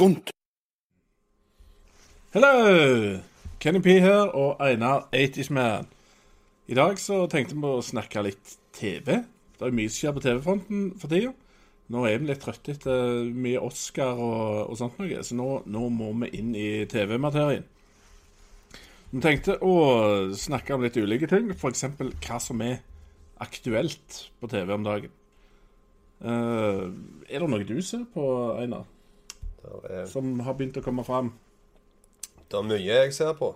skunt. 0.00 0.30
Hello! 2.32 3.18
Kenny 3.60 3.80
P 3.84 3.98
her 4.00 4.30
og 4.32 4.62
Einar 4.64 5.10
80's 5.12 5.50
Man. 5.52 5.88
I 6.72 6.76
dag 6.78 6.96
så 6.98 7.26
tenkte 7.28 7.58
vi 7.58 7.68
å 7.68 7.82
snakke 7.84 8.22
litt 8.24 8.54
TV. 8.72 9.18
Det 9.58 9.66
er 9.66 9.74
mye 9.76 9.90
som 9.90 9.98
skjer 9.98 10.14
på 10.16 10.22
TV-fronten 10.24 10.86
for 10.96 11.12
tida. 11.12 11.34
Nå 11.92 12.04
er 12.08 12.22
vi 12.22 12.30
litt 12.30 12.40
trøtte 12.40 12.72
etter 12.72 13.28
mye 13.28 13.60
Oscar 13.60 14.16
og, 14.16 14.70
og 14.70 14.78
sånt 14.78 14.96
noe, 15.02 15.20
så 15.26 15.36
nå, 15.36 15.48
nå 15.68 15.82
må 15.92 16.14
vi 16.22 16.30
inn 16.38 16.54
i 16.56 16.68
TV-materien. 16.88 17.66
Vi 19.10 19.20
tenkte 19.20 19.58
å 19.66 19.74
snakke 20.38 20.78
om 20.78 20.86
litt 20.86 20.96
ulike 20.96 21.28
ting, 21.28 21.50
f.eks. 21.52 21.84
hva 21.98 22.38
som 22.40 22.62
er 22.64 22.78
aktuelt 23.42 24.22
på 24.40 24.48
TV 24.48 24.72
om 24.78 24.86
dagen. 24.86 25.12
Uh, 26.24 26.88
er 27.28 27.42
det 27.42 27.50
noe 27.50 27.68
du 27.68 27.76
ser 27.84 28.06
på, 28.14 28.24
Einar, 28.62 28.86
er, 29.64 30.04
som 30.10 30.40
har 30.46 30.56
begynt 30.58 30.78
å 30.80 30.84
komme 30.84 31.04
fram? 31.04 31.32
det 32.50 32.58
er 32.58 32.66
mye 32.66 32.82
jeg 32.82 33.14
ser 33.14 33.34
på. 33.38 33.54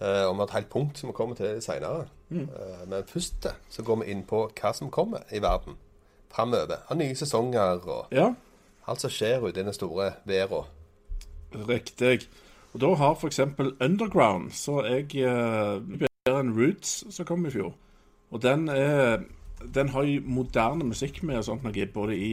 Eh, 0.00 0.28
har 0.28 0.42
et 0.44 0.50
helt 0.52 0.68
punkt 0.68 0.98
som 0.98 1.08
vi 1.08 1.16
kommer 1.16 1.36
til 1.36 1.62
senere. 1.64 2.06
Mm. 2.28 2.42
Eh, 2.42 2.88
men 2.88 3.06
først 3.08 3.46
eh, 3.46 3.60
så 3.70 3.82
går 3.82 4.02
vi 4.02 4.10
inn 4.12 4.24
på 4.28 4.42
hva 4.60 4.72
som 4.76 4.90
kommer 4.92 5.24
i 5.32 5.40
verden 5.42 5.78
framover. 6.32 6.82
Av 6.88 6.96
nye 6.96 7.16
sesonger 7.16 7.80
og 7.86 8.12
Ja, 8.12 8.34
alt 8.86 9.00
som 9.00 9.10
skjer 9.10 9.46
ute 9.46 9.60
i 9.60 9.64
den 9.64 9.72
store 9.72 10.12
verden. 10.24 10.68
Riktig. 11.68 12.28
Og 12.74 12.80
da 12.80 12.92
har 12.94 13.14
f.eks. 13.14 13.40
Underground 13.80 14.52
så 14.52 14.82
jeg 14.84 15.16
eh, 15.24 15.80
bedre 15.80 16.40
enn 16.40 16.52
Roots, 16.58 17.06
som 17.10 17.24
kom 17.24 17.46
i 17.46 17.54
fjor. 17.54 17.72
Og 18.30 18.42
den 18.42 18.68
er 18.68 19.24
Den 19.74 19.88
har 19.88 20.02
jo 20.02 20.20
moderne 20.24 20.84
musikk 20.84 21.22
med 21.22 21.38
og 21.38 21.44
sånt 21.44 21.62
noe, 21.64 21.86
både 21.94 22.16
i, 22.16 22.30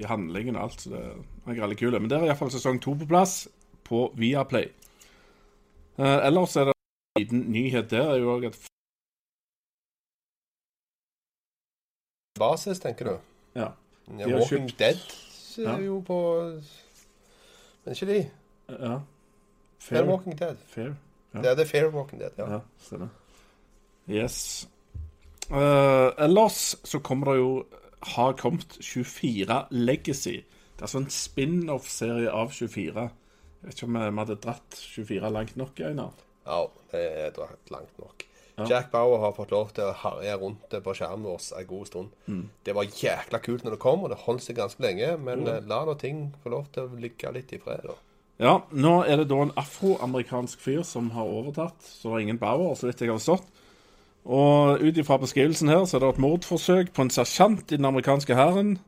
i 0.00 0.02
handlingen 0.08 0.56
og 0.56 0.62
alt. 0.62 0.80
Så 0.80 0.90
det 0.90 1.00
er 1.00 1.60
veldig 1.60 1.78
kul. 1.78 2.00
Men 2.00 2.10
der 2.10 2.18
er 2.18 2.24
iallfall 2.30 2.50
sesong 2.50 2.80
to 2.82 2.94
på 2.94 3.06
plass 3.06 3.48
på 3.84 4.06
Viaplay. 4.16 4.68
Eh, 5.98 6.26
ellers 6.26 6.56
er 6.56 6.64
det 6.64 6.72
en 6.74 7.22
liten 7.22 7.44
nyhet 7.52 7.90
der. 7.90 8.10
er 8.14 8.16
jo 8.18 8.34
også 8.36 8.46
at 8.46 8.56
Basis, 12.38 12.78
tenker 12.82 13.04
du? 13.04 13.18
ja, 13.54 13.68
Ja, 14.18 14.24
De 14.24 14.30
har 14.30 14.38
Walking 14.40 14.68
kjøpt- 14.70 14.78
Dead 14.78 14.98
Ja. 15.64 15.76
er 15.76 15.80
jo 15.84 16.00
på 16.00 16.16
Men 17.84 17.92
ikke 17.94 18.06
de? 18.06 18.30
ja. 18.68 18.98
Fair 19.78 20.04
Walking 20.08 20.38
Dead. 20.38 20.56
Fair. 20.66 20.94
Ja. 21.34 21.38
Det 21.42 21.50
er 21.50 21.54
det 21.54 21.68
Fair 21.68 21.88
Walking 21.90 22.20
Dead, 22.20 22.30
ja. 22.38 22.52
Ja, 22.52 22.60
stemmer. 22.78 23.08
Yes. 24.08 24.68
Eh, 25.50 26.24
ellers 26.24 26.76
så 26.84 27.00
kommer 27.04 27.32
det 27.32 27.40
jo 27.40 27.48
Har 28.14 28.36
kommet 28.36 28.76
24 28.80 29.66
Legacy. 29.70 30.42
Det 30.44 30.82
er 30.82 30.88
altså 30.88 31.00
en 31.00 31.10
spin-off-serie 31.10 32.28
av 32.28 32.50
24. 32.52 33.04
Jeg 33.64 33.70
vet 33.70 33.78
ikke 33.78 33.88
om 33.88 33.96
vi 33.96 34.20
hadde 34.20 34.36
dratt 34.44 34.76
24 34.76 35.30
langt 35.32 35.56
nok, 35.56 35.80
Einar. 35.80 36.24
Ja, 36.44 36.66
det 36.92 37.04
er 37.22 37.30
dratt 37.32 37.72
langt 37.72 37.96
nok. 38.02 38.26
Ja. 38.58 38.66
Jack 38.70 38.90
Bauer 38.92 39.18
har 39.18 39.32
fått 39.34 39.54
lov 39.54 39.72
til 39.74 39.88
å 39.88 39.94
herje 39.98 40.34
rundt 40.38 40.76
på 40.84 40.94
skjermen 40.94 41.24
vår 41.26 41.46
en 41.58 41.68
god 41.70 41.88
stund. 41.88 42.12
Mm. 42.26 42.42
Det 42.62 42.74
var 42.76 42.90
jækla 43.00 43.40
kult 43.42 43.64
når 43.64 43.74
det 43.74 43.80
kom, 43.82 44.04
og 44.04 44.12
det 44.12 44.20
holdt 44.26 44.44
seg 44.44 44.58
ganske 44.60 44.84
lenge. 44.84 45.14
Men 45.16 45.46
mm. 45.46 45.70
la 45.70 45.80
nå 45.88 45.96
ting 45.98 46.26
få 46.44 46.52
lov 46.54 46.68
til 46.74 46.84
å 46.86 47.00
ligge 47.00 47.32
litt 47.34 47.56
i 47.56 47.62
fred, 47.62 47.88
da. 47.88 47.96
Ja, 48.42 48.54
nå 48.74 48.94
er 49.06 49.22
det 49.22 49.28
da 49.30 49.40
en 49.44 49.54
afroamerikansk 49.58 50.62
fyr 50.62 50.82
som 50.86 51.12
har 51.14 51.30
overtatt, 51.30 51.82
så 51.86 52.10
det 52.10 52.16
er 52.16 52.24
ingen 52.28 52.42
Bauer, 52.42 52.74
så 52.78 52.90
vidt 52.90 53.02
jeg 53.02 53.12
har 53.12 53.20
forstått. 53.22 53.53
Og 54.24 54.80
ut 54.80 54.96
ifra 54.96 55.18
beskrivelsen 55.20 55.68
her, 55.68 55.84
så 55.84 55.98
er 55.98 56.04
det 56.04 56.14
et 56.14 56.24
mordforsøk 56.24 56.94
på 56.96 57.04
en 57.04 57.12
sersjant 57.12 57.72
i 57.72 57.76
den 57.76 57.84
amerikanske 57.84 58.36
hæren. 58.36 58.78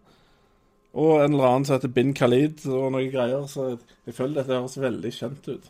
Og 0.97 1.21
en 1.21 1.35
eller 1.35 1.49
annen 1.51 1.67
som 1.69 1.77
heter 1.77 1.93
Bin 1.93 2.15
Khalid 2.17 2.63
og 2.73 2.93
noen 2.95 3.11
greier, 3.13 3.43
så 3.53 3.75
jeg, 3.75 4.15
føler 4.17 4.41
dette 4.41 4.57
høres 4.57 4.79
veldig 4.81 5.11
kjent 5.13 5.51
ut. 5.51 5.67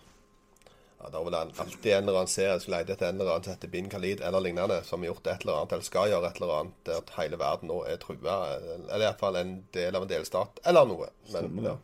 Ja, 1.00 1.08
Det 1.10 1.18
er 1.18 1.24
vel 1.26 1.38
alltid 1.38 1.90
en 1.92 2.04
eller 2.04 2.20
annen 2.20 2.30
serie 2.30 2.60
som 2.62 2.72
leter 2.76 2.94
etter 2.94 3.08
en 3.08 3.18
eller 3.18 3.32
annen 3.32 3.48
som 3.48 3.56
heter 3.56 3.72
Bin 3.72 3.90
Khalid 3.90 4.22
eller 4.22 4.44
lignende, 4.44 4.78
som 4.86 5.02
har 5.02 5.10
gjort 5.10 5.26
et 5.26 5.42
eller 5.42 5.58
annet, 5.58 5.74
eller 5.74 5.88
skal 5.88 6.12
gjøre 6.12 6.30
et 6.30 6.38
eller 6.38 6.54
annet, 6.60 6.78
der 6.86 7.02
at 7.02 7.12
hele 7.18 7.42
verden 7.42 7.72
nå 7.72 7.80
er 7.90 7.98
trua. 8.02 8.38
Eller 8.86 9.08
iallfall 9.08 9.40
en 9.42 9.52
del 9.74 9.98
av 9.98 10.06
en 10.06 10.14
delstat, 10.14 10.62
eller 10.64 10.88
noe. 10.92 11.10
Men 11.26 11.42
Stemmer 11.42 11.68
ja. 11.72 11.76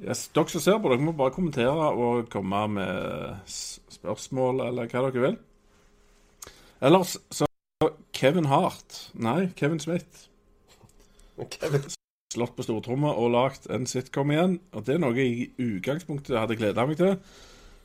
Yes, 0.00 0.24
dere 0.32 0.48
som 0.48 0.64
ser 0.64 0.80
på, 0.80 0.88
dere 0.88 1.04
må 1.04 1.12
bare 1.12 1.36
kommentere 1.36 1.92
og 1.92 2.32
komme 2.32 2.64
med 2.72 3.44
spørsmål 3.44 4.64
eller 4.70 4.88
hva 4.88 5.04
dere 5.10 5.26
vil. 5.28 5.40
Ellers 6.80 7.18
så 7.30 7.46
Kevin 8.16 8.48
Hart 8.48 9.10
Nei, 9.14 9.50
Kevin 9.56 9.80
Smith. 9.80 10.28
Kevin, 11.50 11.82
Slått 12.30 12.54
på 12.54 12.62
stortromma 12.62 13.10
og 13.18 13.32
lagd 13.34 13.64
en 13.74 13.88
sitcom 13.90 14.30
igjen. 14.30 14.58
Og 14.76 14.84
det 14.86 14.94
er 14.94 15.00
noe 15.02 15.16
jeg 15.18 15.30
i 15.32 15.46
utgangspunktet 15.64 16.38
hadde 16.38 16.56
gleda 16.60 16.84
meg 16.86 17.00
til. 17.00 17.16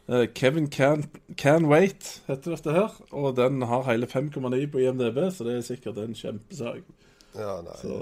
Eh, 0.06 0.28
Kevin 0.38 0.68
Can, 0.70 1.08
Can 1.40 1.66
Wait 1.72 2.20
heter 2.28 2.54
dette 2.54 2.76
her. 2.76 2.94
Og 3.10 3.34
den 3.40 3.66
har 3.66 3.88
hele 3.90 4.06
5,9 4.12 4.68
på 4.70 4.84
IMDb, 4.84 5.18
så 5.34 5.48
det 5.48 5.58
er 5.58 5.66
sikkert 5.66 5.98
en 6.04 6.14
kjempesak. 6.14 6.86
ja, 7.34 7.56
nei. 7.66 7.78
Så 7.82 7.98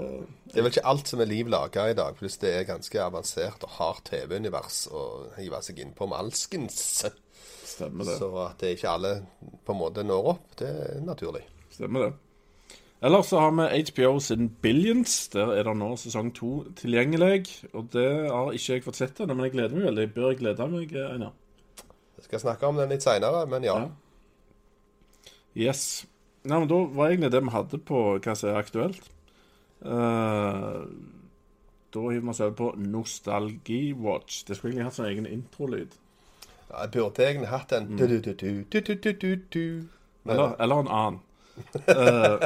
Det 0.52 0.60
er 0.60 0.66
vel 0.66 0.72
ikke 0.74 0.86
alt 0.92 1.08
som 1.08 1.24
er 1.24 1.32
liv 1.32 1.48
laga 1.48 1.88
i 1.90 1.96
dag, 1.96 2.14
pluss 2.14 2.36
det 2.38 2.52
er 2.54 2.68
ganske 2.68 3.00
avansert 3.02 3.64
og 3.64 3.72
hardt 3.78 4.04
TV-univers 4.12 4.84
å 4.92 5.32
hive 5.38 5.62
seg 5.64 5.80
inn 5.80 5.96
på 5.96 6.06
med 6.06 6.18
alskens. 6.18 6.76
Stemmer 7.74 8.08
det. 8.08 8.18
Så 8.20 8.30
at 8.44 8.60
det 8.62 8.76
ikke 8.76 8.92
alle 8.92 9.14
på 9.66 9.74
en 9.74 9.80
måte 9.80 10.04
når 10.06 10.30
opp, 10.34 10.54
det 10.60 10.70
er 10.70 11.02
naturlig. 11.04 11.42
Stemmer 11.74 12.08
det. 12.08 12.12
Ellers 13.04 13.26
så 13.28 13.40
har 13.42 13.50
vi 13.52 13.82
HBO 13.90 14.18
sin 14.20 14.48
Billions. 14.62 15.28
Der 15.34 15.50
er 15.52 15.66
det 15.66 15.74
nå 15.76 15.90
sesong 16.00 16.30
to 16.32 16.64
tilgjengelig. 16.78 17.42
Og 17.74 17.90
det 17.92 18.08
har 18.30 18.54
ikke 18.56 18.78
jeg 18.78 18.84
fått 18.86 19.00
sett 19.00 19.20
ennå, 19.20 19.36
men 19.36 19.50
jeg 19.50 19.56
gleder 19.58 19.76
meg 19.76 19.90
veldig. 19.90 20.06
Bør 20.14 20.30
jeg 20.32 20.40
glede 20.40 20.68
meg, 20.72 20.94
Einar? 20.96 21.34
Jeg 22.16 22.28
skal 22.30 22.40
snakke 22.46 22.70
om 22.70 22.80
den 22.80 22.94
litt 22.94 23.04
seinere, 23.04 23.42
men 23.50 23.66
ja. 23.66 23.74
Ja. 23.82 23.90
Yes. 25.66 26.06
Nei, 26.44 26.58
men 26.58 26.68
Da 26.68 26.78
var 26.96 27.10
egentlig 27.10 27.32
det 27.32 27.42
vi 27.44 27.52
hadde 27.52 27.82
på 27.90 28.00
hva 28.16 28.36
som 28.36 28.50
er 28.50 28.62
aktuelt. 28.62 29.10
Uh, 29.84 30.88
da 31.92 32.06
hiver 32.08 32.24
vi 32.24 32.32
oss 32.32 32.40
over 32.40 32.56
på 32.56 32.70
Nostalgi-watch. 32.80 34.46
Det 34.48 34.56
skulle 34.56 34.72
egentlig 34.72 34.88
hatt 34.88 34.96
sånn 34.96 35.10
egen 35.10 35.28
introlyd. 35.28 35.92
Jeg 36.70 36.90
burde 36.92 37.24
egentlig 37.26 37.48
hatt 37.48 37.72
en. 37.72 37.88
Eller, 40.26 40.54
eller 40.60 40.80
en 40.84 40.88
annen. 40.88 41.20
Uh, 41.88 42.40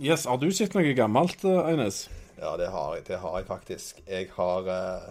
yes, 0.00 0.24
Har 0.24 0.36
du 0.40 0.50
sett 0.54 0.74
noe 0.74 0.94
gammelt, 0.96 1.42
eh, 1.44 1.66
Eines? 1.68 2.08
ja, 2.40 2.56
det 2.56 2.70
har 2.72 2.94
jeg, 2.96 3.04
det 3.08 3.18
har 3.22 3.36
jeg 3.38 3.46
faktisk. 3.46 4.00
Jeg 4.08 4.28
har 4.36 4.68
eh, 4.72 5.10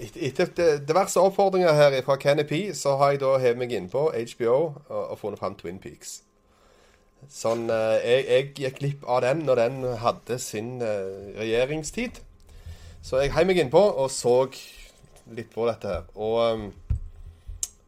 et- 0.00 0.16
Etter 0.38 0.78
diverse 0.88 1.20
oppfordringer 1.20 1.72
her 1.72 2.02
fra 2.02 2.16
Kenny 2.16 2.42
P, 2.44 2.72
så 2.74 2.96
har 2.96 3.10
jeg 3.14 3.20
da 3.20 3.36
hevet 3.38 3.58
meg 3.58 3.72
inn 3.72 3.88
på 3.90 4.08
HBO 4.12 4.56
og, 4.88 5.10
og 5.10 5.18
funnet 5.18 5.38
fram 5.38 5.54
Twin 5.54 5.78
Peaks. 5.78 6.22
Sånn, 7.28 7.64
uh, 7.70 7.96
jeg, 7.98 8.24
jeg 8.28 8.50
gikk 8.54 8.76
glipp 8.78 9.06
av 9.10 9.22
den 9.24 9.40
når 9.46 9.58
den 9.58 9.78
hadde 9.98 10.36
sin 10.38 10.80
eh, 10.82 11.34
regjeringstid. 11.38 12.20
Så 13.02 13.18
jeg 13.22 13.32
heiv 13.34 13.46
meg 13.50 13.58
innpå 13.62 13.80
og 13.80 14.10
så 14.10 14.36
litt 15.36 15.50
på 15.54 15.66
dette 15.68 15.90
her. 15.90 16.06
Og 16.16 16.38
um, 16.54 16.68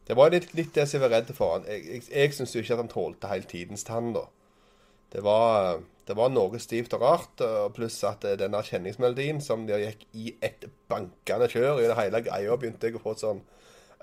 det 0.07 0.17
var 0.17 0.33
litt, 0.33 0.51
litt 0.57 0.73
det 0.75 0.87
som 0.87 0.97
jeg 0.97 1.05
var 1.05 1.15
redd 1.15 1.31
for. 1.37 1.65
Jeg, 1.69 1.85
jeg, 1.87 2.03
jeg 2.11 2.35
syns 2.35 2.55
jo 2.55 2.63
ikke 2.63 2.75
at 2.75 2.83
han 2.83 2.91
tålte 2.91 3.31
hele 3.31 3.49
tidens 3.49 3.85
tann, 3.87 4.11
da. 4.15 4.25
Det 5.11 5.23
var, 5.25 5.81
det 6.07 6.15
var 6.15 6.31
noe 6.31 6.59
stivt 6.63 6.93
og 6.95 7.03
rart, 7.03 7.43
pluss 7.75 7.97
at 8.07 8.23
denne 8.23 8.47
den 8.47 8.67
kjenningsmelodien 8.67 9.41
som 9.43 9.65
de 9.67 9.79
gikk 9.81 10.05
i 10.15 10.33
et 10.43 10.69
bankende 10.91 11.49
kjør 11.51 11.81
i 11.81 11.89
det 11.89 11.97
hele 11.99 12.21
greia, 12.23 12.55
begynte 12.59 12.87
jeg 12.87 12.99
å 12.99 13.03
få 13.03 13.17
et 13.17 13.25
sånn 13.25 13.41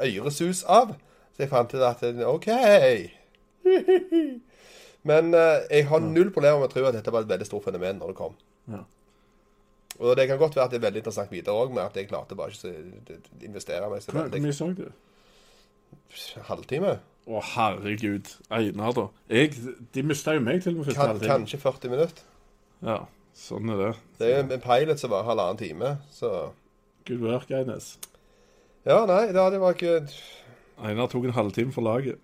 øresus 0.05 0.67
av. 0.69 0.93
Så 1.33 1.47
jeg 1.47 1.53
fant 1.53 1.73
ut 1.73 1.87
at 1.87 2.05
OK. 2.29 2.51
Men 5.09 5.33
jeg 5.33 5.89
har 5.89 6.05
null 6.05 6.33
problemer 6.35 6.61
med 6.61 6.69
å 6.69 6.73
tro 6.75 6.85
at 6.89 6.97
dette 6.99 7.15
var 7.15 7.25
et 7.25 7.33
veldig 7.33 7.49
stort 7.49 7.69
fenomen 7.71 8.03
når 8.03 8.13
det 8.13 8.19
kom. 8.21 8.37
Ja. 8.69 8.85
Og 9.99 10.15
det 10.17 10.29
kan 10.31 10.39
godt 10.39 10.57
være 10.57 10.69
at 10.69 10.75
det 10.75 10.79
er 10.79 10.87
veldig 10.87 11.03
interessant 11.03 11.31
videre 11.35 11.59
òg, 11.59 11.73
med 11.75 11.83
at 11.83 11.97
jeg 11.99 12.09
klarte 12.11 12.37
bare 12.39 12.55
ikke 12.55 12.71
å 12.71 13.45
investere 13.49 13.91
meg 13.91 14.03
så 14.05 14.15
veldig. 14.15 14.31
hvor 14.37 14.45
mye 14.47 14.57
så 14.57 14.69
du? 14.79 14.85
Halvtime? 16.49 16.99
Å, 17.29 17.41
herregud. 17.55 18.31
Einar, 18.55 18.95
da. 18.97 19.07
Jeg, 19.33 19.57
de 19.95 20.05
mista 20.07 20.37
jo 20.37 20.45
meg 20.45 20.63
til 20.65 20.77
og 20.77 20.81
med 20.81 20.89
første 20.89 21.01
Kan, 21.01 21.13
halvtime. 21.13 21.33
kanskje 21.35 21.61
40 21.65 21.93
minutter. 21.93 22.29
Ja, 22.87 23.01
sånn 23.37 23.75
er 23.75 23.83
det. 23.83 23.91
Det 24.21 24.29
er 24.29 24.37
jo 24.37 24.45
en 24.47 24.65
pilot 24.65 25.03
som 25.03 25.13
var 25.13 25.27
halvannen 25.27 25.61
time, 25.61 25.97
så 26.15 26.33
Good 27.09 27.25
work, 27.25 27.51
Eines. 27.51 27.97
Ja, 28.87 29.03
nei, 29.09 29.27
da, 29.35 29.49
det 29.51 29.61
var 29.61 29.77
ikke 29.77 29.99
Einar 30.79 31.11
tok 31.11 31.27
en 31.27 31.35
halvtime 31.35 31.75
for 31.75 31.83
laget. 31.83 32.23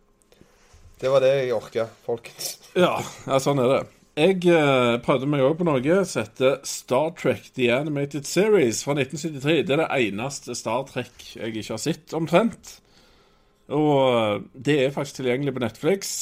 Det 1.00 1.10
var 1.10 1.24
det 1.24 1.32
jeg 1.34 1.54
orka, 1.56 1.88
folkens. 2.06 2.54
Ja, 2.78 2.94
ja 3.26 3.40
sånn 3.42 3.58
er 3.64 3.72
det. 3.72 3.82
Jeg 4.14 4.44
uh, 4.46 4.94
prøvde 5.02 5.26
meg 5.26 5.42
òg 5.42 5.56
på 5.58 5.66
noe 5.66 5.94
som 6.06 6.22
heter 6.22 6.60
Star 6.68 7.08
Trek 7.18 7.48
The 7.56 7.72
Animated 7.74 8.28
Series 8.30 8.84
fra 8.86 8.94
1973. 8.94 9.64
Det 9.66 9.74
er 9.74 9.82
det 9.82 9.88
eneste 10.06 10.54
Star 10.54 10.84
Trek 10.86 11.24
jeg 11.34 11.50
ikke 11.50 11.72
har 11.74 11.82
sett, 11.82 12.14
omtrent. 12.14 12.76
Og 13.74 13.96
eh, 14.12 14.42
det 14.66 14.76
er 14.84 14.92
faktisk 14.92 15.18
tilgjengelig 15.18 15.54
på 15.56 15.64
Netflix. 15.64 16.12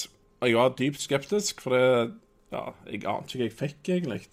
Og 0.41 0.49
jeg 0.49 0.57
var 0.57 0.77
dypt 0.79 1.03
skeptisk, 1.03 1.61
for 1.61 1.77
det 1.77 1.85
Ja, 2.53 2.73
jeg 2.85 3.07
ante 3.09 3.39
ikke 3.39 3.45
jeg 3.45 3.53
fikk, 3.57 3.89
egentlig. 3.89 4.27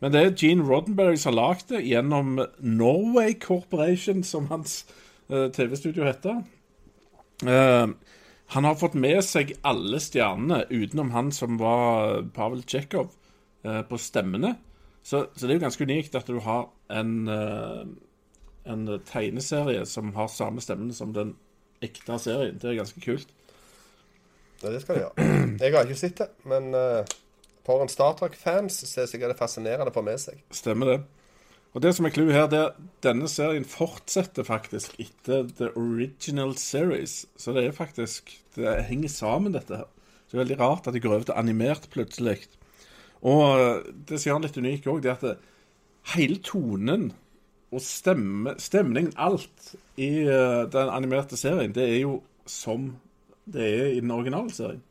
Men 0.00 0.12
det 0.12 0.20
er 0.20 0.34
Gene 0.36 0.66
Roddenberry 0.68 1.16
som 1.16 1.32
har 1.32 1.38
lagd 1.38 1.70
det 1.70 1.80
gjennom 1.86 2.40
Norway 2.60 3.32
Corporation, 3.40 4.20
som 4.22 4.50
hans 4.52 4.82
uh, 5.32 5.48
TV-studio 5.52 6.04
heter. 6.04 6.42
Eh, 7.46 7.88
han 8.54 8.64
har 8.64 8.78
fått 8.80 8.94
med 8.96 9.20
seg 9.24 9.52
alle 9.66 10.00
stjernene 10.00 10.62
utenom 10.70 11.10
han 11.12 11.32
som 11.36 11.58
var 11.60 12.22
Pavel 12.32 12.62
Tsjekhov, 12.64 13.10
eh, 13.64 13.82
på 13.84 13.98
stemmene. 14.00 14.54
Så, 15.02 15.26
så 15.34 15.46
det 15.46 15.52
er 15.52 15.58
jo 15.58 15.64
ganske 15.66 15.84
unikt 15.88 16.16
at 16.16 16.28
du 16.28 16.38
har 16.44 16.70
en, 16.88 17.12
eh, 17.28 17.82
en 18.72 18.86
tegneserie 19.08 19.84
som 19.86 20.14
har 20.16 20.32
samme 20.32 20.64
stemmene 20.64 20.96
som 20.96 21.12
den 21.12 21.34
ekte 21.84 22.16
serien. 22.18 22.56
Det 22.60 22.72
er 22.72 22.80
ganske 22.80 23.04
kult. 23.04 23.28
Ja, 24.62 24.72
det 24.72 24.80
skal 24.82 24.96
de 24.96 25.04
gjøre. 25.04 25.28
Jeg 25.62 25.74
har 25.74 25.84
ikke 25.84 26.00
sett 26.00 26.24
det, 26.24 26.30
men 26.48 26.72
eh, 26.74 27.16
for 27.68 27.84
en 27.84 27.92
Star 27.92 28.16
Trek-fans 28.16 28.80
så 28.80 28.88
er 28.88 29.04
det 29.04 29.12
sikkert 29.12 29.38
fascinerende 29.38 29.92
å 29.92 29.94
få 29.94 30.02
med 30.06 30.18
seg. 30.24 30.40
Stemmer 30.56 30.94
det. 30.94 30.98
Og 31.78 31.82
det 31.84 31.92
som 31.94 32.08
er 32.08 32.10
clouet 32.10 32.34
her, 32.34 32.48
det 32.50 32.58
er 32.58 32.70
at 32.72 32.78
denne 33.06 33.28
serien 33.30 33.62
fortsetter 33.62 34.42
faktisk 34.42 34.96
etter 34.98 35.44
the 35.60 35.68
original 35.78 36.56
series. 36.58 37.20
Så 37.38 37.52
det 37.54 37.68
er 37.68 37.76
faktisk 37.76 38.32
Det 38.56 38.72
henger 38.88 39.08
sammen, 39.08 39.52
dette 39.54 39.76
her. 39.76 39.86
Så 40.26 40.32
det 40.32 40.40
er 40.40 40.42
veldig 40.42 40.56
rart 40.58 40.88
at 40.90 40.96
de 40.96 41.00
går 41.04 41.12
over 41.14 41.26
til 41.28 41.36
animert 41.38 41.84
plutselig. 41.92 42.48
Og 43.22 43.60
eh, 43.60 43.84
det 44.08 44.18
gjør 44.24 44.40
den 44.40 44.46
litt 44.48 44.58
unik 44.58 44.88
òg, 44.90 45.02
det 45.04 45.12
er 45.12 45.14
at 45.20 45.22
det, 45.22 45.36
hele 46.16 46.40
tonen 46.42 47.12
og 47.70 47.84
stemme, 47.84 48.56
stemningen, 48.58 49.14
alt 49.14 49.76
i 49.94 50.24
eh, 50.24 50.64
den 50.72 50.90
animerte 50.90 51.38
serien, 51.38 51.76
det 51.76 51.84
er 51.86 52.00
jo 52.00 52.16
som 52.50 52.88
det 53.46 53.68
er 53.68 53.92
i 53.92 54.00
den 54.02 54.10
originale 54.10 54.50
serien. 54.50 54.82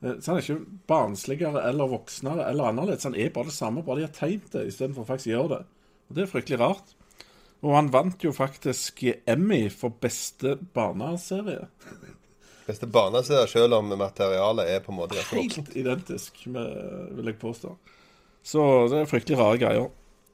Eh, 0.00 0.16
Så 0.16 0.32
han 0.32 0.40
er 0.40 0.46
ikke 0.46 0.80
barnsligere 0.88 1.66
eller 1.68 1.92
voksnere 1.92 2.48
eller 2.48 2.72
annerledes. 2.72 3.04
Han 3.04 3.20
er 3.20 3.28
bare 3.36 3.52
det 3.52 3.58
samme, 3.58 3.84
bare 3.84 4.00
de 4.00 4.08
har 4.08 4.16
tegnet 4.16 4.48
det 4.56 4.64
istedenfor 4.72 5.04
faktisk 5.04 5.34
å 5.34 5.36
gjøre 5.36 5.52
det. 5.58 5.60
Og 6.10 6.16
Det 6.16 6.24
er 6.24 6.32
fryktelig 6.32 6.60
rart. 6.60 6.96
Og 7.60 7.76
han 7.76 7.90
vant 7.92 8.24
jo 8.24 8.32
faktisk 8.32 9.04
Emmy 9.28 9.68
for 9.70 9.94
beste 10.00 10.56
barneserie. 10.74 11.68
Beste 12.66 12.86
barneserie, 12.86 13.46
selv 13.48 13.76
om 13.76 13.92
materialet 13.92 14.70
er 14.74 14.82
på 14.82 14.92
en 14.92 14.98
måte. 15.02 15.20
Helt 15.32 15.76
identisk, 15.76 16.46
med, 16.46 17.14
vil 17.16 17.30
jeg 17.30 17.38
påstå. 17.38 17.74
Så 18.42 18.64
det 18.88 19.02
er 19.02 19.10
fryktelig 19.10 19.38
rare 19.38 19.60
greier. 19.60 19.90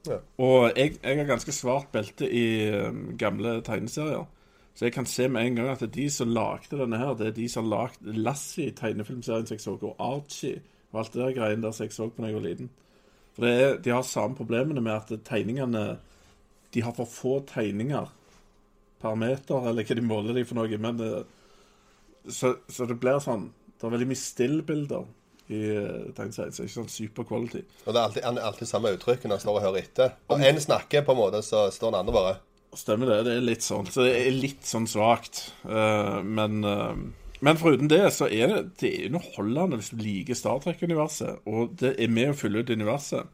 Ja. 0.07 0.21
Og 0.39 0.71
jeg, 0.77 0.95
jeg 1.03 1.19
har 1.19 1.27
ganske 1.27 1.51
svart 1.51 1.91
belte 1.91 2.29
i 2.31 2.47
um, 2.71 3.17
gamle 3.19 3.59
tegneserier. 3.61 4.23
Så 4.77 4.85
jeg 4.85 4.93
kan 4.93 5.05
se 5.09 5.27
med 5.27 5.41
en 5.41 5.55
gang 5.57 5.69
at 5.73 5.83
de 5.93 6.09
som 6.13 6.29
lagde 6.31 6.77
denne 6.79 6.97
her, 7.01 7.15
det 7.17 7.27
er 7.27 7.35
de 7.35 7.47
som 7.49 7.65
har 7.65 7.89
lagd 7.89 8.17
Lassie, 8.17 8.71
tegnefilmserien 8.77 9.47
som 9.49 9.57
jeg 9.57 9.63
så, 9.63 9.73
og 9.81 9.95
Archie 9.99 10.61
og 10.91 10.99
alt 11.01 11.13
det 11.13 11.23
der 11.23 11.33
greiene 11.35 11.65
der 11.65 11.73
som 11.75 11.87
jeg 11.87 11.95
så 11.95 12.07
på 12.09 12.21
da 12.21 12.29
jeg 12.29 12.37
var 12.37 12.45
liten. 12.45 12.69
For 13.37 13.45
det 13.45 13.55
er, 13.55 13.75
De 13.85 13.93
har 13.93 14.05
samme 14.05 14.37
problemene 14.37 14.81
med 14.81 14.95
at 14.97 15.25
tegningene 15.27 15.99
De 16.73 16.83
har 16.83 16.95
for 16.97 17.09
få 17.09 17.39
tegninger 17.47 18.09
per 18.97 19.13
meter, 19.13 19.69
eller 19.69 19.85
hva 19.85 19.95
de 19.95 20.01
måler 20.01 20.33
de 20.33 20.43
for 20.49 20.57
noe. 20.57 20.79
Men 20.81 20.97
det, 20.97 21.11
så, 22.33 22.55
så 22.65 22.87
det 22.89 22.97
blir 22.97 23.21
sånn 23.21 23.51
Det 23.77 23.85
er 23.85 23.93
veldig 23.93 24.09
mye 24.09 24.23
stillbilder 24.23 25.05
i 25.53 25.61
tegneserien. 26.17 26.51
Så 26.51 26.59
det 26.59 26.65
er 26.65 26.71
ikke 26.71 26.79
sånn 26.81 26.91
super 26.91 27.27
quality. 27.29 27.61
Og 27.85 27.93
det 27.93 27.99
er 27.99 28.07
alltid, 28.09 28.25
han 28.25 28.39
er 28.39 28.47
alltid 28.49 28.67
samme 28.67 28.91
uttrykk 28.97 29.23
når 29.23 29.37
han 29.37 29.43
står 29.45 29.59
og 29.59 29.63
hører 29.63 29.85
etter. 29.85 30.17
Når 30.27 30.43
en 30.49 30.59
snakker, 30.65 31.05
på 31.07 31.13
en 31.13 31.21
måte, 31.21 31.39
så 31.45 31.67
står 31.71 31.93
den 31.93 32.01
andre 32.01 32.15
bare 32.17 32.35
Stemmer 32.77 33.09
det. 33.09 33.21
Det 33.25 33.35
er 33.37 33.45
litt 33.47 33.63
sånn. 33.63 33.87
Så 33.89 34.03
det 34.03 34.17
er 34.19 34.35
litt 34.35 34.67
sånn 34.67 34.85
svakt. 34.91 35.39
Uh, 35.63 36.19
men, 36.21 36.59
uh, 36.67 36.99
men 37.45 37.59
foruten 37.59 37.89
det, 37.91 38.01
så 38.15 38.25
er 38.25 38.49
det, 38.49 38.61
det 38.81 38.89
er 38.89 39.09
underholdende 39.11 39.79
hvis 39.79 39.91
du 39.93 40.01
liker 40.01 40.37
Star 40.37 40.61
Trek-universet. 40.63 41.43
Og 41.45 41.75
det 41.79 41.93
er 42.01 42.13
med 42.13 42.33
å 42.33 42.37
fylle 42.37 42.63
ut 42.63 42.73
universet. 42.73 43.27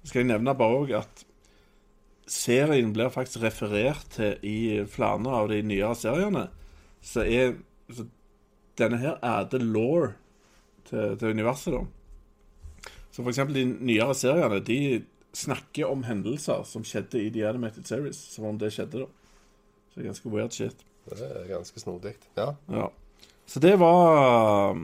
Så 0.00 0.10
skal 0.10 0.22
jeg 0.22 0.30
nevne 0.30 0.56
bare 0.56 0.78
òg 0.80 0.92
at 1.02 1.24
serien 2.26 2.92
blir 2.94 3.12
faktisk 3.12 3.44
referert 3.44 4.08
til 4.16 4.38
i 4.46 4.58
flere 4.90 5.34
av 5.38 5.50
de 5.52 5.60
nyere 5.62 5.94
seriene. 5.98 6.46
Så 7.04 7.26
er 7.26 7.58
så 7.92 8.06
denne 8.76 8.98
her 9.00 9.20
adder 9.24 9.62
law 9.62 10.08
til, 10.88 11.14
til 11.18 11.36
universet, 11.36 11.76
da. 11.76 11.84
Så 13.12 13.22
for 13.22 13.32
eksempel 13.32 13.56
de 13.56 13.64
nyere 13.88 14.14
seriene, 14.16 14.60
de 14.64 15.04
snakker 15.36 15.88
om 15.88 16.04
hendelser 16.08 16.64
som 16.68 16.84
skjedde 16.84 17.20
i 17.20 17.30
The 17.32 17.46
Animated 17.48 17.88
Series, 17.88 18.18
som 18.32 18.48
om 18.48 18.58
det 18.60 18.72
skjedde, 18.74 19.04
da. 19.04 19.32
Så 19.88 19.96
det 19.96 20.04
er 20.04 20.10
ganske 20.10 20.32
weird 20.32 20.56
shit. 20.56 20.86
Det 21.06 21.20
er 21.22 21.48
ganske 21.48 21.80
snodig. 21.80 22.16
Ja. 22.36 22.50
Ja. 22.72 22.88
Så 23.46 23.60
det 23.62 23.76
var 23.80 24.76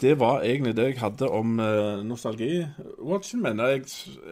Det 0.00 0.14
var 0.18 0.42
egentlig 0.46 0.76
det 0.76 0.84
jeg 0.84 1.00
hadde 1.00 1.28
om 1.28 1.58
uh, 1.58 2.04
nostalgi-watchen 2.06 3.42
min. 3.42 3.58
Jeg, 3.58 3.82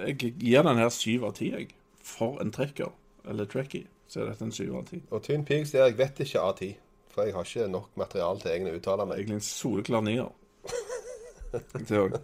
jeg 0.07 0.17
gir 0.39 0.63
den 0.63 0.79
her 0.79 0.89
syv 0.95 1.25
av 1.27 1.33
ti, 1.35 1.51
jeg. 1.51 1.73
For 2.07 2.39
en 2.43 2.53
trekker. 2.55 2.93
Eller 3.27 3.49
trekkie. 3.51 3.89
Så 4.07 4.21
er 4.23 4.31
dette 4.31 4.47
en 4.47 4.55
syv 4.55 4.77
av 4.79 4.85
ti. 4.87 5.01
Og 5.11 5.25
Twin 5.25 5.45
Peaks 5.45 5.75
der 5.75 5.89
jeg 5.89 5.99
vet 5.99 6.23
ikke 6.23 6.43
av 6.43 6.55
ti. 6.61 6.71
For 7.11 7.27
jeg 7.27 7.35
har 7.35 7.49
ikke 7.49 7.67
nok 7.73 7.97
materiale 7.99 8.41
til 8.41 8.53
egne 8.53 8.77
uttaler. 8.79 9.11
Egentlig 9.17 9.41
en 9.41 9.49
soleklar 9.49 10.07
nier. 10.07 10.31
Det 11.89 11.99
òg. 11.99 12.21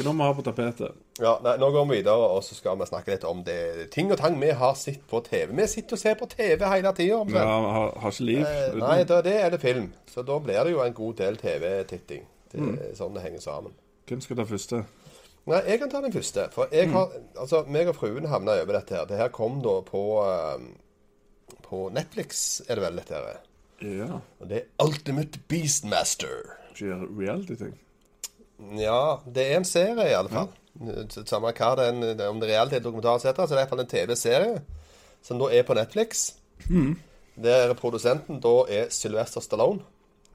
Hva 0.00 0.06
nå 0.06 0.12
vi 0.16 0.24
har 0.24 0.36
på 0.38 0.44
tapetet? 0.46 1.00
Ja, 1.20 1.34
nei, 1.44 1.52
Nå 1.60 1.68
går 1.74 1.84
vi 1.90 1.98
videre, 1.98 2.28
og 2.32 2.40
så 2.46 2.56
skal 2.56 2.78
vi 2.80 2.86
snakke 2.88 3.12
litt 3.12 3.24
om 3.28 3.42
det 3.44 3.90
ting 3.92 4.08
og 4.12 4.16
tang 4.20 4.38
vi 4.40 4.48
har 4.56 4.76
sett 4.80 5.02
på 5.10 5.20
TV. 5.26 5.52
Vi 5.58 5.66
sitter 5.68 5.98
og 5.98 6.00
ser 6.00 6.14
på 6.16 6.28
TV 6.30 6.64
hele 6.64 6.92
tida. 6.96 7.18
Ja, 7.34 7.44
har, 7.76 7.90
har 8.00 8.14
ikke 8.14 8.28
liv. 8.30 8.44
Eh, 8.46 8.78
nei, 8.80 9.02
da, 9.04 9.20
det 9.26 9.34
er 9.36 9.52
det 9.52 9.60
film. 9.60 9.90
Så 10.08 10.24
da 10.24 10.38
blir 10.40 10.62
det 10.64 10.72
jo 10.72 10.80
en 10.84 10.96
god 10.96 11.18
del 11.20 11.36
TV-titting. 11.42 12.24
Det 12.50 12.62
er 12.64 12.94
sånn 12.98 13.12
det 13.14 13.26
henger 13.26 13.44
sammen. 13.44 13.76
Hvem 14.08 14.24
skal 14.24 14.40
ta 14.40 14.48
første? 14.48 14.80
Nei, 15.50 15.60
jeg 15.68 15.82
kan 15.82 15.92
ta 15.92 16.00
den 16.04 16.14
første. 16.14 16.46
For 16.54 16.72
jeg 16.74 16.90
har 16.94 17.12
Altså, 17.38 17.62
meg 17.68 17.88
og 17.92 17.96
fruen 18.00 18.26
havna 18.30 18.56
over 18.62 18.76
dette 18.78 18.96
her. 18.96 19.04
Det 19.08 19.20
her 19.20 19.30
kom 19.34 19.60
da 19.64 19.76
på 19.86 20.02
eh, 20.24 20.64
På 21.68 21.84
Netflix, 21.94 22.60
er 22.68 22.80
det 22.80 22.86
vel 22.88 22.98
dette 22.98 23.20
her. 23.20 23.44
Ja. 23.84 24.18
Og 24.40 24.48
det 24.50 24.64
er 24.64 24.84
Ultimate 24.84 25.40
Beastmaster. 25.48 26.56
Reality-ting? 26.80 27.76
Ja, 28.78 29.20
det 29.26 29.46
er 29.46 29.60
en 29.60 29.68
serie 29.68 30.08
i 30.10 30.16
alle 30.16 30.32
fall. 30.32 30.50
Samme 31.28 31.52
hva 31.56 31.70
det 31.76 31.86
er, 31.90 32.26
om 32.28 32.40
det 32.40 32.48
er 32.48 32.52
reality, 32.54 32.80
dokumentar 32.82 33.18
etc., 33.18 33.34
så 33.34 33.48
det 33.48 33.56
er 33.56 33.58
i 33.58 33.62
hvert 33.62 33.72
fall 33.72 33.84
en 33.84 33.90
TV-serie 33.90 34.60
som 35.24 35.40
da 35.40 35.50
er 35.52 35.66
på 35.68 35.76
Netflix. 35.76 36.30
Der 37.40 37.72
produsenten 37.78 38.40
da 38.42 38.54
er 38.68 38.92
Sylvester 38.94 39.40
Stallone. 39.44 39.82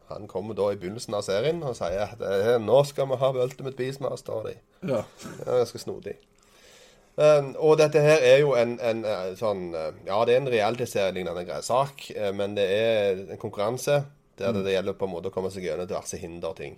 Han 0.07 0.27
kommer 0.27 0.54
da 0.54 0.69
i 0.69 0.77
begynnelsen 0.77 1.16
av 1.18 1.24
serien 1.25 1.63
og 1.66 1.74
sier 1.77 2.04
at 2.06 2.22
eh, 2.22 2.56
nå 2.61 2.78
skal 2.85 3.07
vi 3.09 3.18
ha 3.18 3.31
Ultimate 3.33 3.78
Beastmaster. 3.78 4.45
de. 4.45 4.56
Ja. 4.85 5.02
Det 5.23 5.47
er 5.47 5.61
ganske 5.64 5.81
snodig. 5.81 6.16
Um, 7.16 7.54
og 7.64 7.78
dette 7.80 8.02
her 8.04 8.19
er 8.28 8.42
jo 8.44 8.52
en, 8.59 8.76
en 8.83 9.06
eh, 9.07 9.30
sånn 9.40 9.69
eh, 9.71 10.02
Ja, 10.04 10.18
det 10.28 10.33
er 10.35 10.42
en 10.42 10.52
realityserie-lignende 10.52 11.61
sak, 11.64 12.09
men 12.35 12.57
det 12.57 12.66
er 12.76 13.21
en 13.31 13.40
konkurranse 13.40 14.02
der 14.35 14.52
det, 14.52 14.66
det 14.66 14.73
gjelder 14.76 14.97
på 15.00 15.07
en 15.07 15.14
måte 15.14 15.31
å 15.31 15.33
komme 15.33 15.50
seg 15.54 15.64
gjennom 15.64 15.88
diverse 15.88 16.19
hinder 16.19 16.52
Og 16.52 16.76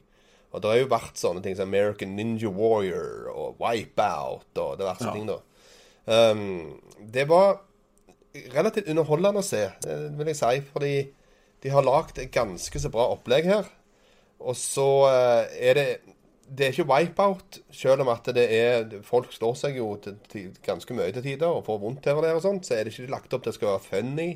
det 0.63 0.71
har 0.71 0.79
jo 0.81 0.89
vært 0.91 1.19
sånne 1.19 1.43
ting 1.43 1.55
som 1.57 1.67
American 1.69 2.15
Ninja 2.15 2.49
Warrior 2.49 3.29
og 3.33 3.61
Wipeout 3.61 4.57
og 4.63 4.77
diverse 4.79 5.05
Ja. 5.05 5.13
ting, 5.13 5.27
da. 5.27 5.39
Um, 6.07 6.79
det 7.11 7.27
var 7.27 7.59
relativt 8.53 8.87
underholdende 8.91 9.41
å 9.41 9.45
se, 9.45 9.63
vil 10.17 10.27
jeg 10.31 10.39
si, 10.39 10.59
fordi 10.73 10.93
de 11.63 11.69
har 11.73 11.83
lagd 11.83 12.19
et 12.21 12.31
ganske 12.31 12.79
så 12.79 12.89
bra 12.93 13.09
opplegg 13.15 13.45
her. 13.49 13.65
Og 14.39 14.53
så 14.55 14.85
eh, 15.09 15.69
er 15.69 15.73
det 15.79 15.87
Det 16.49 16.63
er 16.63 16.71
ikke 16.71 16.87
wipeout, 16.87 17.57
selv 17.75 18.01
om 18.05 18.07
at 18.13 18.23
det 18.31 18.45
er 18.55 18.85
Folk 19.03 19.33
slår 19.35 19.55
seg 19.59 19.75
jo 19.81 19.97
til, 19.99 20.13
til 20.31 20.53
ganske 20.63 20.93
mye 20.95 21.11
til 21.11 21.21
tider 21.25 21.49
og 21.51 21.65
får 21.65 21.79
vondt 21.81 22.05
her 22.07 22.15
og 22.15 22.23
der 22.23 22.37
og 22.37 22.41
sånt, 22.45 22.63
så 22.63 22.77
er 22.77 22.85
det 22.87 22.93
ikke 22.93 23.11
lagt 23.11 23.33
opp 23.35 23.43
til 23.43 23.49
at 23.49 23.51
det 23.51 23.55
skal 23.57 23.67
være 23.73 23.83
funny 23.89 24.29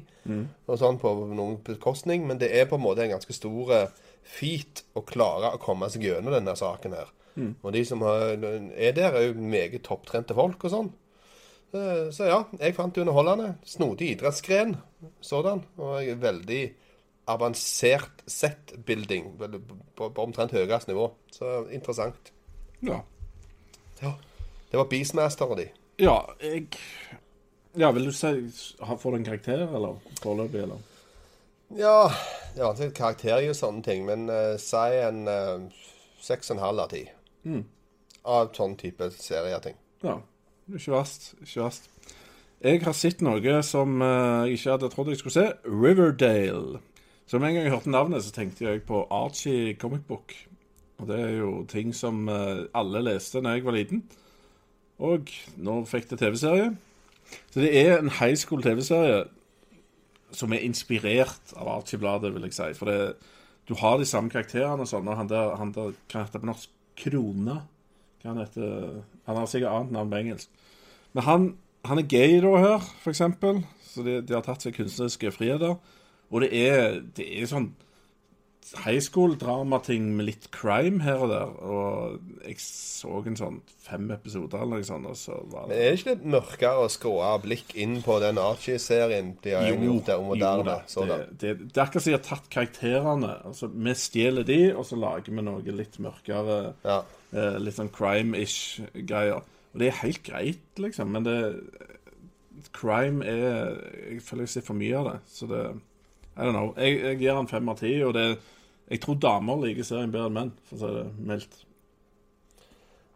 og 0.68 0.78
sånn 0.82 1.00
på 1.00 1.14
noen 1.32 1.56
bekostning, 1.64 2.26
men 2.28 2.38
det 2.42 2.50
er 2.52 2.66
på 2.68 2.76
en 2.76 2.84
måte 2.84 3.06
en 3.06 3.14
ganske 3.16 3.32
stor 3.34 3.72
feat 4.24 4.84
å 4.96 5.02
klare 5.08 5.54
å 5.56 5.60
komme 5.62 5.90
seg 5.92 6.04
gjennom 6.08 6.34
denne 6.36 6.56
saken 6.56 6.94
her. 6.98 7.10
Og 7.64 7.72
de 7.74 7.82
som 7.88 8.02
er 8.04 8.36
der, 8.38 9.14
er 9.16 9.22
jo 9.30 9.34
meget 9.40 9.84
topptrente 9.88 10.36
folk 10.36 10.64
og 10.68 10.72
sånn. 10.74 10.90
Eh, 11.74 12.10
Så 12.12 12.28
ja, 12.28 12.42
jeg 12.60 12.76
fant 12.76 12.94
det 12.94 13.02
underholdende. 13.06 13.54
Snodig 13.66 14.12
idrettsgren 14.18 14.76
sådan. 15.24 15.64
Og 15.80 16.02
jeg 16.04 16.12
er 16.18 16.20
veldig 16.26 16.62
avansert 17.32 18.22
set-building 18.28 19.32
på, 19.96 20.10
på 20.12 20.26
omtrent 20.26 20.52
høyest 20.52 20.90
nivå. 20.92 21.08
Så 21.32 21.64
interessant. 21.72 22.34
Ja. 22.84 23.00
Ja. 24.02 24.16
Det 24.72 24.80
var 24.80 24.90
Beastmaster 24.92 25.48
og 25.52 25.58
de. 25.62 25.70
ja, 26.02 26.18
jeg 26.42 26.68
Ja, 27.78 27.92
vil 27.96 28.06
du 28.10 28.12
si 28.12 28.28
Får 28.82 29.12
du 29.12 29.18
en 29.18 29.24
karakter, 29.24 29.62
eller? 29.64 29.96
Foreløpig, 30.20 30.64
eller? 30.66 30.80
Ja, 31.80 32.10
det 32.54 32.62
er 32.62 32.68
vanskelig 32.68 32.94
karakter 32.98 33.40
i 33.40 33.50
og 33.52 33.56
sånne 33.58 33.84
ting, 33.86 34.04
men 34.08 34.28
uh, 34.30 34.58
si 34.60 34.98
en 35.00 35.24
eh, 35.32 35.86
seks 36.22 36.52
og 36.52 36.58
en 36.58 36.64
halv 36.66 36.84
av 36.84 36.92
ti. 36.92 37.06
Av 38.28 38.52
sånn 38.56 38.76
type 38.80 39.08
serieting. 39.16 39.78
Ja. 40.04 40.20
Ikke 40.72 40.94
verst. 40.94 41.32
Ikke 41.42 41.66
verst. 41.66 41.90
Jeg 42.62 42.84
har 42.84 42.94
sett 42.94 43.24
noe 43.26 43.58
som 43.66 44.04
eh, 44.06 44.52
jeg 44.52 44.60
ikke 44.60 44.76
hadde 44.76 44.92
trodd 44.94 45.12
jeg 45.14 45.22
skulle 45.22 45.38
se. 45.38 45.48
Riverdale. 45.66 46.82
Så 47.26 47.40
med 47.40 47.50
en 47.50 47.58
gang 47.58 47.68
jeg 47.70 47.74
hørte 47.74 47.94
navnet, 47.94 48.26
så 48.26 48.36
tenkte 48.36 48.68
jeg 48.68 48.84
på 48.86 49.06
Archie 49.10 49.76
comic 49.80 50.06
book. 50.08 50.36
Og 51.02 51.10
det 51.10 51.18
er 51.18 51.36
jo 51.40 51.52
ting 51.66 51.96
som 51.98 52.28
alle 52.30 53.02
leste 53.02 53.42
da 53.42 53.56
jeg 53.56 53.66
var 53.66 53.74
liten. 53.74 54.04
Og 55.02 55.32
nå 55.58 55.80
fikk 55.90 56.12
det 56.12 56.20
TV-serie. 56.22 56.74
Så 57.50 57.64
det 57.64 57.72
er 57.80 57.96
en 57.96 58.12
high 58.20 58.36
school 58.38 58.62
TV-serie 58.62 59.24
som 60.36 60.54
er 60.54 60.64
inspirert 60.66 61.54
av 61.58 61.70
Archie-bladet, 61.78 62.34
vil 62.36 62.48
jeg 62.48 62.56
si. 62.58 62.70
For 62.78 62.92
det, 62.92 63.32
du 63.70 63.76
har 63.80 64.00
de 64.00 64.08
samme 64.08 64.32
karakterene 64.34 64.86
og 64.86 64.90
sånn. 64.90 65.08
Og 65.08 65.20
han 65.20 65.30
der, 65.32 65.56
han 65.60 65.74
der 65.76 65.94
kan 66.12 66.26
hete 66.26 66.42
på 66.42 66.50
norsk 66.50 66.72
Krone. 67.02 67.62
Hva 68.22 68.34
han 68.34 68.42
heter 68.44 69.02
Han 69.26 69.38
har 69.38 69.48
sikkert 69.50 69.72
annet 69.72 69.96
navn 69.96 70.12
på 70.12 70.20
engelsk. 70.20 70.50
Men 71.16 71.24
han, 71.28 71.48
han 71.88 72.02
er 72.02 72.10
gay 72.10 72.40
da 72.44 72.52
her, 72.58 72.90
for 73.04 73.14
eksempel. 73.14 73.64
Så 73.86 74.04
de, 74.06 74.20
de 74.26 74.36
har 74.36 74.44
tatt 74.46 74.64
seg 74.64 74.76
kunstneriske 74.76 75.32
friheter. 75.36 75.78
Og 76.32 76.44
det 76.44 76.52
er, 76.56 77.02
det 77.18 77.28
er 77.28 77.50
sånn 77.50 77.72
high 78.80 79.02
school-dramating 79.04 80.14
med 80.16 80.28
litt 80.30 80.48
crime 80.56 81.02
her 81.04 81.24
og 81.26 81.32
der. 81.32 81.54
Og 81.68 82.46
jeg 82.46 82.58
så 82.64 83.22
en 83.28 83.38
sånn 83.38 83.60
fem 83.84 84.10
episoder 84.14 84.64
eller 84.64 84.80
noe 84.80 84.88
sånt, 84.88 85.10
og 85.12 85.18
så 85.20 85.38
var 85.52 85.68
Men 85.68 85.78
er 85.78 85.90
det 85.90 86.00
ikke 86.00 86.14
litt 86.14 86.28
mørkere 86.36 86.86
å 86.86 86.90
skråe 86.92 87.30
av 87.34 87.42
blikk 87.46 87.76
inn 87.76 87.98
på 88.06 88.18
den 88.24 88.40
Archie-serien 88.42 89.34
de 89.44 89.56
har 89.58 89.68
gjort 89.72 90.08
der 90.08 90.22
om 90.24 90.30
moderne? 90.32 90.78
da. 90.88 91.08
Det, 91.12 91.20
det, 91.42 91.56
det 91.68 91.78
er 91.78 91.86
akkurat 91.86 92.06
som 92.06 92.12
de 92.12 92.18
har 92.18 92.28
tatt 92.28 92.52
karakterene. 92.54 93.34
Altså, 93.52 93.72
Vi 93.72 93.96
stjeler 93.98 94.48
de, 94.48 94.62
og 94.76 94.86
så 94.88 95.00
lager 95.00 95.36
vi 95.36 95.46
noe 95.46 95.78
litt 95.82 96.00
mørkere. 96.04 96.60
Ja. 96.88 97.02
Eh, 97.32 97.58
litt 97.64 97.80
sånn 97.80 97.92
crime-ish 97.94 98.82
greier. 99.08 99.44
Og 99.72 99.80
det 99.80 99.92
er 99.92 100.02
helt 100.02 100.24
greit, 100.28 100.68
liksom, 100.80 101.12
men 101.16 101.28
det 101.28 101.40
Crime 102.76 103.26
er 103.26 103.80
Jeg 104.12 104.22
føler 104.22 104.46
jeg 104.46 104.52
ser 104.54 104.66
for 104.66 104.78
mye 104.78 104.98
av 105.00 105.08
det. 105.08 105.20
Så 105.32 105.48
det 105.50 105.62
I 106.38 106.46
don't 106.46 106.56
know. 106.56 106.74
Jeg, 106.78 107.02
jeg 107.04 107.18
gir 107.20 107.36
han 107.36 107.50
fem 107.50 107.70
av 107.70 107.80
ti, 107.82 107.92
og 108.06 108.14
det 108.16 108.26
Jeg 108.92 109.02
tror 109.02 109.16
damer 109.24 109.62
liker 109.66 109.88
serien 109.88 110.12
bedre 110.12 110.28
enn 110.28 110.36
menn, 110.36 110.52
for 110.68 110.76
å 110.76 110.80
si 110.82 110.96
det 110.98 111.28
mildt. 111.30 111.62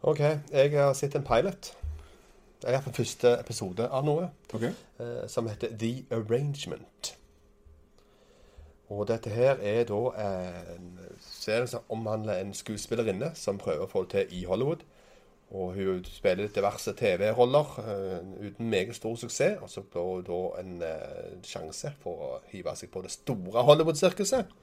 OK, 0.06 0.22
jeg 0.54 0.72
har 0.72 0.94
sett 0.96 1.18
en 1.18 1.26
pilot. 1.26 1.74
Jeg 2.64 2.78
har 2.78 2.86
på 2.86 2.94
første 2.96 3.36
episode 3.40 3.88
av 3.92 4.06
noe 4.08 4.30
Ok. 4.54 4.64
eh, 4.64 5.28
som 5.28 5.48
heter 5.52 5.76
The 5.78 6.06
Arrangement. 6.16 7.12
Og 8.90 9.08
dette 9.10 9.30
her 9.34 9.58
er 9.62 9.84
da 9.90 10.00
en 10.22 11.00
serie 11.20 11.68
som 11.68 11.82
omhandler 11.90 12.40
en 12.40 12.54
skuespillerinne 12.54 13.32
som 13.36 13.58
prøver 13.58 13.86
å 13.86 13.90
få 13.90 14.04
det 14.06 14.28
til 14.30 14.40
i 14.40 14.44
Hollywood. 14.46 14.86
Og 15.56 15.74
hun 15.74 16.06
spiller 16.06 16.48
diverse 16.54 16.94
TV-roller 16.98 17.66
uh, 17.80 18.46
uten 18.46 18.70
meget 18.70 18.96
stor 18.96 19.16
suksess. 19.16 19.58
Og 19.62 19.70
så 19.70 19.82
får 19.94 20.06
hun 20.14 20.24
da 20.30 20.40
en 20.62 20.82
uh, 20.82 21.44
sjanse 21.46 21.92
for 22.02 22.12
å 22.28 22.32
hive 22.52 22.74
seg 22.78 22.90
på 22.94 23.02
det 23.06 23.12
store 23.14 23.64
Hollywood-sirkuset. 23.64 24.54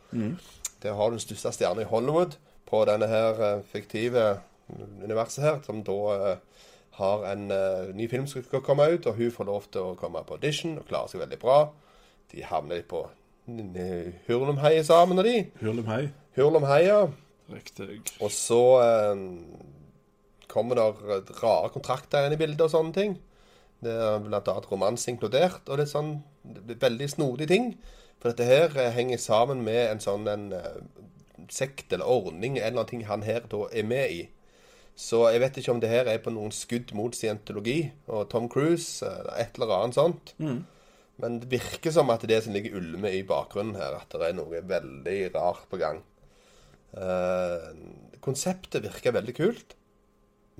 Der 0.82 0.96
har 0.98 1.10
du 1.10 1.16
den 1.16 1.22
største 1.22 1.52
stjerna 1.54 1.84
i 1.84 1.90
Hollywood 1.90 2.38
på 2.68 2.84
denne 2.88 3.06
her 3.10 3.40
eh, 3.46 3.64
fiktive 3.72 4.40
universet 5.02 5.44
her, 5.44 5.58
som 5.66 5.82
da 5.86 5.98
eh, 6.14 6.36
har 6.98 7.24
en 7.32 7.50
eh, 7.50 7.90
ny 7.96 8.08
film 8.10 8.26
som 8.28 8.44
skal 8.44 8.64
komme 8.64 8.88
ut, 8.92 9.06
og 9.06 9.16
hun 9.16 9.32
får 9.32 9.48
lov 9.48 9.68
til 9.72 9.92
å 9.92 9.96
komme 9.98 10.22
på 10.26 10.36
audition 10.38 10.78
og 10.78 10.88
klarer 10.88 11.12
seg 11.12 11.22
veldig 11.24 11.40
bra. 11.42 11.58
De 12.32 12.44
havner 12.48 12.80
litt 12.80 12.90
på 12.90 13.04
Hurlumhei 14.28 14.76
sammen, 14.86 15.18
og 15.18 15.26
de. 15.26 15.38
Hurlumhei. 15.60 16.06
Hurlumhei, 16.36 16.82
ja. 16.86 17.00
Riktig. 17.52 18.02
Og 18.22 18.30
så 18.32 18.62
eh, 18.84 19.24
kommer 20.52 20.78
det 20.78 21.38
rare 21.42 21.72
kontrakter 21.74 22.26
inn 22.26 22.36
i 22.36 22.40
bildet 22.40 22.66
og 22.68 22.74
sånne 22.74 22.96
ting. 22.96 23.16
Det 23.82 23.92
er 23.92 24.20
blant 24.22 24.46
annet 24.48 24.68
romanse 24.70 25.10
inkludert, 25.10 25.64
og 25.66 25.80
det 25.80 25.88
er 25.88 25.90
sånn 25.90 26.12
veldig 26.80 27.08
snodige 27.10 27.50
ting. 27.50 27.72
For 28.22 28.30
dette 28.30 28.46
her 28.46 28.76
eh, 28.78 28.92
henger 28.94 29.18
sammen 29.18 29.64
med 29.66 29.80
en 29.88 30.02
sånn 30.02 30.28
en 30.30 30.52
eh, 30.54 30.78
sekt 31.50 31.90
eller 31.92 32.06
ordning, 32.06 32.54
en 32.54 32.62
eller 32.62 32.76
annen 32.84 32.90
ting 32.92 33.02
han 33.08 33.26
her 33.26 33.48
da 33.50 33.64
er 33.74 33.88
med 33.88 34.14
i. 34.14 34.20
Så 34.94 35.24
jeg 35.32 35.40
vet 35.42 35.58
ikke 35.58 35.72
om 35.74 35.80
det 35.82 35.90
her 35.90 36.06
er 36.06 36.20
på 36.22 36.30
noen 36.30 36.52
skudd 36.54 36.92
mot 36.94 37.16
scientologi 37.16 37.90
og 38.06 38.28
Tom 38.30 38.46
Cruise, 38.52 39.02
eller 39.02 39.34
et 39.40 39.58
eller 39.58 39.74
annet 39.74 39.98
sånt. 39.98 40.34
Men 41.22 41.40
det 41.42 41.50
virker 41.50 41.92
som 41.94 42.10
at 42.14 42.22
det 42.22 42.30
det 42.30 42.40
som 42.46 42.54
ligger 42.54 42.78
ulme 42.78 43.10
i 43.10 43.24
bakgrunnen 43.26 43.76
her, 43.80 43.98
at 43.98 44.12
det 44.14 44.28
er 44.28 44.36
noe 44.38 44.62
veldig 44.70 45.18
rart 45.34 45.66
på 45.72 45.80
gang. 45.82 45.98
Eh, 46.94 47.68
konseptet 48.22 48.84
virker 48.86 49.16
veldig 49.16 49.34
kult, 49.34 49.74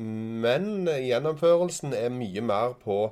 men 0.03 0.89
gjennomførelsen 0.89 1.93
er 1.95 2.11
mye 2.11 2.43
mer 2.43 2.75
på 2.83 3.05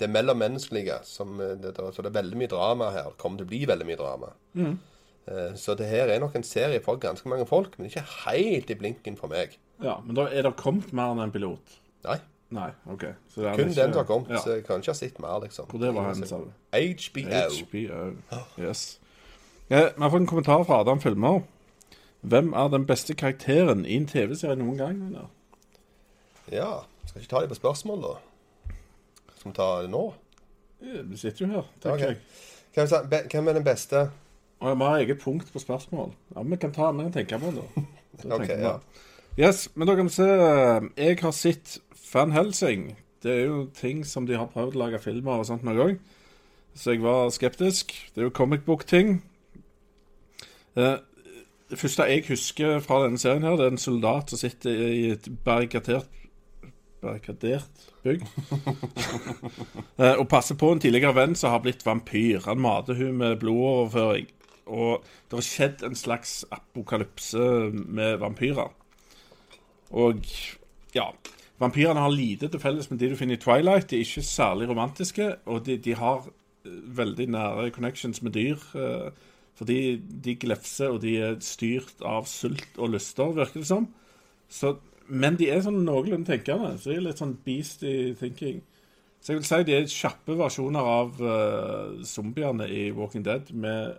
det 0.00 0.10
mellommenneskelige. 0.10 0.98
Som, 1.04 1.40
eh, 1.40 1.54
det, 1.60 1.74
så 1.76 2.02
det 2.02 2.10
er 2.12 2.18
veldig 2.22 2.36
mye 2.40 2.50
drama 2.50 2.90
her. 2.90 3.10
Det 3.12 3.18
kommer 3.18 3.38
til 3.38 3.46
å 3.46 3.52
bli 3.52 3.64
veldig 3.66 3.86
mye 3.86 3.96
drama. 4.00 4.32
Mm. 4.54 4.78
så 5.56 5.72
det 5.74 5.86
her 5.88 6.10
er 6.12 6.18
nok 6.20 6.34
en 6.36 6.42
serie 6.44 6.82
for 6.84 6.98
ganske 7.00 7.28
mange 7.28 7.46
folk, 7.48 7.78
men 7.78 7.86
ikke 7.88 8.02
helt 8.26 8.68
i 8.70 8.74
blinken 8.76 9.16
for 9.16 9.26
meg. 9.32 9.54
Ja, 9.82 9.94
men 10.04 10.14
da 10.18 10.26
er 10.28 10.42
det 10.44 10.50
kommet 10.60 10.92
mer 10.92 11.14
enn 11.14 11.22
en 11.24 11.32
pilot? 11.32 11.78
Nei, 12.04 12.18
Nei, 12.50 12.68
OK. 12.92 13.00
Kun 13.34 13.44
ikke- 13.44 13.64
den 13.64 13.72
som 13.74 13.92
har 13.92 14.04
kommet. 14.04 14.28
Ja. 14.30 14.38
Så 14.38 14.50
jeg 14.54 14.64
kan 14.66 14.80
ikke 14.80 14.92
ha 14.92 14.94
sett 14.94 15.18
mer, 15.18 15.40
liksom. 15.40 15.66
Hvor 15.66 15.80
det 15.80 15.94
var 15.94 16.12
hen, 16.12 16.26
sa 16.26 16.36
du? 16.36 16.50
HBO. 16.72 17.22
HBO. 17.64 18.16
Yes. 18.58 18.98
Ja, 19.70 19.88
Vi 19.96 20.02
har 20.02 20.10
fått 20.10 20.20
en 20.20 20.26
kommentar 20.26 20.64
fra 20.66 20.80
Adam 20.80 21.00
Filmer. 21.00 21.40
Hvem 22.22 22.52
er 22.52 22.68
den 22.68 22.86
beste 22.86 23.14
karakteren 23.14 23.84
i 23.86 23.96
en 23.96 24.06
TV-serie 24.06 24.56
noen 24.56 24.76
gang? 24.76 25.02
Eller? 25.08 25.26
Ja, 26.52 26.84
skal 27.06 27.20
ikke 27.22 27.30
ta 27.30 27.40
det 27.40 27.48
på 27.48 27.54
spørsmål, 27.58 28.02
da? 28.02 28.14
Skal 29.44 29.52
vi 29.52 29.56
ta 29.56 29.82
det 29.84 29.90
nå? 29.92 30.02
Vi 31.10 31.16
sitter 31.20 31.44
jo 31.44 31.50
her, 31.52 31.66
tenker 31.82 31.92
Ok. 31.92 32.16
jeg. 32.76 33.26
Hvem, 33.30 33.48
er 33.48 33.52
den 33.52 33.64
beste? 33.64 34.10
Og 34.60 34.78
vi 34.78 34.84
har 34.84 34.98
eget 35.02 35.18
punkt 35.20 35.50
på 35.52 35.58
spørsmål. 35.60 36.12
Ja, 36.34 36.42
Vi 36.42 36.56
kan 36.56 36.72
ta, 36.72 36.90
vi 36.92 37.02
kan 37.02 37.12
tenke 37.12 37.38
på 37.38 37.50
det. 37.52 37.62
da. 38.24 38.34
okay, 38.36 38.58
ja. 38.60 38.78
Yes, 39.38 39.68
men 39.74 39.88
da 39.88 39.94
kan 39.96 40.04
vi 40.06 40.10
se 40.14 40.22
Jeg 40.96 41.18
har 41.20 41.30
sett 41.30 41.78
Van 42.14 42.32
Helsing. 42.32 42.96
Det 43.22 43.32
er 43.32 43.44
jo 43.44 43.68
ting 43.74 44.04
som 44.06 44.26
de 44.26 44.36
har 44.36 44.46
prøvd 44.46 44.74
å 44.76 44.78
lage 44.78 44.98
filmer 44.98 45.32
og 45.42 45.46
sånt 45.46 45.64
noen 45.64 45.76
gang. 45.76 45.98
Så 46.74 46.92
jeg 46.94 47.02
var 47.02 47.28
skeptisk. 47.30 47.92
Det 48.14 48.20
er 48.22 48.28
jo 48.30 48.30
comic 48.30 48.64
book-ting. 48.64 49.22
Eh, 50.76 50.96
Det 51.70 51.78
første 51.78 52.02
jeg 52.02 52.24
husker 52.28 52.80
fra 52.80 53.02
denne 53.04 53.18
serien, 53.18 53.42
her, 53.42 53.56
det 53.56 53.60
er 53.66 53.70
en 53.72 53.78
soldat 53.78 54.30
som 54.30 54.38
sitter 54.38 54.70
i 54.70 55.10
et 55.10 55.28
barrikadert 55.44 56.08
Barrikadert 57.04 57.88
bygg. 58.04 58.24
Eh, 59.94 60.16
og 60.18 60.26
passer 60.26 60.56
på 60.58 60.72
en 60.74 60.80
tidligere 60.82 61.14
venn 61.14 61.36
som 61.38 61.52
har 61.52 61.60
blitt 61.62 61.84
vampyr. 61.86 62.40
Han 62.48 62.58
mater 62.58 62.96
hun 62.98 63.20
med 63.20 63.36
blodoverføring. 63.38 64.26
Og 64.66 65.04
det 65.30 65.36
har 65.38 65.44
skjedd 65.46 65.84
en 65.86 65.94
slags 65.94 66.32
apokalypse 66.50 67.44
med 67.70 68.16
vampyrer. 68.18 68.72
Og 69.94 70.26
ja 70.96 71.12
Vampyrene 71.62 72.02
har 72.02 72.10
lite 72.10 72.48
til 72.50 72.58
felles 72.58 72.90
med 72.90 72.98
de 72.98 73.12
du 73.12 73.16
finner 73.18 73.38
i 73.38 73.42
Twilight. 73.42 73.86
De 73.90 74.00
er 74.00 74.02
ikke 74.02 74.26
særlig 74.26 74.66
romantiske, 74.68 75.28
og 75.46 75.62
de, 75.68 75.76
de 75.78 75.94
har 75.94 76.26
eh, 76.26 76.80
veldig 76.98 77.28
nære 77.36 77.70
connections 77.76 78.22
med 78.22 78.34
dyr. 78.34 78.66
eh, 78.74 79.30
fordi 79.54 79.96
de 80.24 80.34
glefser, 80.34 80.90
og 80.90 81.02
de 81.04 81.14
er 81.22 81.36
styrt 81.44 82.02
av 82.02 82.26
sult 82.26 82.74
og 82.74 82.90
lyster, 82.96 83.30
virker 83.36 83.62
det 83.62 83.68
som. 83.68 83.86
Så, 84.50 84.74
men 85.08 85.36
de 85.40 85.50
er 85.52 85.62
sånn 85.64 85.82
noenlunde 85.84 86.28
tenkende. 86.30 86.74
Så 86.80 86.90
de 86.90 86.98
er 86.98 87.06
litt 87.06 87.20
sånn 87.20 87.36
beasty 87.44 88.14
thinking. 88.20 88.62
Så 89.20 89.32
jeg 89.32 89.40
vil 89.40 89.48
si 89.48 89.60
de 89.68 89.76
er 89.76 89.86
kjappe 89.88 90.36
versjoner 90.36 90.90
av 90.94 91.20
uh, 91.22 92.02
zombiene 92.04 92.68
i 92.68 92.90
Walking 92.92 93.24
Dead 93.24 93.48
med 93.56 93.96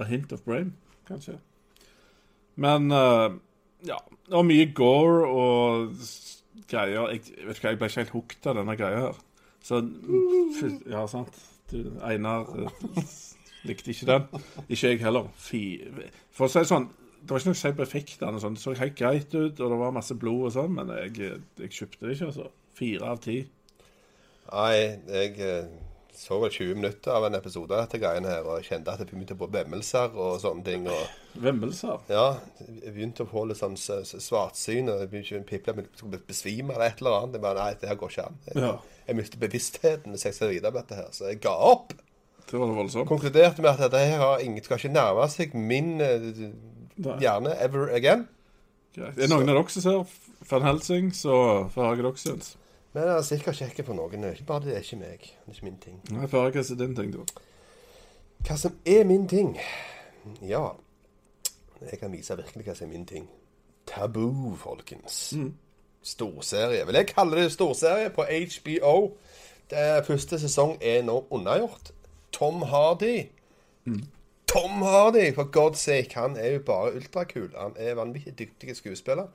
a 0.00 0.06
hint 0.08 0.32
of 0.34 0.42
brain, 0.46 0.72
kanskje. 1.06 1.36
Men 2.60 2.90
uh, 2.90 3.30
ja. 3.86 3.98
Var 4.30 4.46
mye 4.46 4.66
gore 4.76 5.26
og 5.26 5.94
greier. 6.70 7.08
Jeg 7.14 7.46
vet 7.46 7.56
ikke, 7.56 7.68
jeg 7.68 7.78
ble 7.80 7.88
ikke 7.88 8.02
helt 8.02 8.14
hooked 8.14 8.48
av 8.50 8.58
denne 8.60 8.76
greia 8.78 9.06
her. 9.06 9.20
Så 9.62 9.80
Ja, 10.90 11.06
sant. 11.10 11.34
Du, 11.70 11.84
Einar 12.02 12.48
eh, 12.58 13.04
likte 13.68 13.92
ikke 13.92 14.06
den. 14.06 14.44
Ikke 14.68 14.88
jeg 14.88 15.00
heller. 15.04 15.28
Fy. 15.38 15.62
For 16.34 16.48
å 16.48 16.50
si 16.50 16.62
det 16.62 16.70
sånn, 16.70 16.88
det 17.22 17.30
var 17.30 17.42
ikke 17.42 17.52
noe 17.52 17.74
på 17.78 17.84
effektene. 17.86 18.40
sånn. 18.42 18.54
Det 18.56 18.62
så 18.62 18.74
helt 18.78 18.96
greit 18.98 19.34
ut, 19.34 19.60
og 19.60 19.70
det 19.74 19.78
var 19.82 19.92
masse 19.96 20.14
blod 20.18 20.48
og 20.48 20.52
sånn, 20.56 20.74
men 20.74 20.88
jeg, 20.96 21.40
jeg 21.60 21.70
kjøpte 21.76 22.06
det 22.06 22.16
ikke, 22.16 22.30
altså. 22.32 22.50
Fire 22.80 23.10
av 23.12 23.20
ti. 23.20 23.38
Nei, 24.50 24.74
jeg 25.06 25.34
eh, 25.44 25.66
så 26.16 26.38
vel 26.42 26.50
20 26.50 26.74
minutter 26.80 27.12
av 27.14 27.24
en 27.28 27.36
episode 27.38 27.72
av 27.76 27.84
dette 27.84 28.00
greiene 28.02 28.28
her, 28.32 28.42
og 28.48 28.58
jeg 28.58 28.70
kjente 28.72 28.92
at 28.92 29.02
jeg 29.04 29.10
begynte 29.12 29.36
å 29.36 29.40
få 29.40 29.48
vemmelser 29.54 30.16
og 30.18 30.40
sånne 30.42 30.64
ting. 30.66 30.88
og 30.90 31.38
Vemmelser. 31.44 32.00
ja, 32.10 32.24
jeg 32.66 32.94
begynte 32.96 33.24
å 33.24 33.30
få 33.30 33.44
litt 33.46 33.60
sånn 33.60 33.76
svartsyn, 33.78 34.90
og 34.90 35.04
jeg 35.04 35.10
begynte 35.12 35.38
å 35.40 35.46
piple, 35.48 35.76
jeg 35.84 35.90
skulle 36.00 36.22
besvime 36.26 36.74
eller 36.74 36.88
et 36.90 37.00
eller 37.04 37.18
annet. 37.20 37.38
Jeg 37.38 37.44
bare, 37.46 37.62
nei, 37.68 37.78
det 37.80 37.92
her 37.92 38.00
går 38.00 38.14
ikke 38.16 38.26
an. 38.26 38.40
Jeg, 38.48 38.62
Ja. 38.64 38.72
jeg 39.06 39.16
mistet 39.20 39.40
bevisstheten 39.44 40.16
hvis 40.16 40.24
jeg 40.26 40.34
skal 40.34 40.50
videre 40.56 40.72
på 40.74 40.82
dette 40.82 40.98
her, 40.98 41.08
så 41.12 41.28
jeg 41.30 41.40
ga 41.44 41.54
opp. 41.70 41.94
Det 42.50 42.58
var 42.58 42.66
voldsomt. 42.74 43.06
Konkluderte 43.06 43.62
med 43.62 43.70
at 43.70 43.84
dette 43.86 44.02
her 44.02 44.18
har 44.18 44.40
ingen, 44.42 44.64
skal 44.64 44.80
ikke 44.80 44.90
nærme 44.96 45.28
seg 45.30 45.54
min 45.54 46.00
hjerne 47.20 47.54
ever 47.60 47.90
again. 47.96 48.26
Greit. 48.94 49.14
Er 49.14 49.22
det 49.22 49.30
noen 49.30 49.48
av 49.48 49.60
dere 49.60 49.74
som 49.74 49.84
ser 49.84 50.48
Van 50.50 50.66
Helsing, 50.66 51.12
så 51.14 51.34
får 51.70 51.84
jeg 51.84 51.90
hva 51.90 52.02
dere 52.02 52.20
syns. 52.22 52.54
Men 52.92 53.06
jeg 53.06 53.14
er 53.14 53.26
sikkert 53.28 53.60
kjekke 53.60 53.84
på 53.86 53.94
noen. 53.94 54.24
Det 54.24 54.32
ikke 54.34 54.48
bare 54.48 54.64
det, 54.66 54.76
er 54.76 54.84
ikke 54.86 54.98
meg. 54.98 55.20
Det 55.22 55.52
er 55.52 55.56
ikke 55.58 55.68
min 55.68 55.80
ting. 55.84 55.98
Nei, 56.10 56.26
får 56.30 56.50
hva 56.50 56.64
som 56.66 56.76
er 56.76 56.80
din 56.84 56.96
ting, 56.98 57.12
da. 57.14 57.44
Hva 58.48 58.56
som 58.58 58.78
er 58.88 59.04
min 59.06 59.28
ting? 59.30 59.52
Ja, 60.42 60.64
jeg 61.80 61.98
kan 62.00 62.12
vise 62.12 62.36
virkelig 62.36 62.66
hva 62.66 62.74
som 62.76 62.88
er 62.88 62.92
min 62.92 63.06
ting. 63.06 63.28
Tabu, 63.86 64.56
folkens. 64.56 65.34
storserie. 66.02 66.86
Vil 66.86 66.94
jeg 66.94 67.06
kalle 67.06 67.36
det 67.36 67.52
storserie 67.52 68.10
på 68.10 68.24
HBO. 68.24 69.16
Det 69.70 70.06
første 70.06 70.38
sesong 70.40 70.78
er 70.82 71.02
nå 71.06 71.26
unnagjort. 71.30 71.92
Tom 72.32 72.62
Hardy. 72.62 73.28
Tom 74.50 74.82
Hardy, 74.82 75.32
for 75.32 75.44
God's 75.44 75.78
sake. 75.78 76.14
Han 76.14 76.36
er 76.36 76.56
jo 76.56 76.60
bare 76.66 76.94
ultrakul. 76.98 77.52
Han 77.54 77.76
er 77.78 77.94
vanvittig 77.94 78.32
dyktig 78.38 78.74
skuespiller. 78.76 79.28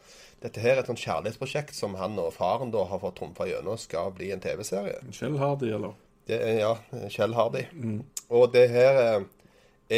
Dette 0.43 0.59
her 0.59 0.73
er 0.73 0.81
et 0.81 0.89
sånt 0.91 0.99
kjærlighetsprosjekt 0.99 1.77
som 1.77 1.95
han 1.95 2.19
og 2.19 2.33
faren 2.35 2.73
da 2.73 2.81
har 2.89 2.99
fått 2.99 3.15
trumfa 3.21 3.47
gjennom 3.47 3.79
skal 3.79 4.11
bli 4.17 4.33
en 4.35 4.43
TV-serie. 4.43 4.97
Kjell 5.15 5.37
Hardy, 5.39 5.69
eller? 5.77 5.93
Det 6.27 6.39
ja, 6.57 6.73
Kjell 7.13 7.37
Hardy. 7.37 7.63
Og 8.27 8.51
det 8.57 8.65
her 8.73 8.99
eh, 9.05 9.23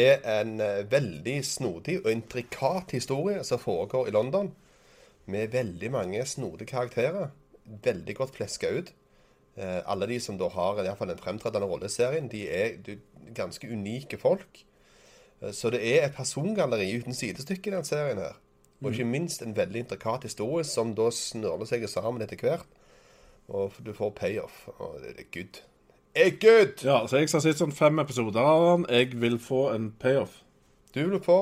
er 0.04 0.22
en 0.38 0.54
eh, 0.62 0.84
veldig 0.86 1.36
snodig 1.50 1.98
og 2.04 2.12
intrikat 2.14 2.94
historie 2.94 3.42
som 3.48 3.58
foregår 3.58 4.12
i 4.12 4.14
London. 4.14 4.52
Med 5.26 5.50
veldig 5.50 5.92
mange 5.98 6.22
snodige 6.30 6.70
karakterer. 6.76 7.34
Veldig 7.66 8.18
godt 8.22 8.38
fleska 8.38 8.70
ut. 8.70 8.94
Eh, 9.58 9.82
alle 9.82 10.06
de 10.14 10.22
som 10.22 10.38
da 10.38 10.46
har 10.54 10.78
i 10.78 10.86
hvert 10.86 11.02
fall 11.02 11.10
en 11.10 11.26
fremtredende 11.26 11.66
rolle 11.66 11.90
i 11.90 11.96
serien, 11.98 12.30
de 12.30 12.46
er 12.46 12.98
ganske 13.34 13.66
unike 13.66 14.22
folk. 14.22 14.62
Eh, 15.42 15.52
Så 15.52 15.70
det 15.70 15.80
er 15.84 16.06
et 16.06 16.16
persongalleri 16.16 16.90
uten 16.98 17.14
sidestykke 17.14 17.70
i 17.70 17.76
den 17.76 17.84
serien 17.88 18.18
her. 18.18 18.36
Og 18.82 18.92
ikke 18.92 19.04
minst 19.10 19.42
en 19.42 19.56
veldig 19.56 19.80
intrikat 19.84 20.22
historie 20.22 20.64
som 20.64 20.92
da 20.94 21.08
snørler 21.10 21.66
seg 21.66 21.88
sammen 21.90 22.22
etter 22.22 22.38
hvert. 22.38 22.66
Og 23.48 23.72
du 23.82 23.90
får 23.96 24.12
payoff. 24.14 24.68
Og 24.78 25.00
det 25.02 25.14
er 25.18 25.30
good. 25.34 25.62
Er 26.14 26.30
good! 26.42 26.84
Ja, 26.84 27.00
så 27.06 27.18
jeg 27.18 27.28
har 27.32 27.42
sett 27.42 27.58
sånn 27.58 27.74
fem 27.74 27.98
episoder 27.98 28.44
av 28.44 28.66
den. 28.68 28.86
Jeg 28.94 29.16
vil 29.18 29.38
få 29.42 29.68
en 29.74 29.90
payoff. 29.98 30.44
Du 30.94 31.02
vil 31.10 31.20
få 31.20 31.34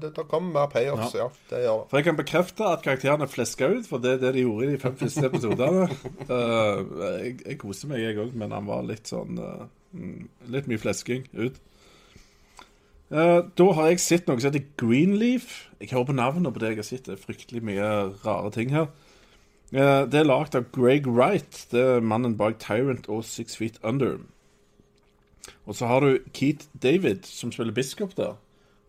Det, 0.00 0.12
det 0.16 0.24
kommer 0.30 0.52
mer 0.52 0.70
payoffs, 0.72 1.14
ja. 1.14 1.26
Det 1.50 1.60
gjør 1.64 1.82
det. 1.82 1.88
For 1.90 1.98
jeg 1.98 2.06
kan 2.06 2.16
bekrefte 2.18 2.64
at 2.70 2.82
karakterene 2.86 3.26
er 3.26 3.32
fleska 3.32 3.68
ut, 3.74 3.86
for 3.86 3.98
det 4.02 4.14
er 4.16 4.22
det 4.22 4.32
de 4.38 4.44
gjorde 4.46 4.66
i 4.68 4.72
de 4.72 4.78
fem 4.80 4.96
første 4.96 5.26
episodene. 5.28 5.88
uh, 6.30 6.80
jeg, 7.20 7.36
jeg 7.44 7.58
koser 7.60 7.90
meg, 7.90 8.00
jeg 8.00 8.18
òg, 8.22 8.32
men 8.38 8.54
han 8.56 8.66
var 8.70 8.86
litt 8.88 9.10
sånn 9.10 9.38
eh, 9.38 9.66
mm, 9.98 10.22
Litt 10.56 10.70
mye 10.70 10.80
flesking 10.82 11.26
ut. 11.36 11.60
Eh, 13.14 13.40
da 13.46 13.64
har 13.78 13.92
jeg 13.92 14.02
sett 14.02 14.26
noe 14.26 14.42
som 14.42 14.50
heter 14.50 14.64
Greenleaf. 14.80 15.68
Jeg 15.78 15.92
hører 15.92 16.08
på 16.08 16.16
navnet 16.18 16.54
på 16.54 16.62
det 16.62 16.72
jeg 16.72 16.80
har 16.80 16.86
sett. 16.88 17.04
Det 17.06 17.14
er 17.14 17.22
fryktelig 17.22 17.62
mye 17.62 17.90
rare 18.24 18.50
ting 18.54 18.74
her. 18.74 18.88
Uh, 19.74 20.04
det 20.06 20.20
er 20.20 20.26
lagd 20.26 20.54
av 20.54 20.66
Greg 20.74 21.06
Wright. 21.06 21.64
Det 21.70 21.80
er 21.80 22.04
mannen 22.04 22.36
bak 22.38 22.60
Tyrant 22.62 23.06
og 23.10 23.24
Six 23.26 23.56
Feet 23.58 23.78
Under. 23.86 24.18
Og 25.66 25.78
så 25.78 25.88
har 25.90 26.04
du 26.04 26.18
Keith 26.34 26.66
David, 26.82 27.26
som 27.26 27.52
spiller 27.54 27.74
biskop 27.74 28.14
der. 28.18 28.36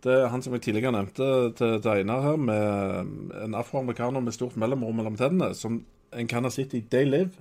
Det 0.06 0.14
er 0.14 0.30
han 0.30 0.44
som 0.46 0.54
jeg 0.54 0.66
tidligere 0.66 0.94
nevnte 0.94 1.30
til, 1.58 1.80
til 1.82 1.90
Einar 1.90 2.26
her, 2.26 2.38
med 2.38 3.42
en 3.46 3.58
afroamerikaner 3.58 4.22
med 4.22 4.36
stort 4.36 4.58
mellomrom 4.58 5.02
mellom 5.02 5.18
tennene, 5.18 5.54
som 5.58 5.84
en 6.14 6.30
kan 6.30 6.46
ha 6.46 6.54
sett 6.54 6.74
i 6.78 6.84
Day 6.86 7.06
Live, 7.06 7.34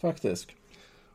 faktisk. 0.00 0.52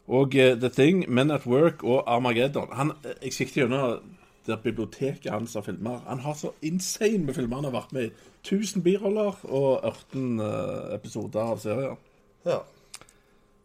Og 0.08 0.34
uh, 0.38 0.54
The 0.62 0.70
Thing, 0.70 1.06
Men 1.10 1.32
at 1.32 1.46
Work 1.46 1.84
og 1.84 2.04
Armageddon. 2.08 2.74
Han, 2.74 2.96
eh, 3.06 3.18
jeg 3.26 3.38
sikter 3.38 3.66
gjennom 3.66 4.02
det 4.48 4.62
biblioteket 4.64 5.32
hans 5.32 5.56
av 5.56 5.68
filmer. 5.68 6.02
Han 6.08 6.24
har 6.26 6.36
så 6.38 6.54
insane 6.66 7.26
med 7.26 7.38
filmer 7.38 7.62
han 7.62 7.70
har 7.70 7.76
vært 7.76 7.96
med 7.96 8.10
i. 8.10 8.12
1000 8.42 8.84
biroller 8.86 9.38
og 9.46 9.86
18 9.86 10.40
uh, 10.42 10.94
episoder 10.96 11.54
av 11.54 11.60
serier. 11.62 11.98
Ja. 12.46 12.62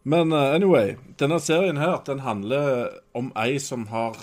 Men 0.04 0.32
uh, 0.32 0.54
anyway, 0.54 0.96
denne 1.18 1.40
serien 1.40 1.80
her, 1.80 2.02
den 2.06 2.20
handler 2.26 2.90
om 3.16 3.32
ei 3.40 3.56
som 3.58 3.86
har 3.90 4.18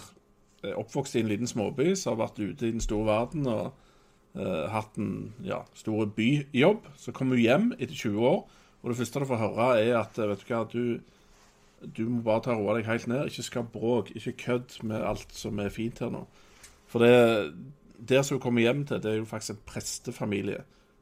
eh, 0.64 0.76
oppvokst 0.78 1.18
i 1.18 1.24
en 1.24 1.32
liten 1.32 1.50
småby, 1.50 1.96
som 1.96 2.14
har 2.14 2.28
vært 2.28 2.40
ute 2.40 2.68
i 2.68 2.76
den 2.76 2.84
store 2.84 3.10
verden 3.10 3.50
og 3.50 3.74
uh, 4.38 4.70
hatt 4.72 4.98
en 4.98 5.34
ja, 5.44 5.64
stor 5.74 6.06
byjobb. 6.06 6.86
Så 6.96 7.12
kommer 7.12 7.36
hun 7.36 7.44
hjem 7.44 7.74
etter 7.80 7.96
20 7.96 8.30
år, 8.30 8.46
og 8.84 8.90
det 8.90 8.98
første 8.98 9.20
du 9.20 9.26
får 9.26 9.42
høre, 9.42 9.68
er 9.80 9.98
at 10.02 10.18
eh, 10.20 10.30
vet 10.30 10.44
du 10.44 10.54
hva, 10.54 10.64
du, 10.72 11.00
du 11.98 12.04
må 12.10 12.22
bare 12.24 12.44
ta 12.48 12.56
roa 12.58 12.78
deg 12.78 12.88
helt 12.90 13.08
ned. 13.08 13.30
Ikke 13.32 13.46
skap 13.48 13.72
bråk, 13.76 14.12
ikke 14.16 14.38
kødd 14.46 14.80
med 14.84 15.04
alt 15.04 15.32
som 15.36 15.60
er 15.64 15.72
fint 15.74 16.02
her 16.04 16.12
nå. 16.14 16.26
For 16.94 17.02
det 17.02 17.54
der 18.10 18.22
som 18.22 18.38
hun 18.38 18.44
kommer 18.44 18.62
hjem 18.62 18.84
til, 18.86 19.02
det 19.02 19.10
er 19.10 19.22
jo 19.22 19.26
faktisk 19.26 19.56
en 19.56 19.64
prestefamilie. 19.66 20.62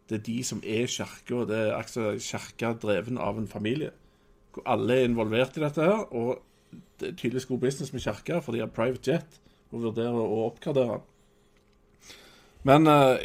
Det 0.10 0.20
er 0.20 0.24
de 0.24 0.38
som 0.48 0.62
er 0.64 0.88
kirka. 0.88 1.44
Det 1.50 1.58
er 1.58 1.76
altså 1.76 2.14
kirka 2.20 2.72
dreven 2.80 3.20
av 3.20 3.40
en 3.40 3.52
familie 3.52 3.92
hvor 4.52 4.66
alle 4.68 4.98
er 5.00 5.06
involvert 5.08 5.56
i 5.56 5.62
dette 5.64 5.84
her, 5.84 6.02
og 6.12 6.42
det 7.00 7.08
er 7.08 7.16
tydeligvis 7.16 7.46
god 7.48 7.62
business 7.62 7.94
med 7.94 8.04
kirka, 8.04 8.42
for 8.44 8.52
de 8.52 8.60
har 8.60 8.74
private 8.76 9.12
jet 9.14 9.38
og 9.72 9.86
vurderer 9.86 10.18
å 10.20 10.42
oppgradere. 10.50 10.98
Men 12.68 12.88
uh, 12.92 13.16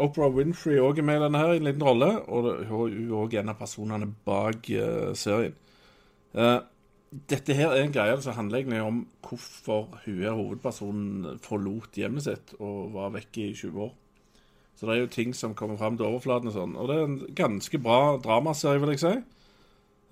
Oprah 0.00 0.32
Winfrey 0.32 0.80
òg 0.80 1.02
er 1.02 1.06
med 1.06 1.20
i 1.20 1.24
denne 1.26 1.42
her 1.42 1.52
i 1.52 1.60
en 1.60 1.68
liten 1.68 1.84
rolle, 1.84 2.08
og 2.24 2.64
hun 2.70 2.96
er 2.96 3.12
òg 3.20 3.36
en 3.40 3.52
av 3.52 3.60
personene 3.60 4.08
bak 4.24 4.70
uh, 4.72 5.12
serien. 5.12 5.52
Eh, 6.34 6.56
dette 7.30 7.54
her 7.54 7.70
er 7.70 7.84
en 7.84 7.92
greie 7.94 8.14
som 8.22 8.34
handler 8.34 8.62
egentlig 8.62 8.80
om 8.82 9.04
hvorfor 9.22 10.00
hun 10.04 10.22
er 10.22 10.34
hovedpersonen 10.34 11.38
forlot 11.44 11.98
hjemmet 11.98 12.26
sitt 12.26 12.54
og 12.58 12.94
var 12.96 13.14
vekke 13.14 13.50
i 13.50 13.54
20 13.54 13.84
år. 13.86 13.92
Så 14.74 14.88
det 14.88 14.94
er 14.96 15.04
jo 15.04 15.12
ting 15.14 15.34
som 15.36 15.54
kommer 15.54 15.78
fram 15.78 15.96
til 15.96 16.08
overflaten 16.08 16.50
og 16.50 16.56
sånn. 16.56 16.74
Og 16.74 16.90
det 16.90 16.96
er 16.96 17.04
en 17.06 17.20
ganske 17.38 17.78
bra 17.78 18.16
dramaserie, 18.22 18.82
vil 18.82 18.94
jeg 18.96 19.02
si. 19.04 19.14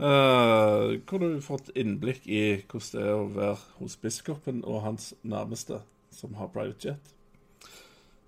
Uh, 0.02 0.98
hvor 1.06 1.20
du 1.22 1.40
får 1.42 1.64
et 1.64 1.72
innblikk 1.82 2.24
i 2.26 2.42
hvordan 2.70 2.92
det 2.94 3.02
er 3.02 3.16
å 3.16 3.26
være 3.34 3.58
hos 3.80 3.98
biskopen 4.02 4.62
og 4.64 4.84
hans 4.86 5.12
nærmeste, 5.22 5.82
som 6.14 6.38
har 6.38 6.50
private 6.54 6.92
jet. 6.92 7.12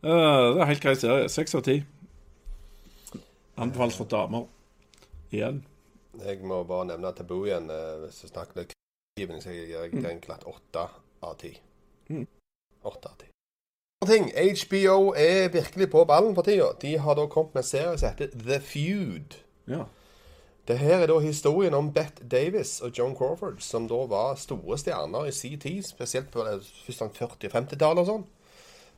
Uh, 0.03 0.11
det 0.11 0.59
er 0.59 0.65
en 0.65 0.73
helt 0.73 0.85
grei 0.85 0.97
serie. 0.99 1.31
Seks 1.33 1.55
av 1.55 1.65
ti. 1.67 1.79
Anbefales 3.55 3.97
for 3.99 4.11
damer. 4.11 4.51
Igjen. 5.31 5.63
Jeg 6.23 6.41
må 6.47 6.63
bare 6.65 6.87
nevne 6.93 7.13
tabu 7.17 7.45
igjen. 7.47 7.71
eh, 7.71 8.05
Hvis 8.05 8.21
du 8.23 8.29
snakker 8.29 8.61
litt 8.63 8.73
kriven, 9.19 9.41
så 9.43 9.51
gir 9.51 9.69
jeg 9.75 9.93
den 10.03 10.21
glatt 10.21 10.45
åtte 10.47 10.89
av 11.23 11.37
ti. 11.39 11.59
Mm. 12.09 12.27
Åtte 12.85 13.09
av 13.09 13.17
ti. 13.19 13.31
HBO 14.05 15.15
er 15.17 15.49
virkelig 15.49 15.91
på 15.91 16.05
ballen 16.05 16.35
for 16.35 16.43
tida. 16.45 16.73
De 16.83 16.99
har 16.99 17.15
da 17.17 17.27
kommet 17.27 17.55
med 17.55 17.63
en 17.65 17.69
serie 17.69 17.99
som 17.99 18.11
heter 18.11 18.35
The 18.39 18.59
Feud. 18.61 19.37
Ja. 19.67 19.85
Det 20.69 20.79
her 20.79 21.03
er 21.03 21.07
da 21.07 21.19
historien 21.21 21.75
om 21.75 21.91
Bette 21.93 22.25
Davis 22.29 22.81
og 22.85 22.93
John 22.99 23.15
Crawford, 23.17 23.61
som 23.61 23.89
da 23.89 24.03
var 24.09 24.35
store 24.41 24.79
stjerner 24.81 25.27
i 25.29 25.33
sin 25.33 25.59
tid, 25.61 25.83
spesielt 25.85 26.31
på 26.33 26.45
først 26.45 26.99
sånn 26.99 27.13
40- 27.13 27.49
og 27.49 27.53
50-tallet 27.57 28.01
og 28.05 28.07
sånn. 28.11 28.25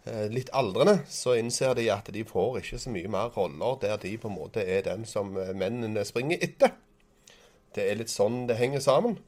Eh, 0.06 0.26
Litt 0.30 0.50
aldrende 0.54 1.00
så 1.10 1.34
innser 1.38 1.74
de 1.74 1.88
at 1.90 2.10
de 2.14 2.22
får 2.24 2.60
ikke 2.60 2.78
så 2.78 2.90
mye 2.94 3.08
mer 3.10 3.30
roller 3.34 3.78
der 3.82 3.96
de 4.02 4.12
på 4.18 4.28
en 4.30 4.36
måte 4.38 4.62
er 4.62 4.82
den 4.86 5.04
som 5.06 5.36
eh, 5.36 5.54
mennene 5.54 6.04
springer 6.06 6.38
etter. 6.42 6.70
Det 7.74 7.84
er 7.90 7.98
litt 7.98 8.08
sånn 8.12 8.46
det 8.48 8.56
henger 8.56 8.80
sammen. 8.80 9.18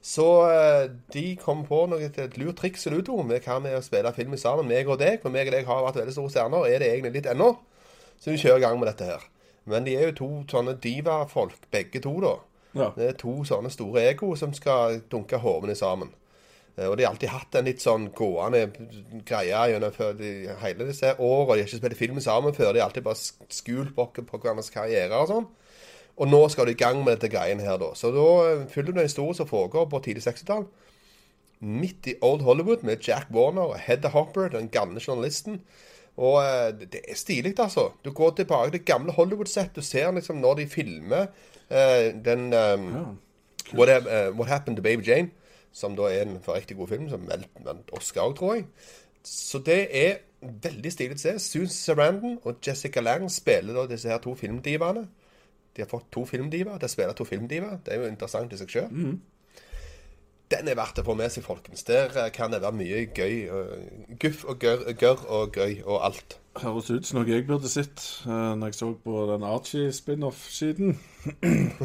Så 0.00 0.24
eh, 0.48 0.84
de 1.12 1.24
kom 1.36 1.64
på 1.68 1.82
noe, 1.90 2.00
et 2.08 2.38
lurt 2.40 2.56
triks 2.56 2.86
i 2.86 2.90
Ludo. 2.94 3.18
hva 3.22 3.58
med 3.60 3.76
å 3.76 3.82
spille 3.84 4.12
film 4.16 4.36
sammen, 4.40 4.68
meg 4.68 4.88
og 4.88 4.98
deg. 5.02 5.18
For 5.22 5.30
meg 5.34 5.48
og 5.50 5.52
deg 5.58 5.66
har 5.66 5.82
vært 5.84 5.98
veldig 6.00 6.14
store 6.16 6.30
stjerner, 6.32 6.68
er 6.68 6.78
det 6.78 6.92
egentlig 6.92 7.18
litt 7.18 7.32
ennå. 7.34 7.50
Så 8.18 8.30
vi 8.32 8.38
kjører 8.40 8.62
i 8.62 8.64
gang 8.64 8.78
med 8.80 8.88
dette 8.88 9.04
her. 9.10 9.26
Men 9.68 9.84
de 9.84 9.96
er 9.98 10.08
jo 10.08 10.14
to 10.22 10.28
sånne 10.48 10.78
diva-folk, 10.80 11.68
begge 11.70 12.00
to, 12.00 12.14
da. 12.24 12.36
ja. 12.78 12.88
Det 12.96 13.10
er 13.10 13.18
to 13.20 13.34
sånne 13.44 13.68
store 13.70 14.06
ego 14.08 14.32
som 14.40 14.54
skal 14.56 15.02
dunke 15.12 15.36
hodene 15.42 15.76
sammen. 15.76 16.14
Eh, 16.78 16.86
Og 16.88 16.96
de 16.96 17.04
har 17.04 17.12
alltid 17.12 17.28
hatt 17.34 17.54
en 17.60 17.68
litt 17.68 17.84
sånn 17.84 18.08
gående 18.16 18.70
greie 19.28 19.60
gjennom 19.74 19.92
de, 20.16 20.32
hele 20.62 20.88
disse 20.88 21.12
åra. 21.18 21.54
De 21.58 21.60
har 21.60 21.66
ikke 21.66 21.82
spilt 21.82 21.98
film 22.00 22.20
sammen 22.24 22.54
før. 22.56 22.72
De 22.72 22.80
har 22.80 22.88
alltid 22.88 23.04
bare 23.04 23.20
skult 23.52 23.92
på 23.98 24.08
hverandres 24.38 24.70
karriere 24.72 25.20
og 25.20 25.28
sånn. 25.34 25.48
Og 26.18 26.26
nå 26.28 26.40
skal 26.50 26.66
du 26.66 26.72
i 26.74 26.78
gang 26.78 26.98
med 27.04 27.14
dette 27.16 27.30
greien 27.30 27.60
her, 27.62 27.76
da. 27.78 27.92
Så 27.94 28.10
da 28.14 28.26
eh, 28.50 28.64
følger 28.72 28.92
du 28.92 29.00
en 29.00 29.06
historie 29.06 29.36
som 29.38 29.46
foregår 29.46 29.86
på 29.92 30.00
tidlig 30.02 30.24
60-tall. 30.26 30.64
Midt 31.60 32.06
i 32.10 32.14
Old 32.22 32.42
Hollywood 32.46 32.82
med 32.86 33.02
Jack 33.06 33.30
Warner 33.34 33.72
og 33.74 33.78
Hedda 33.82 34.10
Hopper, 34.14 34.48
den 34.48 34.68
gamle 34.74 35.00
journalisten. 35.06 35.60
Og 36.18 36.40
eh, 36.42 36.72
det- 36.80 37.04
er 37.08 37.14
stilig, 37.14 37.54
altså. 37.58 37.90
Du 38.04 38.10
går 38.12 38.30
tilbake 38.30 38.70
til 38.74 38.84
gamle 38.84 39.12
Hollywood-sett. 39.12 39.76
Du 39.76 39.82
ser 39.82 40.10
liksom 40.12 40.36
når 40.42 40.54
de 40.54 40.66
filmer 40.66 41.26
eh, 41.70 42.14
den 42.24 42.52
um, 42.52 42.88
ja. 42.94 43.04
What, 43.74 43.88
eh, 43.88 44.30
What 44.34 44.48
Happened 44.48 44.76
to 44.76 44.82
Baby 44.82 45.06
Jane, 45.06 45.30
som 45.72 45.96
da 45.96 46.02
er 46.02 46.22
en 46.22 46.38
riktig 46.48 46.76
god 46.76 46.88
film, 46.88 47.08
som 47.10 47.28
vant 47.64 47.90
Oscar 47.92 48.22
òg, 48.30 48.36
tror 48.38 48.54
jeg. 48.54 48.64
Så 49.24 49.58
det 49.58 49.80
er 49.92 50.16
veldig 50.40 50.92
stilig 50.92 51.18
å 51.18 51.20
se. 51.20 51.34
Susan 51.38 51.74
Sarandon 51.74 52.38
og 52.44 52.56
Jessica 52.66 53.00
Lang 53.00 53.28
spiller 53.30 53.74
da 53.76 53.86
disse 53.90 54.08
her 54.08 54.18
to 54.24 54.34
filmdivaene. 54.34 55.06
De 55.78 55.84
har 55.84 55.90
fått 55.92 56.08
to 56.10 56.24
filmdiver 56.26 56.74
til 56.82 56.88
å 56.88 56.90
spille 56.90 57.12
to 57.14 57.22
filmdiver. 57.28 57.76
Det 57.86 57.92
er 57.94 58.00
jo 58.02 58.08
interessant 58.10 58.50
i 58.52 58.58
seg 58.58 58.72
sjøl. 58.74 58.88
Den 60.48 60.68
er 60.72 60.78
verdt 60.78 60.98
å 60.98 61.04
få 61.04 61.14
med 61.14 61.30
seg, 61.30 61.44
folkens. 61.44 61.84
Der 61.86 62.08
eh, 62.18 62.30
kan 62.34 62.50
det 62.50 62.58
være 62.64 62.74
mye 62.80 63.02
gøy. 63.14 63.34
eh, 63.46 64.14
Guff 64.18 64.42
og 64.48 64.58
gørr, 64.64 64.86
gør 64.98 65.20
og 65.28 65.54
gøy 65.60 65.82
og 65.84 65.98
alt. 66.08 66.38
Høres 66.58 66.88
ut 66.90 67.06
som 67.06 67.20
noe 67.20 67.28
jeg 67.30 67.44
burde 67.46 67.68
sett 67.70 68.00
eh, 68.26 68.54
når 68.58 68.72
jeg 68.72 68.78
så 68.80 68.88
på 69.04 69.20
den 69.30 69.44
Archie-spin-off-siden. 69.46 70.96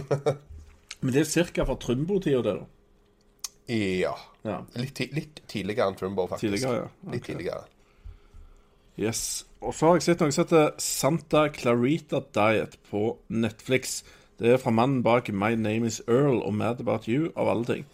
Men 1.04 1.12
det 1.14 1.26
er 1.28 1.52
ca. 1.52 1.66
fra 1.68 1.76
Trumbo-tida, 1.84 2.42
det, 2.48 2.56
da. 2.62 2.66
Ja. 3.74 4.16
Ja. 4.48 4.58
Litt, 4.80 5.00
litt 5.16 5.44
tidligere 5.52 5.92
enn 5.92 6.00
Trumbo, 6.00 6.26
faktisk. 6.32 6.56
Tidligere, 6.64 6.86
ja. 6.88 7.12
Litt 7.14 7.22
Ok. 7.22 7.30
tidligere. 7.30 7.68
Yes. 9.00 9.46
Og 9.64 9.74
så 9.74 9.88
har 9.88 9.96
jeg 9.98 10.06
sett 10.10 10.22
noe 10.22 10.34
som 10.36 10.44
heter 10.44 10.74
Santa 10.84 11.46
Clarita 11.56 12.20
Diet 12.36 12.76
på 12.90 13.18
Netflix. 13.32 14.02
Det 14.38 14.52
er 14.54 14.60
fra 14.62 14.74
mannen 14.76 15.02
bak 15.06 15.30
My 15.32 15.54
Name 15.56 15.88
Is 15.90 16.02
Earl 16.08 16.42
og 16.44 16.54
Mad 16.58 16.82
About 16.84 17.08
You, 17.08 17.32
av 17.40 17.50
alle 17.54 17.66
ting. 17.70 17.86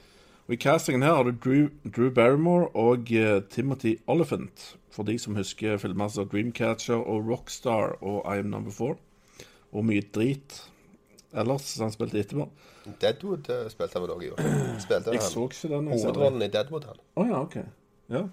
Og 0.47 0.55
I 0.55 0.59
castingen 0.63 1.05
her 1.05 1.13
har 1.13 1.27
du 1.27 1.31
Drew, 1.31 1.67
Drew 1.85 2.09
Barrymore 2.09 2.71
og 2.73 3.11
uh, 3.13 3.37
Timothy 3.53 3.99
Oliphant, 4.09 4.73
for 4.91 5.05
de 5.05 5.13
som 5.21 5.37
husker 5.37 5.77
filmer 5.77 6.09
som 6.09 6.27
Dreamcatcher 6.31 6.97
og 6.97 7.29
Rockstar 7.29 7.99
og 8.01 8.23
I 8.25 8.39
Am 8.41 8.49
Number 8.49 8.73
Four. 8.73 8.97
Og 9.71 9.85
mye 9.85 10.01
drit 10.15 10.63
ellers 11.37 11.67
som 11.69 11.85
han 11.85 11.93
spilte 11.93 12.17
etterpå. 12.23 12.47
Deadwood 12.99 13.45
eh, 13.53 13.67
spilte 13.69 13.99
han 13.99 14.07
vel 14.07 14.15
òg 14.15 14.23
i. 14.25 14.29
år. 14.33 14.39
Spilte 14.81 15.13
Jeg 15.13 15.21
han 15.21 15.29
så 15.29 15.43
ikke 15.45 15.69
den. 15.69 15.91
hovedrollen 15.93 16.41
i 16.41 16.49
Deadwood, 16.49 16.87
han. 16.89 17.03
Å 17.13 17.25
ja, 17.29 17.41
OK. 17.43 17.57
Ja. 18.09 18.23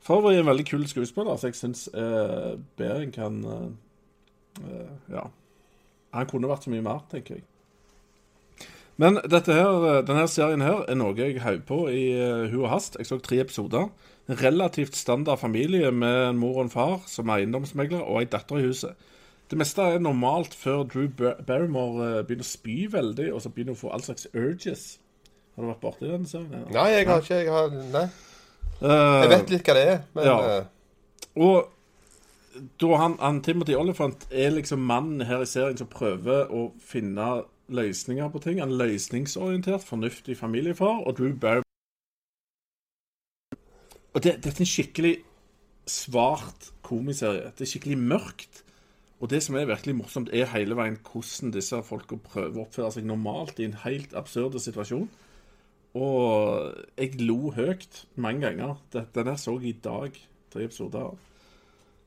Favre 0.00 0.32
er 0.34 0.40
en 0.40 0.48
veldig 0.48 0.66
kul 0.66 0.86
skuespiller, 0.88 1.36
så 1.36 1.50
jeg 1.50 1.58
syns 1.58 1.86
eh, 1.92 2.56
Behring 2.80 3.12
kan 3.14 3.44
eh, 3.44 3.68
eh, 4.64 4.90
Ja. 5.12 5.28
Han 6.10 6.26
kunne 6.26 6.48
vært 6.50 6.64
så 6.66 6.72
mye 6.72 6.82
mer, 6.82 7.04
tenker 7.10 7.36
jeg. 7.36 7.44
Men 9.00 9.16
her, 9.16 9.84
eh, 9.88 10.00
denne 10.04 10.26
serien 10.28 10.64
her 10.64 10.82
er 10.88 10.96
noe 10.98 11.14
jeg 11.16 11.40
haug 11.40 11.62
på 11.68 11.84
i 11.88 12.02
uh, 12.18 12.48
hu 12.52 12.64
og 12.64 12.72
hast. 12.72 12.98
Jeg 12.98 13.08
så 13.08 13.20
tre 13.22 13.38
episoder. 13.40 13.86
En 14.28 14.40
relativt 14.40 14.96
standard 14.96 15.40
familie 15.40 15.92
med 15.92 16.30
en 16.30 16.40
mor 16.40 16.58
og 16.58 16.66
en 16.66 16.72
far 16.72 17.06
som 17.08 17.30
er 17.30 17.44
eiendomsmegler, 17.44 18.02
og 18.02 18.20
ei 18.20 18.28
datter 18.28 18.60
i 18.60 18.66
huset. 18.66 19.08
Det 19.50 19.58
meste 19.58 19.82
er 19.82 20.02
normalt 20.02 20.52
før 20.54 20.84
Drew 20.86 21.08
Barrymore 21.08 22.24
begynner 22.26 22.46
å 22.46 22.50
spy 22.50 22.84
veldig, 22.92 23.32
og 23.34 23.40
så 23.42 23.50
begynner 23.50 23.74
hun 23.74 23.80
å 23.80 23.82
få 23.86 23.94
all 23.94 24.04
slags 24.04 24.28
urges. 24.34 24.84
Har 25.56 25.64
du 25.64 25.70
vært 25.72 25.82
borti 25.82 26.10
den 26.10 26.28
serien? 26.28 26.68
Nei, 26.70 26.90
jeg 26.92 27.08
har 27.08 27.24
ikke 27.24 27.40
jeg 27.40 27.50
har, 27.50 27.72
Nei. 27.94 28.04
Eh, 28.80 29.20
Jeg 29.22 29.30
vet 29.30 29.50
litt 29.52 29.66
hva 29.68 29.74
det 29.76 29.86
er, 29.88 29.98
men 30.14 30.24
Ja. 30.24 30.38
eh, 30.58 30.64
Og 31.36 31.68
da 32.80 32.96
han, 32.96 33.16
han 33.20 33.40
Timothy 33.42 33.74
Oliphant 33.74 34.26
er 34.30 34.50
liksom 34.50 34.80
mannen 34.84 35.20
her 35.26 35.42
i 35.42 35.46
serien 35.46 35.76
som 35.78 35.86
prøver 35.86 36.48
å 36.50 36.72
finne 36.80 37.44
løsninger 37.70 38.28
på 38.32 38.40
ting. 38.42 38.58
Han 38.60 38.72
er 38.72 38.86
løsningsorientert, 38.88 39.84
fornuftig 39.86 40.36
familiefar, 40.36 41.04
og 41.06 41.16
Drew 41.18 41.32
Barry 41.34 41.62
Og 44.12 44.22
det, 44.24 44.40
dette 44.42 44.58
er 44.58 44.64
en 44.64 44.66
skikkelig 44.66 45.12
svart 45.86 46.72
komiserie. 46.82 47.52
Det 47.54 47.62
er 47.62 47.70
skikkelig 47.70 47.98
mørkt. 47.98 48.64
Og 49.20 49.28
det 49.30 49.42
som 49.44 49.54
er 49.54 49.68
virkelig 49.68 49.94
morsomt, 49.94 50.30
er 50.34 50.48
hele 50.50 50.74
veien 50.74 50.96
hvordan 50.98 51.52
disse 51.54 51.78
folka 51.86 52.16
prøver 52.16 52.56
å 52.58 52.64
oppføre 52.64 52.90
seg 52.96 53.04
normalt 53.06 53.60
i 53.60 53.68
en 53.68 53.76
helt 53.84 54.14
absurd 54.18 54.56
situasjon. 54.58 55.08
Og 55.94 56.74
jeg 56.98 57.16
lo 57.20 57.50
høyt 57.50 58.04
mange 58.16 58.40
ganger. 58.46 58.76
Den 58.92 59.26
der 59.26 59.36
så 59.36 59.56
jeg 59.58 59.68
i 59.74 59.80
dag. 59.84 60.12
Tre 60.52 60.64
episoder. 60.64 61.16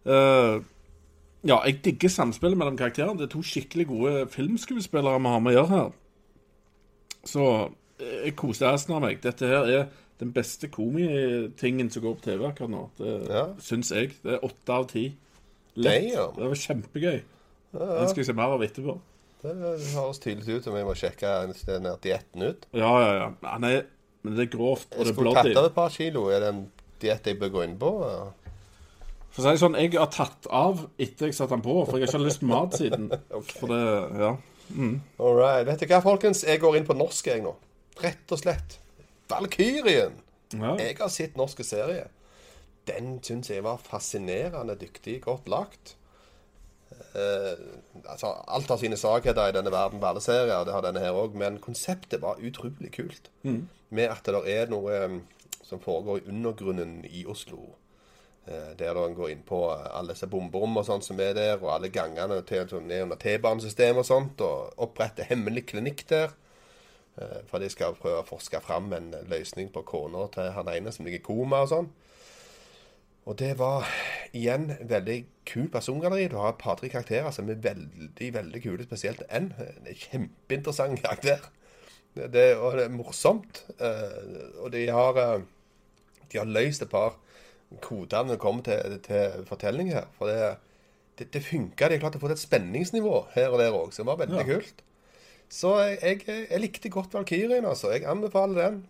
Eh, 0.06 0.62
ja, 1.48 1.58
jeg 1.66 1.82
digger 1.86 2.10
samspillet 2.10 2.58
mellom 2.58 2.78
karakterene. 2.80 3.18
Det 3.20 3.28
er 3.28 3.34
to 3.36 3.42
skikkelig 3.44 3.88
gode 3.88 4.28
filmskuespillere 4.32 5.20
vi 5.20 5.28
har 5.34 5.40
med 5.44 5.52
å 5.54 5.58
gjøre 5.58 5.74
her. 5.74 5.92
Så 7.28 7.44
eh, 8.00 8.24
jeg 8.30 8.36
koser 8.40 8.72
assen 8.72 8.96
av 8.96 9.04
meg. 9.04 9.20
Dette 9.24 9.48
her 9.52 9.68
er 9.68 9.86
den 10.20 10.32
beste 10.36 10.70
komitingen 10.72 11.90
som 11.92 12.04
går 12.06 12.16
på 12.20 12.28
TV 12.30 12.48
akkurat 12.48 12.72
nå. 12.72 12.84
Det 13.00 13.14
Ja. 13.30 13.46
syns 13.60 13.92
jeg. 13.92 14.14
Det 14.24 14.38
er 14.38 14.46
åtte 14.48 14.70
av 14.80 14.88
ti. 14.92 15.10
Lett. 15.76 16.12
Det 16.14 16.48
var 16.48 16.56
kjempegøy. 16.56 17.22
Den 17.74 18.08
skal 18.10 18.22
jeg 18.22 18.26
se 18.30 18.34
mer 18.38 18.54
av 18.54 18.62
etterpå. 18.64 19.00
Det 19.44 19.56
høres 19.94 20.22
tydelig 20.24 20.60
ut 20.60 20.68
som 20.68 20.76
vi 20.78 20.86
må 20.88 20.94
sjekke 20.96 21.32
den 21.68 21.90
dietten 22.04 22.46
ut. 22.46 22.68
Ja, 22.72 22.92
ja, 23.02 23.10
ja. 23.18 23.26
Han 23.50 23.68
er, 23.68 23.84
men 24.24 24.38
det 24.38 24.48
er 24.48 24.54
grovt, 24.56 24.88
og 24.94 25.04
det 25.04 25.12
er 25.12 25.18
skulle 25.18 25.34
tatt 25.36 25.60
av 25.60 25.68
et 25.68 25.76
par 25.76 25.92
kilo. 25.92 26.30
Er 26.32 26.46
det 26.46 26.54
en 26.54 26.64
diett 27.04 27.28
jeg 27.28 27.40
bør 27.42 27.52
gå 27.58 27.66
inn 27.68 27.76
på? 27.82 27.92
For 29.34 29.42
å 29.42 29.44
si 29.44 29.50
det 29.50 29.62
sånn, 29.64 29.76
jeg 29.82 29.96
har 29.98 30.10
tatt 30.14 30.48
av 30.54 30.86
etter 31.02 31.28
jeg 31.28 31.36
satte 31.36 31.58
den 31.58 31.66
på, 31.66 31.76
for 31.90 31.98
jeg 31.98 32.06
har 32.08 32.14
ikke 32.14 32.28
lyst 32.28 32.44
på 32.44 32.50
mat 32.52 32.78
siden. 32.78 33.08
For 33.58 33.74
det, 33.74 33.84
ja. 34.22 34.32
All 35.20 35.36
right. 35.38 35.66
Vet 35.68 35.82
du 35.84 35.88
hva, 35.90 36.00
folkens? 36.06 36.44
Jeg 36.48 36.62
går 36.62 36.78
inn 36.80 36.86
på 36.88 36.96
norsk, 36.98 37.28
jeg 37.34 37.42
nå. 37.44 37.56
Rett 38.04 38.32
og 38.34 38.40
slett. 38.40 38.78
Valkyrien. 39.34 40.16
ja. 40.54 40.76
Jeg 40.78 41.00
har 41.02 41.12
sett 41.12 41.36
norske 41.40 41.66
serie. 41.66 42.08
Den 42.88 43.18
syns 43.24 43.50
jeg 43.50 43.64
var 43.66 43.82
fascinerende 43.82 44.76
dyktig, 44.80 45.20
godt 45.26 45.50
lagt. 45.52 45.96
Eh, 47.16 47.58
altså, 48.10 48.32
alt 48.48 48.70
har 48.70 48.78
sine 48.82 48.98
svakheter 48.98 49.52
i 49.52 49.54
denne 49.54 49.72
verden 49.72 50.02
på 50.02 50.10
alle 50.10 50.22
serier, 50.22 50.56
og 50.58 50.66
det 50.66 50.74
har 50.74 50.82
denne 50.86 51.04
her 51.04 51.14
òg, 51.14 51.38
men 51.38 51.60
konseptet 51.62 52.24
var 52.24 52.42
utrolig 52.42 52.90
kult. 52.96 53.30
Med 53.94 54.10
at 54.10 54.26
det 54.26 54.42
er 54.50 54.72
noe 54.74 54.98
eh, 54.98 55.18
som 55.62 55.82
foregår 55.82 56.24
i 56.24 56.28
undergrunnen 56.34 57.04
i 57.06 57.26
Oslo. 57.30 57.76
Eh, 58.48 58.72
der 58.80 58.98
en 58.98 59.16
går 59.16 59.30
inn 59.30 59.44
på 59.46 59.62
alle 59.72 60.16
disse 60.16 60.28
bomberom 60.28 60.82
og 60.82 60.88
sånt 60.90 61.06
som 61.06 61.22
er 61.22 61.38
der, 61.38 61.60
og 61.62 61.76
alle 61.76 61.94
gangene 61.94 62.42
til, 62.50 62.66
sånn, 62.70 62.90
ned 62.90 63.06
under 63.06 63.22
T-banesystemet 63.22 64.02
og 64.02 64.10
sånt, 64.10 64.42
og 64.42 64.74
oppretter 64.88 65.30
hemmelig 65.30 65.68
klinikk 65.74 66.08
der. 66.10 66.34
For 67.46 67.62
de 67.62 67.68
skal 67.70 67.94
prøve 67.94 68.24
å 68.24 68.26
forske 68.26 68.58
fram 68.66 68.88
en 68.98 69.12
løsning 69.30 69.68
på 69.70 69.84
kona 69.86 70.24
til 70.34 70.48
han 70.56 70.72
ene 70.72 70.90
som 70.90 71.06
ligger 71.06 71.20
i 71.20 71.26
koma 71.28 71.60
og 71.62 71.70
sånn. 71.70 71.92
Og 73.26 73.38
det 73.40 73.54
var 73.60 73.88
igjen 74.36 74.66
veldig 74.90 75.18
kul 75.48 75.70
persongalleri. 75.72 76.28
Du 76.32 76.36
har 76.42 76.50
et 76.54 76.60
par-tre 76.60 76.90
karakterer 76.92 77.32
som 77.32 77.48
er 77.50 77.62
veldig 77.64 78.30
veldig 78.36 78.62
kule, 78.66 78.84
spesielt 78.88 79.24
en. 79.32 79.52
En 79.60 79.96
kjempeinteressant 79.96 81.00
karakter. 81.00 81.46
Det, 82.16 82.28
det, 82.34 82.44
og 82.60 82.76
det 82.78 82.84
er 82.90 82.94
morsomt. 82.94 83.64
Eh, 83.80 84.60
og 84.60 84.74
de 84.76 84.84
har, 84.92 85.18
eh, 85.24 85.46
de 86.34 86.38
har 86.42 86.52
løst 86.52 86.84
et 86.84 86.92
par 86.92 87.16
koder 87.82 88.26
når 88.28 88.36
det 88.36 88.42
kommer 88.44 88.66
til, 88.68 89.00
til 89.08 89.48
fortelling 89.50 89.94
her. 89.96 90.10
For 90.20 90.28
det, 90.30 90.52
det, 91.20 91.30
det 91.34 91.46
funka. 91.48 91.88
De 91.90 91.96
har 91.98 92.04
klart 92.04 92.20
å 92.20 92.22
få 92.22 92.30
til 92.30 92.38
et 92.38 92.44
spenningsnivå 92.44 93.16
her 93.38 93.54
og 93.56 93.64
der 93.64 93.74
òg, 93.80 93.94
som 93.96 94.12
var 94.12 94.20
veldig 94.20 94.44
Ja. 94.44 94.50
kult. 94.52 94.84
Så 95.54 95.72
jeg, 95.80 96.24
jeg, 96.28 96.48
jeg 96.50 96.60
likte 96.64 96.90
godt 96.90 97.14
Valkyrien, 97.14 97.66
altså. 97.66 97.92
Jeg 97.94 98.04
anbefaler 98.10 98.62
den. 98.66 98.84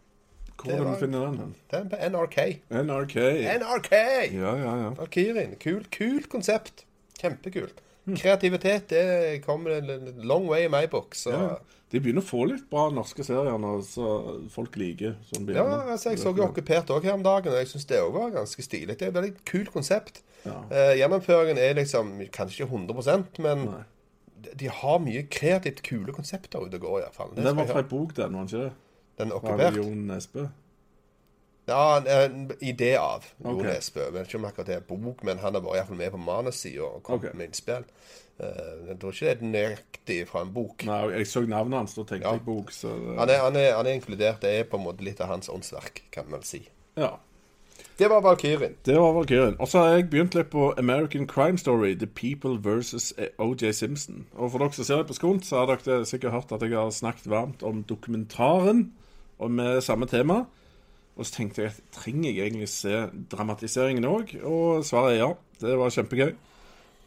Hvor 0.57 0.71
kan 0.71 0.87
du 0.87 0.99
finne 0.99 1.21
den? 1.25 1.39
hen? 1.41 1.55
Den 1.71 1.89
på 1.91 1.99
NRK. 1.99 2.37
NRK. 2.71 3.15
NRK! 3.59 3.91
Ja, 4.31 4.55
ja, 4.55 4.73
ja. 4.83 4.91
Valkyrien. 4.99 5.57
Kult 5.59 5.89
kul 5.91 6.23
konsept. 6.31 6.85
Kjempekult. 7.19 7.81
Kreativitet 8.19 8.89
det 8.91 9.41
kommer 9.45 9.77
en 9.79 10.13
long 10.27 10.47
way 10.47 10.65
i 10.65 10.71
my 10.71 10.85
book. 10.91 11.15
Så 11.15 11.31
ja. 11.31 11.53
De 11.93 11.99
begynner 12.01 12.23
å 12.23 12.25
få 12.25 12.47
litt 12.49 12.65
bra 12.71 12.87
norske 12.89 13.21
serier 13.21 13.59
nå, 13.61 13.75
så 13.85 14.13
folk 14.49 14.73
liker 14.81 15.13
sånn 15.29 15.45
Ja, 15.53 15.65
altså 15.93 16.09
jeg 16.15 16.23
så 16.23 16.31
jo 16.33 16.47
Okkupert 16.47 16.89
òg 16.89 17.05
her 17.05 17.13
om 17.13 17.25
dagen, 17.25 17.53
og 17.53 17.59
jeg 17.61 17.69
syns 17.69 17.85
det 17.91 17.99
òg 18.01 18.15
var 18.15 18.31
ganske 18.33 18.65
stilig. 18.65 18.95
Det 18.97 19.05
er 19.05 19.11
et 19.11 19.17
veldig 19.19 19.33
kult 19.45 19.69
konsept. 19.75 20.23
Ja. 20.41 20.55
Eh, 20.73 20.95
gjennomføringen 20.97 21.61
er 21.61 21.77
liksom 21.77 22.15
kanskje 22.33 22.63
ikke 22.65 22.79
100% 22.79 23.37
men 23.45 23.67
Nei. 23.69 23.83
de, 24.41 24.55
de 24.63 24.71
har 24.73 25.03
mye 25.05 25.21
kreativt 25.37 25.83
kule 25.85 26.17
konsepter 26.17 26.65
ute 26.65 26.81
og 26.81 26.87
går, 26.87 26.97
iallfall. 27.03 27.35
Det, 27.37 27.45
det 27.45 27.53
var 27.61 27.69
fra 27.69 27.85
ei 27.85 27.89
bok, 27.93 28.17
den, 28.17 28.33
var 28.33 28.41
den 28.41 28.49
ikke 28.49 28.63
det? 28.65 28.73
Den 29.19 29.31
er 29.31 29.37
Var 29.37 29.39
okkupert. 29.41 29.79
Jon 29.79 30.05
Nesbø. 30.09 30.47
Ja, 31.65 32.01
en, 32.01 32.51
idé 32.59 32.91
av 32.99 33.23
Jon 33.37 33.55
okay. 33.55 33.69
Nesbø. 33.71 34.03
Jeg 34.07 34.15
vet 34.17 34.27
ikke 34.27 34.41
om 34.41 34.47
akkurat 34.49 34.71
det 34.71 34.75
er 34.75 34.87
bok, 34.87 35.23
men 35.23 35.39
han 35.39 35.55
har 35.55 35.63
vært 35.63 35.79
iallfall 35.79 35.99
med 36.01 36.11
på 36.11 36.19
manussida 36.19 36.87
og 36.89 37.03
kommet 37.07 37.29
okay. 37.29 37.37
med 37.39 37.51
innspill. 37.51 37.85
Eh, 38.41 38.87
jeg 38.89 38.97
tror 38.99 39.13
ikke 39.13 39.25
det 39.29 39.33
er 39.33 39.51
nøyaktig 39.53 40.17
fra 40.27 40.41
en 40.43 40.53
bok. 40.55 40.83
Nei, 40.89 41.01
jeg 41.13 41.29
så 41.29 41.43
navnet 41.47 41.83
hans, 41.83 41.93
da 41.95 42.07
tenkte 42.09 42.27
Ja. 42.27 42.33
jeg 42.35 42.45
bok, 42.47 42.73
så 42.75 42.91
Han 42.91 43.29
er, 43.29 43.43
han, 43.45 43.55
er, 43.55 43.75
han 43.77 43.87
er 43.87 43.99
inkludert. 43.99 44.41
Det 44.41 44.51
er 44.59 44.65
på 44.67 44.79
en 44.81 44.87
måte 44.87 45.05
litt 45.05 45.21
av 45.21 45.31
hans 45.31 45.49
åndsverk, 45.49 46.03
kan 46.11 46.29
man 46.33 46.43
si. 46.43 46.65
Ja. 46.99 47.15
Det 47.99 48.09
var 48.09 48.21
Valkyrien. 48.21 48.73
Det 48.85 48.95
var 48.99 49.11
Valkyrien. 49.13 49.55
Og 49.59 49.67
så 49.67 49.79
har 49.79 49.87
jeg 49.87 50.09
begynt 50.09 50.35
litt 50.35 50.49
på 50.49 50.73
American 50.77 51.27
Crime 51.27 51.57
Story, 51.57 51.93
The 51.93 52.07
People 52.07 52.57
versus 52.71 53.13
OJ 53.37 53.71
Simpson. 53.71 54.25
Og 54.33 54.51
for 54.51 54.57
dere 54.57 54.73
som 54.73 54.87
ser 54.87 54.97
det 54.97 55.07
på 55.07 55.13
skolen, 55.13 55.43
så 55.43 55.61
har 55.61 55.75
dere 55.75 56.05
sikkert 56.05 56.31
hørt 56.31 56.51
at 56.51 56.61
jeg 56.61 56.73
har 56.73 56.89
snakket 56.89 57.29
varmt 57.29 57.63
om 57.63 57.83
dokumentaren 57.83 58.91
og 59.39 59.51
med 59.51 59.81
samme 59.81 60.05
tema. 60.05 60.45
Og 61.15 61.25
så 61.25 61.35
tenkte 61.35 61.61
jeg 61.61 61.69
at 61.69 61.81
trenger 61.93 62.31
jeg 62.31 62.47
egentlig 62.47 62.69
se 62.69 63.05
dramatiseringen 63.31 64.05
òg? 64.05 64.33
Og 64.43 64.85
svaret 64.85 65.13
er 65.13 65.19
ja. 65.19 65.29
Det 65.61 65.77
var 65.77 65.89
kjempegøy. 65.89 66.33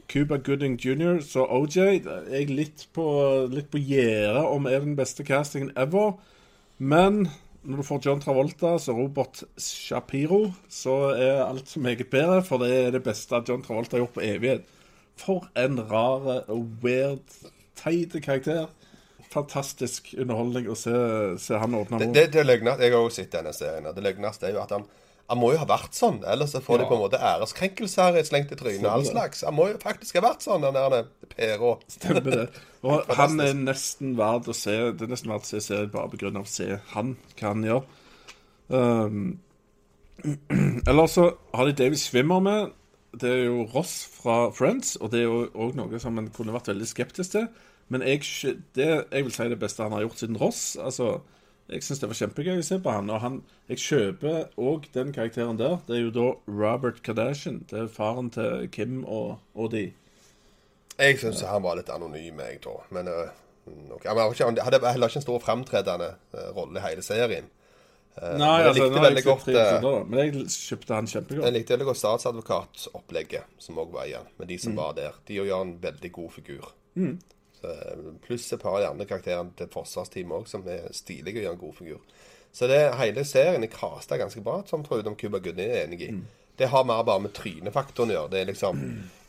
Cuba 0.08 0.36
Gooding 0.36 0.78
jr. 0.78 1.20
så 1.20 1.46
OJ 1.50 1.78
er 1.78 2.30
jeg 2.30 2.50
litt 2.50 2.88
på, 2.94 3.06
litt 3.50 3.70
på 3.70 3.78
gjerdet 3.82 4.44
om 4.46 4.66
er 4.70 4.78
den 4.84 4.94
beste 4.96 5.24
castingen 5.24 5.72
ever. 5.76 6.12
Men 6.78 7.26
når 7.66 7.80
du 7.82 7.86
får 7.86 8.00
John 8.06 8.20
Travolta 8.22 8.76
som 8.82 8.98
Robert 9.00 9.42
Shapiro, 9.60 10.52
så 10.70 10.94
er 11.16 11.42
alt 11.44 11.68
så 11.68 11.80
meget 11.82 12.06
bedre, 12.12 12.40
for 12.46 12.62
det 12.62 12.70
er 12.74 12.90
det 12.94 13.02
beste 13.06 13.40
John 13.48 13.62
Travolta 13.64 13.96
har 13.96 14.04
gjort 14.04 14.16
på 14.16 14.24
evighet. 14.26 14.66
For 15.18 15.46
en 15.58 15.80
rar 15.90 16.44
weird, 16.82 17.24
teit 17.78 18.14
karakter. 18.22 18.68
Fantastisk 19.32 20.12
underholdning 20.16 20.68
å 20.70 20.76
se, 20.78 20.92
se 21.42 21.58
han 21.58 21.74
åpne 21.74 21.98
Det, 21.98 22.06
munnen. 22.06 22.14
det, 22.14 22.26
det 22.36 22.44
løgneste, 22.46 22.84
Jeg 22.86 22.94
har 22.94 23.02
også 23.02 23.22
sett 23.22 23.32
denne 23.34 23.52
serien. 23.56 23.86
og 23.90 23.96
Det 23.96 24.04
løgneste 24.06 24.46
er 24.48 24.54
jo 24.54 24.62
at 24.62 24.70
han 24.76 24.86
han 25.26 25.40
må 25.40 25.50
jo 25.50 25.58
ha 25.58 25.66
vært 25.66 25.96
sånn, 25.96 26.20
ellers 26.28 26.52
så 26.54 26.60
får 26.62 26.80
de 26.80 26.86
på 26.86 26.94
en 26.94 27.02
måte 27.02 27.18
æreskrenkelser 27.18 28.18
slengt 28.28 28.52
i 28.54 28.58
trynet. 28.58 28.84
og 28.84 28.92
all 28.92 29.06
slags. 29.08 29.42
Han 29.46 29.56
må 29.58 29.68
jo 29.72 29.80
faktisk 29.82 30.20
ha 30.20 30.22
vært 30.28 30.46
sånn, 30.46 30.62
den 30.62 30.76
der 30.76 31.08
Perå. 31.32 31.72
Stemmer 31.90 32.22
det. 32.30 32.46
Og 32.86 33.10
han 33.18 33.42
er 33.42 33.56
nesten 33.58 34.14
verdt 34.18 34.46
å 34.52 34.54
se 34.54 34.76
Det 34.94 35.06
er 35.06 35.10
nesten 35.10 35.32
verdt 35.32 35.48
å 35.48 35.50
se 35.50 35.62
serien 35.64 35.90
bare 35.90 36.30
av 36.30 36.44
å 36.44 36.46
se 36.50 36.68
han, 36.92 37.16
hva 37.40 37.50
han 37.50 37.66
gjør. 37.66 37.82
Um, 38.68 39.24
Eller 40.88 41.10
så 41.10 41.30
har 41.54 41.66
de 41.66 41.76
David 41.76 42.00
Swimmer 42.00 42.40
med. 42.40 42.74
det 43.16 43.30
er 43.32 43.44
jo 43.46 43.64
Ross 43.72 44.04
fra 44.12 44.50
Friends, 44.52 44.96
og 45.00 45.10
det 45.10 45.22
er 45.22 45.30
jo 45.30 45.46
òg 45.54 45.74
noe 45.78 45.98
som 46.02 46.18
en 46.20 46.30
kunne 46.30 46.54
vært 46.54 46.68
veldig 46.68 46.86
skeptisk 46.86 47.34
til. 47.34 47.46
Men 47.88 48.02
jeg, 48.02 48.22
det, 48.76 48.88
jeg 49.10 49.24
vil 49.24 49.32
si 49.34 49.46
det 49.48 49.58
beste 49.58 49.82
han 49.82 49.94
har 49.94 50.04
gjort 50.06 50.20
siden 50.22 50.38
Ross. 50.38 50.76
Altså, 50.76 51.20
jeg 51.68 51.82
syns 51.82 51.98
det 52.02 52.08
var 52.10 52.18
kjempegøy 52.20 52.60
å 52.60 52.66
se 52.66 52.78
på 52.82 52.92
han. 52.94 53.10
Og 53.10 53.20
han, 53.24 53.40
jeg 53.70 53.82
kjøper 53.82 54.36
òg 54.56 54.86
den 54.94 55.12
karakteren 55.16 55.58
der. 55.58 55.80
Det 55.88 55.96
er 55.96 56.04
jo 56.04 56.12
da 56.14 56.26
Robert 56.46 57.02
Kardashian. 57.02 57.64
Det 57.70 57.80
er 57.84 57.88
faren 57.92 58.30
til 58.34 58.68
Kim 58.70 59.02
og, 59.04 59.40
og 59.54 59.72
de. 59.74 59.88
Jeg 60.96 61.18
syns 61.20 61.42
han 61.44 61.64
var 61.66 61.76
litt 61.76 61.90
anonym, 61.92 62.38
jeg, 62.40 62.60
tror. 62.64 62.86
Men 62.94 63.10
okay. 63.10 64.14
ok. 64.14 64.38
Han 64.46 64.62
hadde 64.62 64.80
heller 64.86 65.10
ikke 65.10 65.20
en 65.20 65.26
stor 65.26 65.42
framtredende 65.42 66.14
øh, 66.32 66.48
rolle 66.56 66.80
i 66.80 66.86
hele 66.86 67.04
serien. 67.04 67.50
Nei, 68.16 68.30
men 68.32 68.40
jeg 68.40 68.68
altså, 68.70 68.84
likte 68.86 69.00
veldig 69.04 69.22
godt, 69.26 69.42
episoder, 69.42 69.82
da, 69.84 70.04
Men 70.08 70.20
jeg 70.22 70.44
kjøpte 70.54 70.94
han 70.96 71.08
kjempegodt. 71.10 71.44
Jeg 71.44 71.52
likte 71.52 71.74
veldig 71.74 71.86
godt 71.90 71.98
statsadvokatopplegget 72.00 73.58
som 73.60 73.80
òg 73.82 73.90
var 73.92 74.06
igjen, 74.08 74.30
med 74.38 74.48
de 74.48 74.56
Mm. 74.56 74.62
som 74.62 74.76
var 74.78 74.94
der. 74.96 75.18
De 75.28 75.34
gjør 75.36 75.60
en 75.66 75.74
veldig 75.82 76.12
god 76.12 76.30
figur. 76.32 76.70
Øh, 76.96 77.10
pluss 78.26 78.48
et 78.52 78.62
par 78.62 78.78
av 78.78 78.82
de 78.84 78.88
andre 78.90 79.06
karakterene 79.08 79.54
til 79.58 79.70
forsvarsteamet 79.72 80.38
òg, 80.40 80.48
som 80.50 80.66
er 80.70 80.88
stilige 80.96 81.40
og 81.40 81.46
gjør 81.46 81.56
en 81.56 81.62
god 81.64 81.76
figur. 81.80 82.18
Så 82.56 82.68
det 82.70 82.80
hele 82.96 83.24
serien 83.28 83.64
er 83.64 83.72
krasta 83.72 84.16
ganske 84.20 84.40
bra, 84.44 84.62
som 84.68 84.84
tror 84.84 85.02
jeg 85.02 85.08
de 85.08 85.16
Cuba 85.20 85.40
Gooding 85.44 85.70
er 85.70 85.82
enig 85.84 86.02
i. 86.06 86.12
Mm. 86.16 86.22
Det 86.56 86.70
har 86.72 86.86
mer 86.88 87.02
bare 87.04 87.20
med 87.26 87.34
trynefaktoren 87.36 88.14
å 88.14 88.16
gjøre. 88.16 88.32
Det 88.32 88.38
er 88.40 88.48
liksom 88.48 88.78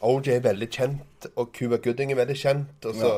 OJ 0.08 0.30
er 0.38 0.46
veldig 0.46 0.70
kjent, 0.72 1.28
og 1.36 1.50
Cuba 1.56 1.82
Gooding 1.84 2.14
er 2.14 2.22
veldig 2.22 2.38
kjent, 2.40 2.88
og 2.88 2.96
så 3.02 3.12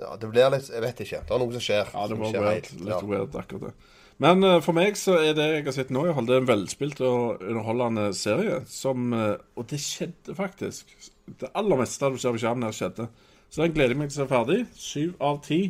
ja. 0.00 0.16
Det 0.16 0.30
blir 0.32 0.52
litt 0.54 0.68
Jeg 0.72 0.80
vet 0.80 1.00
ikke. 1.04 1.22
Det 1.28 1.34
er 1.34 1.40
noe 1.42 1.54
som 1.56 1.64
skjer. 1.64 1.88
Ja, 1.92 2.04
det 2.08 2.18
var 2.20 2.36
weird, 2.46 2.68
litt 2.78 2.92
Ja. 2.94 3.00
weird, 3.04 3.34
akkurat 3.36 3.66
det. 3.68 3.72
Men 4.20 4.44
uh, 4.44 4.58
for 4.60 4.76
meg 4.76 4.98
så 5.00 5.16
er 5.16 5.32
det 5.36 5.46
jeg 5.48 5.64
har 5.64 5.76
sett 5.76 5.92
nå, 5.92 6.04
i 6.04 6.12
det 6.28 6.34
er 6.36 6.42
en 6.42 6.48
velspilt 6.48 7.00
og 7.04 7.40
underholdende 7.40 8.10
serie. 8.16 8.60
Som, 8.68 9.14
uh, 9.16 9.40
og 9.56 9.68
det 9.72 9.80
skjedde 9.80 10.36
faktisk. 10.36 10.92
Det 11.40 11.52
aller 11.56 11.80
meste 11.80 12.10
du 12.12 12.20
skjer 12.20 12.36
på 12.36 12.42
skjermen 12.42 12.68
her, 12.68 12.76
skjedde. 12.76 13.08
Så 13.50 13.62
den 13.64 13.72
gleder 13.74 13.94
jeg 13.96 13.98
meg 13.98 14.10
til 14.12 14.20
å 14.22 14.24
se 14.24 14.30
ferdig. 14.30 14.58
Syv 14.78 15.14
av 15.26 15.40
ti 15.46 15.60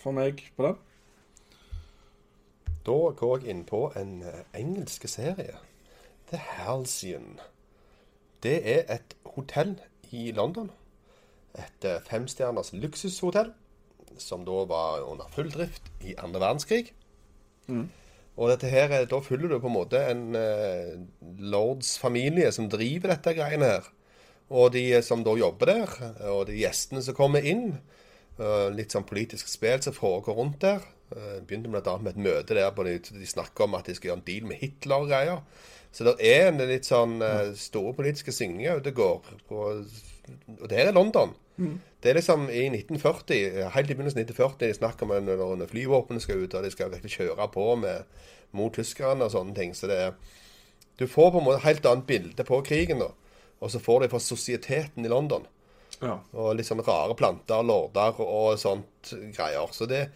for 0.00 0.12
meg 0.16 0.42
på 0.58 0.66
den. 0.66 0.76
Da 2.86 2.96
går 3.16 3.42
jeg 3.44 3.52
inn 3.54 3.62
på 3.68 3.80
en 3.96 4.12
eh, 4.24 4.42
engelsk 4.60 5.06
serie. 5.08 5.56
The 6.30 6.40
Halcyon. 6.40 7.38
Det 8.44 8.58
er 8.74 8.84
et 8.96 9.16
hotell 9.34 9.74
i 10.16 10.30
London. 10.36 10.70
Et 11.58 11.84
eh, 11.88 12.00
femstjerners 12.08 12.72
luksushotell. 12.76 13.52
Som 14.20 14.44
da 14.48 14.64
var 14.68 15.04
under 15.08 15.28
full 15.32 15.48
drift 15.52 15.88
i 16.04 16.16
andre 16.20 16.40
verdenskrig. 16.42 16.90
Og 17.70 18.48
dette 18.50 18.68
her, 18.72 18.88
er- 18.90 19.04
da 19.06 19.20
følger 19.22 19.48
du 19.52 19.58
på 19.62 19.68
en 19.70 19.76
måte 19.76 20.00
en 20.10 20.34
eh, 20.36 20.96
lords 21.38 21.94
familie 22.00 22.50
som 22.52 22.68
driver 22.72 23.12
dette 23.14 23.34
greiene 23.36 23.68
her. 23.76 23.88
Og 24.50 24.72
de 24.74 24.84
eh, 24.96 25.02
som 25.06 25.24
da 25.26 25.34
jobber 25.38 25.70
der, 25.70 25.96
og 26.32 26.46
de 26.50 26.58
gjestene 26.60 27.02
som 27.06 27.16
kommer 27.18 27.44
inn. 27.46 27.78
eh, 28.40 28.70
litt 28.74 28.94
sånn 28.94 29.06
politisk 29.08 29.48
spill 29.48 29.82
som 29.84 29.96
foregår 29.96 30.38
rundt 30.38 30.60
der. 30.64 30.86
Begynte 31.10 31.68
bl.a. 31.68 31.96
med 31.98 32.12
et 32.14 32.22
møte 32.22 32.54
der 32.54 32.70
hvor 32.70 32.86
de, 32.86 32.98
de 33.02 33.26
snakker 33.26 33.66
om 33.66 33.74
at 33.74 33.88
de 33.90 33.96
skal 33.98 34.12
gjøre 34.12 34.20
en 34.20 34.26
deal 34.28 34.44
med 34.46 34.60
Hitler 34.62 35.02
og 35.02 35.08
greier. 35.10 35.40
Så 35.90 36.06
det 36.06 36.12
er 36.22 36.48
en 36.52 36.62
litt 36.70 36.86
sånn 36.86 37.18
eh, 37.26 37.50
store 37.58 37.96
politiske 37.98 38.32
svingninger 38.32 38.78
ute 38.78 38.92
og 38.94 39.00
går. 39.00 39.30
Og 39.50 40.68
det 40.70 40.78
her 40.78 40.92
er 40.92 40.94
London. 40.94 41.34
Det 42.00 42.12
er 42.12 42.16
liksom 42.16 42.46
i 42.48 42.68
1940, 42.70 43.66
helt 43.74 43.90
i 43.90 43.94
begynnelsen 43.98 44.22
av 44.22 44.28
1940, 44.30 44.68
de 44.70 44.76
snakker 44.78 45.04
om 45.04 45.26
når, 45.26 45.42
når 45.60 45.68
flyvåpenet 45.68 46.22
skal 46.24 46.44
ut, 46.46 46.54
og 46.54 46.62
de 46.64 46.70
skal 46.72 46.92
virkelig 46.94 47.18
kjøre 47.18 47.48
på 47.52 47.66
med, 47.82 48.06
mot 48.56 48.72
tyskerne 48.72 49.26
og 49.26 49.34
sånne 49.34 49.52
ting. 49.58 49.74
Så 49.76 49.90
det 49.90 49.98
er 50.06 50.14
Du 50.96 51.06
får 51.08 51.30
på 51.32 51.38
en 51.40 51.44
måte 51.44 51.58
et 51.58 51.66
helt 51.66 51.86
annet 51.90 52.06
bilde 52.06 52.44
på 52.44 52.62
krigen, 52.64 53.02
da. 53.02 53.10
Og 53.60 53.72
så 53.72 53.80
får 53.82 54.04
du 54.04 54.12
fra 54.12 54.20
sosieteten 54.24 55.04
i 55.04 55.12
London. 55.12 55.44
Ja. 56.00 56.16
Og 56.32 56.54
litt 56.56 56.68
sånn 56.68 56.82
rare 56.84 57.16
planter, 57.18 57.62
lorder 57.66 58.20
og 58.24 58.54
sånt 58.60 59.12
greier. 59.36 59.70
Så 59.76 59.88
det 59.90 60.08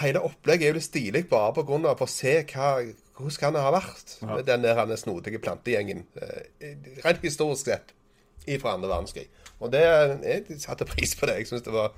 Hele 0.00 0.22
opplegget 0.24 0.64
er 0.64 0.70
jo 0.72 0.78
litt 0.78 0.86
stilig 0.86 1.20
bare 1.30 1.52
på 1.54 1.62
grunn 1.68 1.84
av 1.86 1.98
for 2.00 2.08
å 2.08 2.10
se 2.10 2.32
hva, 2.48 2.70
hvordan 3.18 3.36
kan 3.38 3.52
det 3.54 3.60
ha 3.62 3.70
vært 3.74 4.14
med 4.24 4.46
den 4.48 4.64
der 4.64 4.78
denne 4.78 4.96
snodige 4.98 5.38
plantegjengen. 5.42 6.00
eh, 6.16 6.72
Rent 7.04 7.20
historisk 7.22 7.68
sett 7.68 7.92
fra 8.58 8.72
andre 8.72 8.88
verdenskrig. 8.88 9.28
Og 9.60 9.70
det 9.70 9.82
jeg 9.84 10.58
satte 10.64 10.88
pris 10.88 11.12
på 11.14 11.28
det. 11.28 11.36
Jeg 11.42 11.50
syns 11.52 11.66
det 11.68 11.76
var 11.76 11.92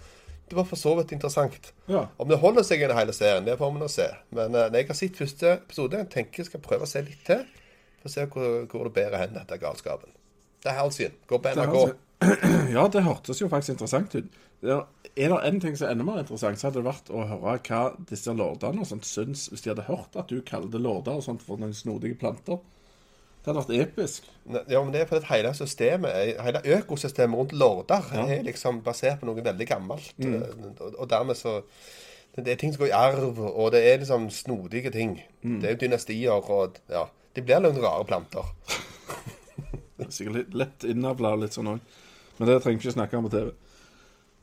det 0.49 0.59
var 0.59 0.67
for 0.69 0.77
så 0.77 0.93
vidt 0.99 1.15
interessant. 1.17 1.71
Ja. 1.89 2.03
Om 2.21 2.29
det 2.29 2.37
holder 2.43 2.67
seg 2.67 2.83
i 2.85 2.91
hele 2.93 3.15
serien, 3.17 3.47
det 3.47 3.57
får 3.57 3.73
vi 3.73 3.81
nå 3.81 3.89
se. 3.89 4.11
Men 4.37 4.53
uh, 4.53 4.67
når 4.67 4.83
jeg 4.83 4.89
har 4.91 4.99
sett 4.99 5.21
første 5.23 5.53
episode, 5.55 6.03
jeg 6.03 6.11
tenker 6.13 6.43
jeg 6.43 6.51
skal 6.51 6.65
prøve 6.67 6.85
å 6.85 6.91
se 6.91 7.01
litt 7.07 7.23
til. 7.25 7.47
For 8.03 8.11
å 8.11 8.13
se 8.13 8.27
hvor, 8.29 8.59
hvor 8.69 8.91
det 8.91 8.93
bærer 8.99 9.23
hen, 9.23 9.39
dette 9.39 9.57
galskapen. 9.63 10.13
Det 10.65 10.73
er 10.73 10.81
Halcyon. 10.81 11.17
Går 11.29 11.39
på 11.45 11.55
NRK. 11.55 11.95
Ja, 12.73 12.87
det 12.89 13.03
hørtes 13.05 13.41
jo 13.43 13.51
faktisk 13.53 13.75
interessant 13.75 14.15
ut. 14.15 14.37
Det 14.65 14.73
er, 14.73 14.85
det 15.29 15.41
en 15.45 15.59
ting 15.61 15.75
som 15.77 15.89
er 15.89 15.93
enda 15.93 16.07
mer 16.07 16.23
interessant, 16.23 16.57
så 16.57 16.71
hadde 16.71 16.81
det 16.81 16.87
vært 16.87 17.11
å 17.13 17.25
høre 17.29 17.59
hva 17.67 17.81
disse 18.09 18.33
lordene 18.33 18.81
og 18.81 18.89
sånt 18.89 19.05
syns 19.05 19.51
hvis 19.53 19.65
de 19.65 19.75
hadde 19.75 19.85
hørt 19.91 20.17
at 20.17 20.33
du 20.33 20.39
kalte 20.47 20.81
lorder 20.81 21.19
og 21.19 21.27
sånt 21.27 21.45
for 21.45 21.61
noen 21.61 21.77
snodige 21.77 22.17
planter. 22.23 22.63
Det 23.45 23.53
hadde 23.53 23.61
vært 23.61 23.91
episk. 23.91 24.31
Ja, 24.73 24.81
men 24.81 24.95
det 24.95 25.03
er 25.03 25.11
fordi 25.11 25.29
hele 25.29 25.53
systemet, 25.59 26.33
hele 26.47 26.65
økosystemet 26.79 27.43
rundt 27.43 27.53
lorder 27.61 28.09
er 28.23 28.41
liksom 28.47 28.81
basert 28.87 29.21
på 29.21 29.29
noe 29.29 29.45
veldig 29.45 29.69
gammelt. 29.69 30.15
Mm. 30.17 30.41
Og, 30.79 30.97
og 30.97 31.11
dermed 31.13 31.37
så 31.37 31.59
det, 32.35 32.47
det 32.47 32.55
er 32.55 32.63
ting 32.63 32.73
som 32.73 32.87
går 32.87 32.89
i 32.95 32.97
arv, 32.97 33.37
og 33.45 33.69
det 33.77 33.85
er 33.85 34.01
liksom 34.01 34.31
snodige 34.33 34.95
ting. 34.97 35.19
Det 35.45 35.69
er 35.69 35.77
jo 35.77 35.83
dynastier 35.85 36.41
og 36.41 36.81
Ja. 36.89 37.05
De 37.35 37.43
blir 37.43 37.59
noen 37.59 37.81
rare 37.83 38.05
planter. 38.07 38.47
Det 39.99 40.07
er 40.09 40.11
Sikkert 40.11 40.35
litt 40.41 40.55
lett 40.59 40.85
innavla 40.91 41.35
litt 41.39 41.55
sånn 41.55 41.71
òg. 41.77 41.81
Men 42.39 42.49
det 42.51 42.61
trenger 42.65 42.81
vi 42.81 42.89
ikke 42.89 42.97
snakke 42.97 43.17
om 43.21 43.29
på 43.29 43.35
TV. 43.37 43.53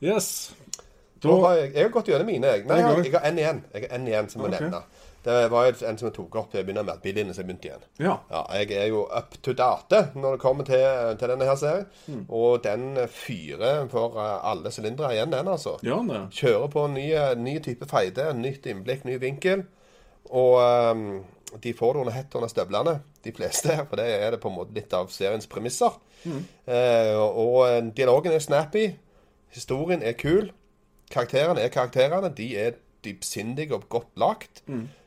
Yes. 0.02 0.54
Da 1.22 1.28
Da 1.28 1.34
har 1.46 1.56
jeg, 1.60 1.72
jeg 1.74 1.84
har 1.86 1.90
gått 1.94 2.08
gjennom 2.10 2.26
mine, 2.26 2.46
jeg. 2.56 2.64
Nei, 2.66 2.76
Jeg 2.80 2.84
har, 2.88 3.02
jeg 3.04 3.12
har 3.14 3.26
en 3.28 3.38
igjen. 3.38 3.64
Jeg 3.74 3.82
har 3.88 3.96
en 3.98 4.06
igjen 4.08 4.28
som 4.32 4.42
jeg 4.42 4.52
Ok. 4.54 4.60
nevner. 4.60 4.82
Det 5.22 5.50
var 5.52 5.66
jo 5.68 5.86
en 5.86 5.98
som 5.98 6.06
jeg 6.08 6.14
tok 6.16 6.34
opp 6.40 6.48
til 6.50 6.58
å 6.60 6.64
begynne 6.66 6.82
med, 6.82 6.98
Billiene 7.04 7.34
som 7.36 7.44
begynte 7.46 7.68
igjen. 7.68 7.84
Ja. 8.02 8.16
Ja, 8.32 8.40
jeg 8.58 8.72
er 8.74 8.88
jo 8.90 9.04
up 9.06 9.36
to 9.42 9.52
date 9.52 10.00
når 10.18 10.32
det 10.34 10.40
kommer 10.42 10.64
til, 10.66 10.82
til 11.20 11.28
denne 11.30 11.46
her 11.46 11.54
serien. 11.60 12.24
Og 12.28 12.62
den 12.64 12.96
fyrer 13.06 13.86
for 13.92 14.16
eh, 14.18 14.40
alle 14.50 14.72
sylindere 14.74 15.12
igjen, 15.14 15.30
den, 15.30 15.46
altså. 15.52 15.76
Ja, 15.86 16.00
det? 16.08 16.24
Kjører 16.40 16.66
på 16.74 16.88
ny, 16.90 17.06
ny 17.38 17.54
type 17.62 17.86
feide, 17.86 18.32
nytt 18.34 18.66
innblikk, 18.66 19.04
ny 19.06 19.20
vinkel. 19.22 19.62
Og 20.32 20.58
ehm, 20.64 21.06
de 21.60 21.72
får 21.74 21.92
det 21.94 22.00
under 22.00 22.12
hett 22.12 22.34
under 22.34 22.48
støvlene, 22.48 22.94
de 23.24 23.32
fleste. 23.32 23.76
For 23.88 23.96
det 23.96 24.06
er 24.22 24.30
det 24.30 24.40
på 24.40 24.48
en 24.48 24.56
måte 24.56 24.74
litt 24.74 24.92
av 24.96 25.10
seriens 25.12 25.46
premisser. 25.46 25.92
Eh, 26.66 27.16
og 27.18 27.58
eh, 27.68 27.80
dialogen 27.96 28.32
er 28.32 28.38
snappy. 28.44 28.86
Historien 29.52 30.02
er 30.02 30.12
kul. 30.12 30.50
Karakterene 31.12 31.60
er 31.60 31.68
karakterene. 31.68 32.30
De 32.36 32.46
er 32.56 32.78
dypsindige 33.04 33.74
og 33.74 33.88
godt 33.92 34.08
lagt. 34.16 34.62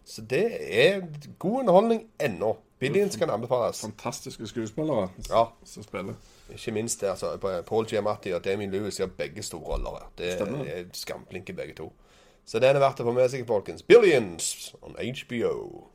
Så 0.05 0.21
det 0.21 0.43
er 0.85 1.01
god 1.39 1.59
underholdning 1.63 2.03
ennå. 2.21 2.55
Billions 2.79 3.15
kan 3.15 3.29
anbefales. 3.31 3.79
Fantastiske 3.81 4.47
skuespillere 4.47 5.07
Ja. 5.29 5.45
som 5.65 5.83
spiller. 5.83 6.13
Ikke 6.51 6.71
minst 6.71 7.01
det, 7.01 7.07
altså, 7.09 7.37
Paul 7.67 7.85
Giamatti 7.89 8.33
og 8.33 8.43
Damien 8.45 8.71
Lewis 8.71 8.99
gjør 8.99 9.07
begge 9.17 9.41
store 9.43 9.63
roller. 9.77 10.11
Det 10.17 10.33
Stemmer. 10.33 10.65
er 10.65 10.83
skamflinke 10.93 11.53
begge 11.53 11.73
to. 11.73 11.93
Så 12.45 12.59
den 12.59 12.75
er 12.75 12.79
verdt 12.83 12.99
å 13.01 13.03
få 13.07 13.11
med 13.15 13.29
seg, 13.31 13.47
folkens. 13.47 13.81
Billions 13.81 14.75
on 14.81 14.93
HBO. 14.99 15.87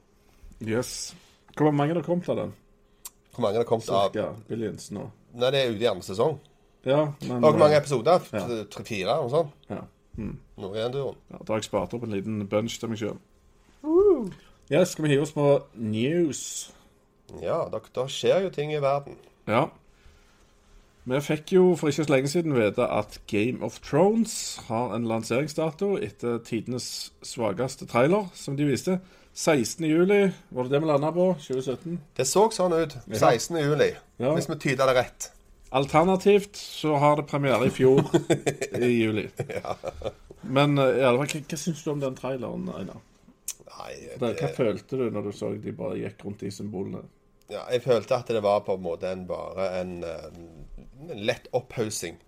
Yes. 0.67 1.15
Hvor 1.57 1.71
mange 1.73 1.95
har 1.95 2.01
det 2.01 2.07
kommet 2.07 2.29
av 2.29 2.37
den? 2.37 2.53
Hvor 3.35 3.43
mange 3.47 3.57
har 3.61 3.65
kommet 3.69 3.87
Cirka 3.87 4.27
av? 4.29 4.37
Billions 4.49 4.91
nå. 4.95 5.07
Nei, 5.35 5.51
det 5.55 5.61
er 5.61 5.73
ute 5.73 5.85
i 5.85 5.89
andre 5.91 6.05
sesong. 6.05 6.39
Ja, 6.85 7.13
men 7.27 7.45
Og 7.45 7.53
hvor 7.53 7.59
mange 7.61 7.77
eh, 7.77 7.81
episoder? 7.83 8.21
Ja. 8.33 8.45
Tre-fire? 8.73 9.17
Noe 9.21 9.31
sånt? 9.33 9.57
Ja. 9.71 9.83
Noe 10.61 10.77
i 10.77 10.81
den 10.83 10.93
duren. 10.95 11.17
ja, 11.31 11.39
Da 11.39 11.53
har 11.53 11.61
jeg 11.61 11.69
spart 11.69 11.95
opp 11.97 12.05
en 12.05 12.13
liten 12.17 12.41
bunch 12.49 12.79
til 12.81 12.91
meg 12.93 13.01
sjøl. 13.01 13.19
Yes, 14.71 14.93
skal 14.95 15.05
vi 15.05 15.11
hive 15.15 15.25
oss 15.27 15.33
på 15.35 15.47
news? 15.75 16.41
Ja, 17.43 17.65
da, 17.73 17.81
da 17.95 18.05
skjer 18.11 18.45
jo 18.47 18.51
ting 18.55 18.73
i 18.75 18.81
verden. 18.83 19.17
Ja. 19.51 19.69
Vi 21.11 21.19
fikk 21.25 21.53
jo 21.57 21.63
for 21.81 21.91
ikke 21.91 22.05
så 22.05 22.13
lenge 22.13 22.31
siden 22.31 22.55
vite 22.55 22.85
at 22.93 23.17
Game 23.31 23.65
of 23.67 23.81
Thrones 23.83 24.61
har 24.69 24.93
en 24.95 25.09
lanseringsdato 25.11 25.95
etter 25.99 26.39
tidenes 26.47 27.11
svakeste 27.27 27.89
trailer, 27.91 28.29
som 28.35 28.57
de 28.59 28.69
viste. 28.69 28.99
16. 29.35 29.85
juli, 29.87 30.33
var 30.49 30.65
det 30.65 30.71
det 30.75 30.81
vi 30.83 30.87
landa 30.91 31.13
på? 31.13 31.27
2017? 31.39 31.99
Det 32.17 32.25
så 32.29 32.49
sånn 32.53 32.75
ut 32.77 32.97
16. 33.13 33.57
juli, 33.63 33.93
Ja. 34.21 34.33
hvis 34.35 34.49
vi 34.51 34.57
tyder 34.61 34.87
det 34.91 34.97
rett. 34.99 35.31
Alternativt 35.71 36.57
så 36.57 36.97
har 36.99 37.17
det 37.21 37.29
premiere 37.31 37.67
i 37.67 37.71
fjor, 37.71 38.03
i 38.75 38.89
juli. 38.91 39.29
ja. 39.49 39.77
Men 40.43 40.79
eh, 40.79 40.97
ja, 41.05 41.13
hva, 41.15 41.25
hva 41.29 41.57
syns 41.61 41.85
du 41.85 41.91
om 41.93 42.01
den 42.03 42.17
traileren, 42.19 42.67
Einar? 42.75 42.99
Nei, 43.81 43.95
Hva 44.19 44.51
følte 44.57 44.99
du 44.99 45.07
når 45.15 45.29
du 45.31 45.33
så 45.33 45.53
de 45.57 45.73
bare 45.73 45.97
gikk 46.03 46.25
rundt 46.27 46.43
de 46.45 46.51
symbolene? 46.53 47.05
ja, 47.51 47.63
jeg 47.73 47.83
følte 47.83 48.15
at 48.15 48.29
det 48.31 48.43
var 48.45 48.61
på 48.63 48.77
en 48.77 48.83
måte 48.85 49.09
en, 49.11 49.25
bare 49.27 49.65
en, 49.81 49.95
eh, 50.07 50.27
en 51.09 51.25
lett 51.27 51.49
opphaussing 51.57 52.19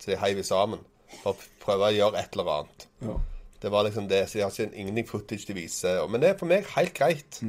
til 0.00 0.14
de 0.14 0.20
heiv 0.22 0.38
sammen. 0.46 0.80
For 1.22 1.34
å 1.34 1.48
prøve 1.64 1.88
å 1.90 1.92
gjøre 1.96 2.20
et 2.22 2.36
eller 2.36 2.48
annet. 2.54 2.86
Ja. 3.02 3.16
Det 3.60 3.70
var 3.70 3.84
liksom 3.84 4.06
det, 4.08 4.22
så 4.28 4.38
de 4.38 4.42
har 4.46 4.50
ikke 4.54 4.72
ingenting 4.80 5.08
footage 5.08 5.46
de 5.46 5.54
viser. 5.58 6.00
Men 6.08 6.22
det 6.22 6.30
er 6.30 6.38
for 6.40 6.48
meg 6.48 6.64
helt 6.76 6.94
greit. 6.96 7.40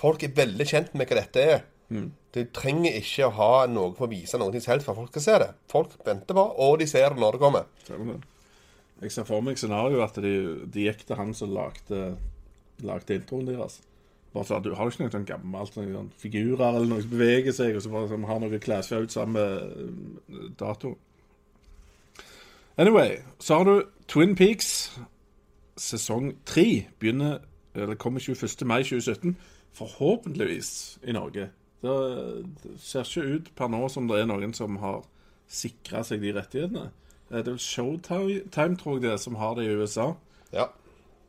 Folk 0.00 0.22
er 0.26 0.34
veldig 0.34 0.66
kjent 0.66 0.94
med 0.98 1.06
hva 1.06 1.20
dette 1.20 1.44
er. 1.54 1.62
Du 2.34 2.40
trenger 2.50 2.96
ikke 2.98 3.28
å 3.28 3.34
ha 3.36 3.66
noe 3.70 3.92
for 3.94 4.08
å 4.08 4.10
vise 4.10 4.38
noe 4.40 4.60
selv 4.60 4.82
for 4.82 4.92
at 4.92 4.98
folk 4.98 5.10
skal 5.14 5.22
se 5.22 5.38
det. 5.44 5.50
Folk 5.70 5.92
venter 6.04 6.34
på, 6.34 6.44
og 6.66 6.78
de 6.80 6.86
ser 6.90 7.14
det 7.14 7.22
når 7.22 7.36
det 7.36 7.42
kommer. 7.44 7.68
Stemmer. 7.84 8.22
Jeg 9.04 9.12
ser 9.12 9.26
for 9.28 9.44
meg 9.44 9.58
scenarioet 9.60 10.04
at 10.08 10.22
de, 10.24 10.32
de 10.66 10.86
gikk 10.88 11.04
til 11.06 11.18
han 11.18 11.34
som 11.36 11.52
lagde, 11.54 12.16
lagde 12.82 13.14
introen 13.20 13.46
deres. 13.46 13.78
Bare 14.34 14.48
sånn, 14.48 14.62
Du 14.64 14.72
har 14.74 14.88
jo 14.88 14.90
ikke 14.90 15.04
noen 15.04 15.14
sånn 15.14 15.26
gammelt 15.28 15.74
sånn, 15.76 15.92
sånn 15.94 16.10
figurer 16.18 16.66
eller 16.72 16.88
noe 16.90 17.02
som 17.04 17.10
beveger 17.14 17.54
seg, 17.54 17.76
og 17.76 17.84
så 17.84 17.92
bare 17.92 18.10
sånn, 18.10 18.26
har 18.26 18.40
noe 18.42 18.58
klasja 18.62 18.98
ut 19.04 19.14
sammen 19.14 19.38
med 19.38 20.38
eh, 20.40 20.48
dato. 20.58 20.96
Anyway, 22.82 23.20
så 23.38 23.60
har 23.60 23.68
du 23.68 23.74
Twin 24.10 24.34
Peaks. 24.34 24.72
Sesong 25.76 26.34
tre 26.46 26.86
begynner 27.00 27.38
Eller 27.74 27.94
kommer 27.98 28.20
21. 28.20 28.64
mai 28.66 28.82
2017. 28.84 29.36
Forhåpentligvis 29.74 30.98
i 31.02 31.12
Norge. 31.12 31.48
Det 31.82 32.78
ser 32.80 33.02
ikke 33.02 33.34
ut 33.34 33.48
per 33.56 33.68
nå 33.68 33.88
som 33.90 34.06
det 34.08 34.20
er 34.22 34.28
noen 34.30 34.54
som 34.54 34.76
har 34.80 35.02
sikra 35.50 36.04
seg 36.06 36.22
de 36.22 36.30
rettighetene. 36.36 36.84
Eh, 37.30 37.36
Det 37.40 37.46
er 37.48 37.50
vel 37.50 37.58
Showtime, 37.58 38.76
tror 38.78 39.00
jeg 39.00 39.02
det, 39.10 39.20
som 39.20 39.34
har 39.34 39.54
det 39.58 39.64
i 39.66 39.74
USA. 39.74 40.12
Ja. 40.52 40.66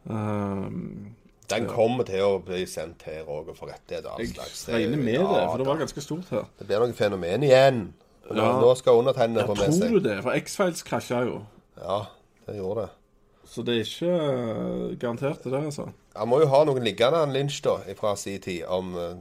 Um, 0.05 1.15
Den 1.49 1.65
kommer 1.67 2.03
til 2.05 2.21
å 2.21 2.37
bli 2.45 2.65
sendt 2.65 3.03
her 3.05 3.23
òg 3.25 3.49
og 3.49 3.57
få 3.57 3.65
rettigheter. 3.69 4.13
jeg 4.19 4.35
regner 4.75 4.97
med 4.97 5.19
det, 5.19 5.43
for 5.49 5.57
det 5.57 5.67
var 5.67 5.77
ganske 5.77 6.01
stort 6.01 6.29
her. 6.29 6.45
Det 6.59 6.67
blir 6.67 6.79
noe 6.79 6.93
fenomen 6.93 7.43
igjen. 7.43 7.93
Nå, 8.31 8.35
Ja. 8.35 8.61
nå 8.61 8.75
skal 8.77 8.93
undertegnede 9.01 9.45
få 9.45 9.55
med 9.57 9.71
tror 9.71 9.71
seg. 9.81 9.91
du 9.91 9.99
det? 9.99 10.23
For 10.23 10.31
X-Files 10.31 10.83
krasja 10.83 11.23
jo. 11.25 11.45
Ja, 11.77 12.05
det 12.47 12.55
gjorde 12.57 12.81
det. 12.81 12.89
Så 13.45 13.61
det 13.65 13.75
er 13.75 13.85
ikke 13.85 14.13
eh, 14.15 14.95
garantert 14.99 15.43
det 15.45 15.51
der, 15.53 15.67
altså. 15.69 15.85
Han 16.15 16.29
må 16.31 16.39
jo 16.41 16.47
ha 16.49 16.61
noen 16.65 16.85
liggende, 16.85 17.19
han 17.21 17.33
Lynch, 17.35 17.59
da, 17.63 17.75
fra 17.99 18.13
sin 18.17 18.39
tid, 18.41 18.63
om 18.71 18.93
eh, 18.97 19.11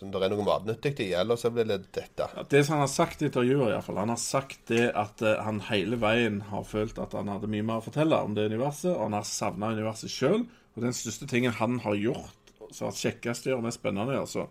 det 0.00 0.22
er 0.22 0.32
noe 0.32 0.46
matnyttig 0.46 0.94
i. 1.04 1.10
Ellers 1.18 1.44
så 1.44 1.50
blir 1.52 1.68
det 1.68 1.80
dette. 1.96 2.30
Ja, 2.32 2.44
Det 2.48 2.62
som 2.64 2.78
han 2.78 2.86
har 2.86 2.92
sagt 2.92 3.22
i 3.22 3.28
intervjuer, 3.28 3.66
i 3.68 3.74
hvert 3.74 3.86
fall, 3.86 4.00
han 4.00 4.14
har 4.14 4.22
sagt 4.22 4.72
det 4.72 4.86
at 4.96 5.20
uh, 5.24 5.34
han 5.44 5.60
hele 5.68 5.98
veien 6.00 6.40
har 6.48 6.64
følt 6.68 7.00
at 7.02 7.16
han 7.18 7.28
hadde 7.32 7.50
mye 7.50 7.66
mer 7.66 7.82
å 7.82 7.86
fortelle 7.88 8.22
om 8.24 8.38
det 8.38 8.48
universet, 8.48 8.94
og 8.94 9.08
han 9.08 9.18
har 9.18 9.28
savna 9.28 9.72
universet 9.76 10.14
sjøl. 10.14 10.46
Og 10.76 10.84
den 10.86 10.96
største 10.96 11.28
tingen 11.28 11.56
han 11.58 11.80
har 11.84 11.98
gjort, 11.98 12.52
som 12.70 12.88
har 12.88 12.96
kjekkest 12.96 13.48
å 13.48 13.52
gjøre, 13.52 13.66
mest 13.66 13.82
spennende 13.82 14.14
å 14.14 14.20
gjøre, 14.20 14.32
så 14.32 14.46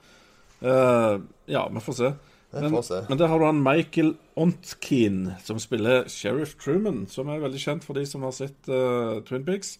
eh, 0.67 1.13
Ja, 1.55 1.67
vi 1.71 1.83
får 1.87 1.97
se. 2.01 2.11
Men, 2.51 2.71
men 3.09 3.19
der 3.19 3.27
har 3.27 3.39
du 3.39 3.45
han 3.45 3.59
Michael 3.63 4.13
Ontkin, 4.39 5.33
som 5.43 5.59
spiller 5.59 6.07
Sheriff 6.07 6.55
Truman, 6.55 7.03
som 7.11 7.27
er 7.27 7.41
veldig 7.43 7.59
kjent 7.59 7.83
for 7.83 7.97
de 7.97 8.05
som 8.07 8.23
har 8.23 8.31
sett 8.31 8.69
uh, 8.71 9.19
Twin 9.27 9.43
Peaks. 9.45 9.73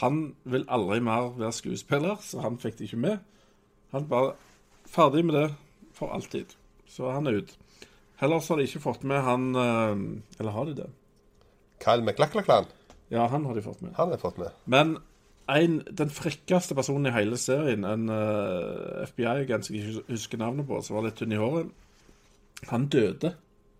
Han 0.00 0.20
vil 0.46 0.66
aldri 0.70 1.00
mer 1.02 1.32
være 1.34 1.52
skuespiller, 1.52 2.20
så 2.22 2.44
han 2.44 2.58
fikk 2.62 2.78
det 2.78 2.86
ikke 2.88 3.02
med. 3.02 3.18
Han 3.90 4.06
bare 4.10 4.32
ferdig 4.86 5.24
med 5.26 5.40
det 5.40 5.48
for 5.94 6.14
alltid. 6.14 6.54
Så 6.86 7.10
han 7.10 7.26
er 7.26 7.42
ut. 7.42 7.56
Heller 8.22 8.38
så 8.40 8.54
har 8.54 8.62
de 8.62 8.68
ikke 8.70 8.84
fått 8.84 9.02
med 9.02 9.22
han 9.26 9.50
uh, 9.58 10.38
Eller 10.38 10.54
har 10.54 10.70
de 10.70 10.76
det? 10.84 10.90
Kyle 11.82 12.04
McLachlan, 12.06 12.70
Ja, 13.10 13.26
han 13.26 13.44
har 13.44 13.54
de 13.54 13.62
fått 13.62 13.82
med. 13.82 13.92
han 13.96 14.14
har 14.14 14.22
fått 14.22 14.38
med. 14.38 14.54
Men 14.64 14.98
en, 15.50 15.80
den 15.90 16.10
frekkeste 16.10 16.74
personen 16.78 17.10
i 17.10 17.14
hele 17.14 17.36
serien, 17.36 17.84
en 17.84 18.06
uh, 18.08 19.02
FBI-agent 19.10 19.66
som 19.66 19.76
jeg 19.76 19.90
ikke 19.90 20.14
husker 20.14 20.40
navnet 20.40 20.66
på, 20.70 20.78
som 20.82 20.96
var 20.96 21.08
litt 21.08 21.18
tynn 21.18 21.34
i 21.34 21.40
håret, 21.42 21.72
han 22.70 22.86
døde 22.92 23.34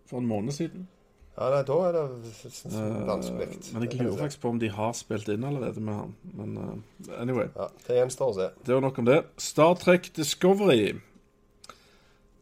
for 0.07 0.19
en 0.21 0.27
måned 0.29 0.53
siden. 0.57 0.89
Ja, 1.35 1.49
nei, 1.51 1.63
da 1.67 1.77
er 1.89 1.93
det 1.97 2.03
s- 2.31 2.63
vanskelig. 2.71 3.49
Uh, 3.49 3.73
men 3.75 3.87
jeg 3.89 3.97
lurer 4.03 4.19
faktisk 4.21 4.41
på 4.45 4.53
om 4.55 4.59
de 4.63 4.69
har 4.71 4.93
spilt 4.95 5.29
inn 5.33 5.43
allerede 5.49 5.81
med 5.83 5.95
han. 5.99 6.13
Men 6.39 6.53
uh, 6.59 7.15
anyway. 7.21 7.49
Ja, 7.57 7.67
det 7.89 7.97
gjenstår 7.99 8.31
å 8.31 8.37
se. 8.37 8.47
Det 8.67 8.75
var 8.77 8.85
nok 8.85 9.01
om 9.03 9.09
det. 9.09 9.17
Star 9.43 9.75
Trek 9.83 10.13
Discovery. 10.15 10.93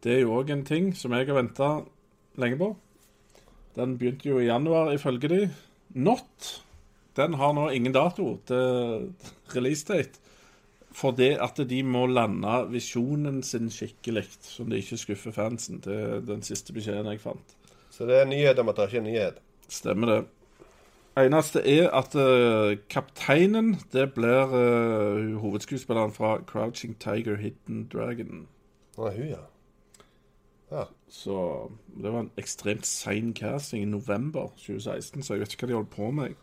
Det 0.03 0.16
er 0.16 0.21
jo 0.25 0.35
òg 0.40 0.51
en 0.53 0.64
ting 0.68 0.90
som 0.99 1.14
jeg 1.16 1.29
har 1.31 1.38
venta 1.38 1.71
lenge 2.42 2.59
på. 2.61 2.73
Den 3.79 3.95
begynte 4.01 4.29
jo 4.29 4.40
i 4.42 4.49
januar, 4.51 4.90
ifølge 4.92 5.29
de. 5.31 5.40
Not. 5.95 6.51
Den 7.16 7.35
har 7.40 7.55
nå 7.57 7.71
ingen 7.73 7.95
dato 7.97 8.35
til 8.49 9.09
release 9.57 9.85
date. 10.92 11.16
det 11.16 11.38
at 11.40 11.70
de 11.70 11.83
må 11.83 12.07
lande 12.07 12.68
visjonen 12.70 13.42
sin 13.42 13.70
skikkelig, 13.70 14.24
så 14.40 14.64
de 14.64 14.76
ikke 14.76 14.96
skuffer 14.96 15.33
fansen. 15.33 15.81
Det 15.85 15.94
er 15.94 16.20
den 16.20 16.42
siste 16.42 16.72
beskjeden 16.72 17.07
jeg 17.07 17.20
fant. 17.20 17.57
Så 17.90 18.07
det 18.07 18.20
er 18.20 18.24
nyhet 18.24 18.59
om 18.59 18.68
at 18.68 18.76
det 18.76 18.88
ikke 18.88 18.98
er 18.98 19.09
nyhet. 19.09 19.42
Stemmer 19.68 20.07
det. 20.07 20.24
Eneste 21.16 21.61
er 21.68 21.90
at 21.92 22.14
uh, 22.16 22.72
kapteinen, 22.88 23.76
det 23.92 24.14
blir 24.14 24.48
uh, 24.48 25.40
hovedskuespilleren 25.40 26.12
fra 26.12 26.38
Crouching 26.46 26.96
Tiger, 27.00 27.37
Hidden 27.37 27.88
Dragon. 27.92 28.46
Nå 28.96 29.07
er 29.07 29.16
hun, 29.16 29.28
ja. 29.28 29.42
Ja. 30.72 30.85
Så 31.09 31.70
det 32.02 32.12
var 32.12 32.20
en 32.20 32.31
ekstremt 32.37 32.87
sein 32.87 33.35
casting 33.35 33.83
i 33.83 33.85
november 33.85 34.48
2016, 34.57 35.22
så 35.22 35.35
jeg 35.35 35.40
vet 35.40 35.52
ikke 35.52 35.66
hva 35.66 35.72
de 35.72 35.76
holdt 35.76 35.90
på 35.92 36.11
med. 36.11 36.38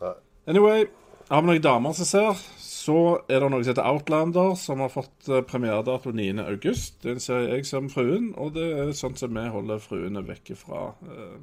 Nei. 0.00 0.14
Anyway, 0.46 0.84
har 1.30 1.42
vi 1.42 1.48
noen 1.48 1.62
damer 1.64 1.94
som 1.96 2.06
ser, 2.08 2.40
så 2.60 2.96
er 3.32 3.40
det 3.40 3.48
noe 3.50 3.64
som 3.64 3.72
heter 3.72 3.86
Outlander, 3.88 4.54
som 4.60 4.82
har 4.84 4.90
fått 4.92 5.28
eh, 5.32 5.40
premieredato 5.48 6.12
9. 6.12 6.38
august. 6.44 6.98
Det 7.02 7.10
er 7.12 7.18
en 7.18 7.24
serie 7.24 7.54
jeg 7.56 7.66
ser 7.70 7.84
med 7.86 7.94
fruen, 7.94 8.30
og 8.36 8.52
det 8.58 8.66
er 8.82 8.92
sånn 8.96 9.16
som 9.16 9.32
vi 9.36 9.44
holder 9.54 9.80
fruene 9.82 10.24
vekke 10.28 10.56
fra 10.60 10.90
eh, 11.08 11.38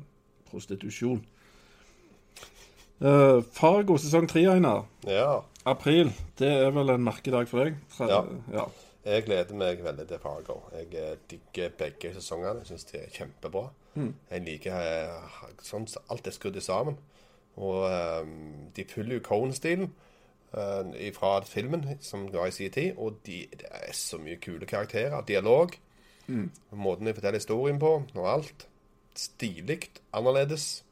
prostitusjon. 0.52 1.24
Eh, 3.02 3.39
Fargo 3.58 3.98
sesong 3.98 4.28
3, 4.30 4.46
Einar. 4.58 4.86
ja. 5.10 5.41
April. 5.63 6.08
Det 6.41 6.48
er 6.50 6.72
vel 6.74 6.89
en 6.89 7.04
merkedag 7.06 7.46
for 7.50 7.62
deg? 7.62 7.76
Tre, 7.94 8.08
Ja. 8.10 8.24
ja. 8.52 8.63
Jeg 9.06 9.26
gleder 9.28 9.54
meg 9.58 9.80
veldig 9.86 10.08
til 10.10 10.17
Fargo. 10.22 10.56
Jeg 10.74 10.88
eh, 10.98 11.12
digger 11.30 11.70
begge 11.78 12.10
sesongene. 12.15 12.63
Jeg 12.63 12.67
syns 12.72 12.86
de 12.89 12.98
er 12.98 13.12
kjempebra. 13.13 13.67
Jeg 14.32 14.41
liker 14.46 14.74
eh, 14.74 15.52
sånn 15.62 15.86
alt 16.10 16.26
er 16.30 16.34
skrudd 16.34 16.58
sammen. 16.65 16.98
Og 17.62 17.86
um, 17.86 18.71
de 18.76 18.86
følger 18.89 19.19
jo 19.19 19.24
Cone-stilen 19.26 19.91
uh, 20.58 20.91
fra 21.13 21.36
filmen 21.45 21.86
som 22.02 22.26
ga 22.34 22.47
i 22.50 22.56
sin 22.56 22.74
tid. 22.74 22.97
Og 22.97 23.21
de, 23.28 23.43
det 23.54 23.69
er 23.69 23.93
så 23.97 24.19
mye 24.21 24.39
kule 24.41 24.65
karakterer. 24.65 25.21
Dialog. 25.28 25.78
Måten 26.71 27.08
de 27.08 27.13
forteller 27.13 27.41
historien 27.41 27.80
på, 27.80 28.04
og 28.15 28.32
alt. 28.34 28.67
Stilig. 29.15 29.91
Annerledes. 30.13 30.84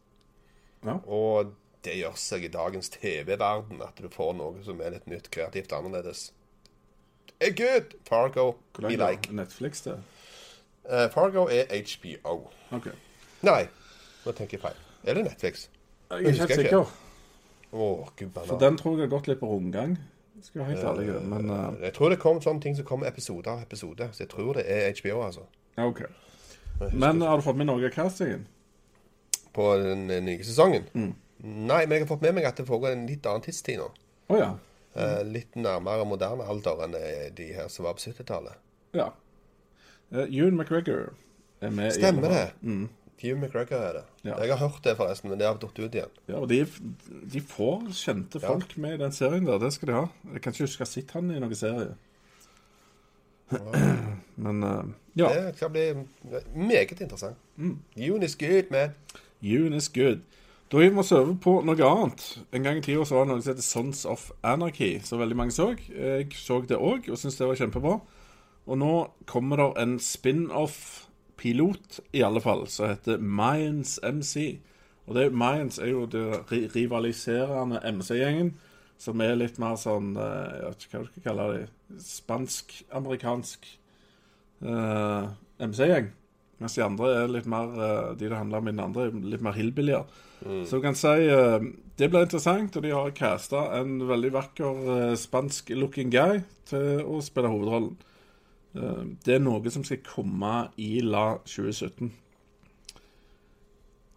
Ja. 0.85 0.99
Og 1.07 1.53
det 1.85 1.95
gjør 1.99 2.17
seg 2.19 2.43
i 2.43 2.51
dagens 2.51 2.91
TV-verden 2.91 3.81
at 3.83 3.99
du 3.99 4.09
får 4.11 4.33
noe 4.35 4.63
som 4.65 4.81
er 4.83 4.97
litt 4.97 5.07
nytt, 5.07 5.29
kreativt, 5.31 5.73
annerledes. 5.75 6.29
Hey, 7.39 7.53
good! 7.55 7.95
Fargo, 8.03 8.57
we 8.83 8.97
like. 8.99 9.31
Netflix 9.31 9.81
det? 9.85 9.95
Uh, 10.83 11.07
Fargo 11.13 11.47
er 11.47 11.71
HBO. 11.71 12.49
Okay. 12.75 12.95
Nei, 13.47 13.69
nå 14.25 14.35
tenker 14.35 14.57
jeg 14.57 14.65
feil. 14.65 14.81
Er 15.07 15.15
det 15.15 15.23
Netflix? 15.29 15.69
Jeg 16.09 16.25
er 16.25 16.31
ikke 16.31 16.45
helt 16.47 16.61
sikker. 16.61 16.93
Åh, 17.71 18.07
gud 18.17 18.29
For 18.33 18.57
den 18.57 18.77
tror 18.77 18.97
jeg 18.97 19.05
har 19.05 19.11
gått 19.11 19.27
litt 19.29 19.39
på 19.39 19.49
rundgang. 19.51 19.97
Skal 20.41 20.63
være 20.63 20.71
helt 20.71 20.83
ærlig. 20.83 21.21
Men 21.21 21.49
eh, 21.53 21.83
Jeg 21.83 21.93
tror 21.93 22.09
det 22.09 22.17
kom 22.19 22.39
sånne 22.41 22.63
ting 22.63 22.77
som 22.77 22.87
kom 22.87 23.03
episode 23.05 23.51
av 23.51 23.61
episode. 23.61 24.07
Så 24.13 24.23
jeg 24.23 24.31
tror 24.31 24.57
det 24.57 24.63
er 24.65 24.89
HBO, 24.97 25.21
altså. 25.27 25.45
ja, 25.77 25.85
OK. 25.85 25.99
Jeg 25.99 26.09
husker 26.79 26.97
Men 26.97 27.21
har 27.21 27.37
du 27.37 27.45
fått 27.45 27.59
med 27.59 27.69
av 27.69 27.89
castingen? 27.93 28.47
På 29.53 29.75
den 29.77 30.09
eh, 30.09 30.23
nye 30.23 30.43
sesongen. 30.43 30.89
Mm. 30.93 31.13
Nei, 31.43 31.85
men 31.85 31.91
jeg 31.99 32.07
har 32.07 32.11
fått 32.15 32.25
med 32.25 32.33
meg 32.39 32.49
at 32.49 32.57
det 32.57 32.65
foregår 32.67 32.95
en 32.95 33.05
litt 33.07 33.25
annen 33.29 33.45
tidstid 33.45 33.77
nå. 33.79 33.91
Å 34.33 34.39
ja. 34.39 34.49
Eh, 34.97 35.21
litt 35.29 35.55
nærmere 35.55 36.07
moderne 36.09 36.47
alder 36.49 36.85
enn 36.87 36.97
eh, 36.97 37.27
de 37.35 37.51
her 37.53 37.69
som 37.69 37.85
var 37.85 37.99
på 37.99 38.09
70-tallet. 38.09 38.57
ja. 38.97 39.11
Uh, 40.09 40.25
Ewan 40.25 40.55
McGregor 40.57 41.11
er 41.61 41.69
med. 41.69 41.91
i 41.91 41.99
Stemmer 41.99 42.23
det. 42.31 42.37
det. 42.63 42.71
Hugh 43.21 43.35
McGregor 43.35 43.81
er 43.83 43.93
det. 43.99 44.03
Ja. 44.23 44.37
Jeg 44.39 44.53
har 44.55 44.61
hørt 44.67 44.83
det, 44.83 44.95
forresten, 44.97 45.29
men 45.29 45.39
det 45.41 45.47
har 45.47 45.57
datt 45.59 45.79
ut 45.79 45.95
igjen. 45.95 46.13
Ja, 46.29 46.37
og 46.39 46.49
de, 46.49 46.61
de 47.33 47.41
får 47.41 47.89
kjente 47.93 48.39
Ja. 48.41 48.47
folk 48.53 48.77
med 48.77 48.93
i 48.95 49.01
den 49.03 49.11
serien 49.11 49.45
der. 49.47 49.59
Det 49.59 49.73
skal 49.75 49.87
de 49.91 49.97
ha. 49.97 50.05
Jeg 50.33 50.41
kan 50.41 50.53
ikke 50.55 50.67
huske 50.67 50.83
å 50.83 50.87
ha 50.87 50.91
sett 50.93 51.11
han 51.17 51.31
i 51.31 51.39
noen 51.39 51.55
serie. 51.55 51.95
Men 54.35 54.63
uh, 54.63 54.83
ja. 55.17 55.27
Det 55.33 55.55
skal 55.57 55.69
bli 55.73 55.85
meget 56.55 57.01
interessant. 57.01 57.37
Mm. 57.57 57.79
June 57.97 58.25
is 58.25 58.35
good, 58.35 58.69
man. 58.71 58.93
June 59.41 59.75
is 59.75 59.89
good. 59.89 60.21
Da 60.71 60.77
må 60.93 61.01
vi 61.01 61.15
over 61.17 61.33
på 61.41 61.55
noe 61.65 61.81
annet. 61.87 62.25
En 62.53 62.63
gang 62.63 62.77
i 62.77 62.81
tida 62.85 63.01
så 63.05 63.15
var 63.17 63.25
det 63.25 63.31
noe 63.33 63.41
som 63.41 63.55
heter 63.55 63.65
Sons 63.65 64.03
of 64.05 64.27
Anarchy, 64.45 64.99
som 65.01 65.19
veldig 65.19 65.37
mange 65.39 65.51
så. 65.55 65.71
Jeg 65.89 66.29
så 66.37 66.59
det 66.61 66.77
òg, 66.77 67.09
og 67.09 67.17
syntes 67.17 67.39
det 67.39 67.47
var 67.49 67.57
kjempebra. 67.57 67.95
Og 68.69 68.77
nå 68.77 68.91
kommer 69.25 69.57
det 69.57 69.69
en 69.81 69.95
spin-off-pilot, 71.39 71.99
i 72.11 72.23
alle 72.23 72.41
fall, 72.41 72.67
som 72.67 72.89
heter 72.89 73.17
Mayans 73.17 73.99
MC. 74.03 74.59
Og 75.07 75.15
det, 75.15 75.31
Mayans 75.31 75.79
er 75.79 75.89
jo 75.91 76.05
det 76.05 76.43
rivaliserende 76.75 77.79
MC-gjengen, 77.83 78.53
som 78.97 79.21
er 79.21 79.35
litt 79.35 79.59
mer 79.59 79.77
sånn 79.79 80.17
eh, 80.17 80.55
Jeg 80.59 80.69
vet 80.69 80.83
ikke 80.83 80.97
hva 80.97 81.03
du 81.03 81.11
skal 81.11 81.23
kalle 81.23 81.45
det. 81.53 81.67
Spansk-amerikansk 82.03 83.67
eh, 84.61 85.29
MC-gjeng. 85.59 86.09
Mens 86.59 86.75
de 86.75 86.83
andre 86.83 87.13
er 87.21 87.31
litt 87.31 87.47
mer 87.47 87.71
eh, 87.79 88.09
De 88.19 88.27
det 88.27 88.35
handler 88.35 88.59
om 88.59 88.67
i 88.67 88.73
den 88.73 88.83
andre, 88.83 89.07
er 89.07 89.31
litt 89.31 89.45
mer 89.45 89.55
hillbillyer. 89.55 90.03
Så 90.39 90.77
du 90.77 90.83
kan 90.83 90.95
si 90.95 91.15
eh, 91.27 91.63
det 91.99 92.11
blir 92.11 92.27
interessant, 92.27 92.75
og 92.75 92.83
de 92.83 92.91
har 92.95 93.15
casta 93.15 93.63
en 93.79 93.97
veldig 94.07 94.29
vakker 94.35 95.15
spansk-looking 95.19 96.11
guy 96.11 96.43
til 96.69 97.01
å 97.03 97.23
spille 97.23 97.51
hovedrollen. 97.51 97.97
Eh, 98.75 99.05
Det 99.25 99.35
er 99.35 99.39
noe 99.39 99.71
som 99.71 99.83
skal 99.83 100.03
komme 100.05 100.69
i 100.77 100.99
La 101.01 101.37
2017. 101.45 102.11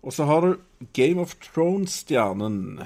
Og 0.03 0.13
så 0.13 0.25
har 0.25 0.41
du 0.41 0.57
Game 0.93 1.21
of 1.21 1.35
Thrones-stjernen 1.35 2.81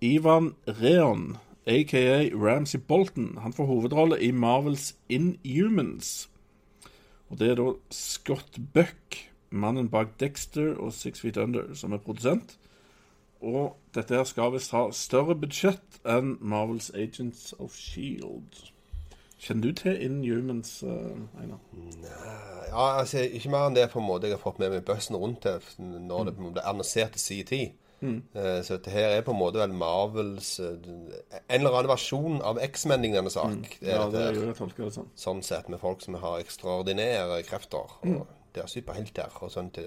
Ivan 0.00 0.54
Reon, 0.66 1.36
aka 1.66 2.30
Ramsay 2.34 2.80
Bolton. 2.80 3.38
Han 3.42 3.52
får 3.52 3.66
hovedrolle 3.66 4.20
i 4.22 4.30
Marvels 4.30 4.94
Inhumans. 5.08 6.30
Og 7.28 7.38
det 7.38 7.50
er 7.50 7.54
da 7.54 7.72
Scott 7.90 8.58
Buck, 8.74 9.18
mannen 9.50 9.88
bak 9.88 10.18
Dexter 10.20 10.74
og 10.78 10.92
Six 10.92 11.20
Feet 11.20 11.36
Under, 11.36 11.74
som 11.74 11.92
er 11.92 11.98
produsent. 11.98 12.56
Og 13.40 13.76
dette 13.94 14.14
her 14.14 14.24
skal 14.24 14.52
visst 14.52 14.70
ha 14.70 14.86
større 14.92 15.34
budsjett 15.34 16.00
enn 16.04 16.36
Marvels 16.40 16.90
Agents 16.94 17.54
of 17.58 17.74
Shield. 17.74 18.69
Kjenner 19.40 19.62
du 19.70 19.72
til 19.72 19.96
Inhumans, 20.04 20.82
uh, 20.84 21.40
Einar? 21.40 21.60
Ja, 22.68 22.98
altså, 23.00 23.22
Ikke 23.24 23.50
mer 23.52 23.68
enn 23.70 23.76
det 23.78 23.86
på 23.92 24.00
en 24.02 24.06
måte 24.06 24.28
jeg 24.28 24.36
har 24.36 24.42
fått 24.42 24.58
med 24.60 24.74
meg 24.74 24.84
bøssen 24.84 25.16
rundt 25.16 25.46
det 25.46 25.54
når 25.80 26.26
det 26.28 26.34
ble 26.36 26.64
annonsert 26.68 27.16
til 27.16 27.22
CET. 27.24 27.52
Eh, 28.00 28.60
Så 28.64 28.76
dette 28.78 28.92
her 28.94 29.10
er 29.18 29.24
på 29.26 29.32
en 29.34 29.38
måte 29.40 29.60
vel 29.60 29.72
Marvels 29.76 30.54
eh, 30.64 30.76
En 31.50 31.58
eller 31.60 31.74
annen 31.76 31.90
versjon 31.90 32.38
av 32.42 32.60
X-Men-lignende 32.64 33.32
sak. 33.32 33.74
Det 33.80 33.90
er 33.92 33.98
Ja, 33.98 34.06
det 34.12 34.22
er 34.22 34.38
jo 34.38 34.46
jeg 34.46 34.56
tolker 34.56 34.84
det 34.86 34.94
sånn. 34.94 35.10
sånn 35.16 35.42
sett, 35.44 35.68
med 35.68 35.80
folk 35.82 36.00
som 36.04 36.14
har 36.22 36.40
ekstraordinære 36.40 37.42
krefter. 37.48 37.92
Og 38.04 38.26
det 38.54 38.62
er 38.62 38.66
superhelter 38.72 39.36
og 39.42 39.52
sånt. 39.52 39.78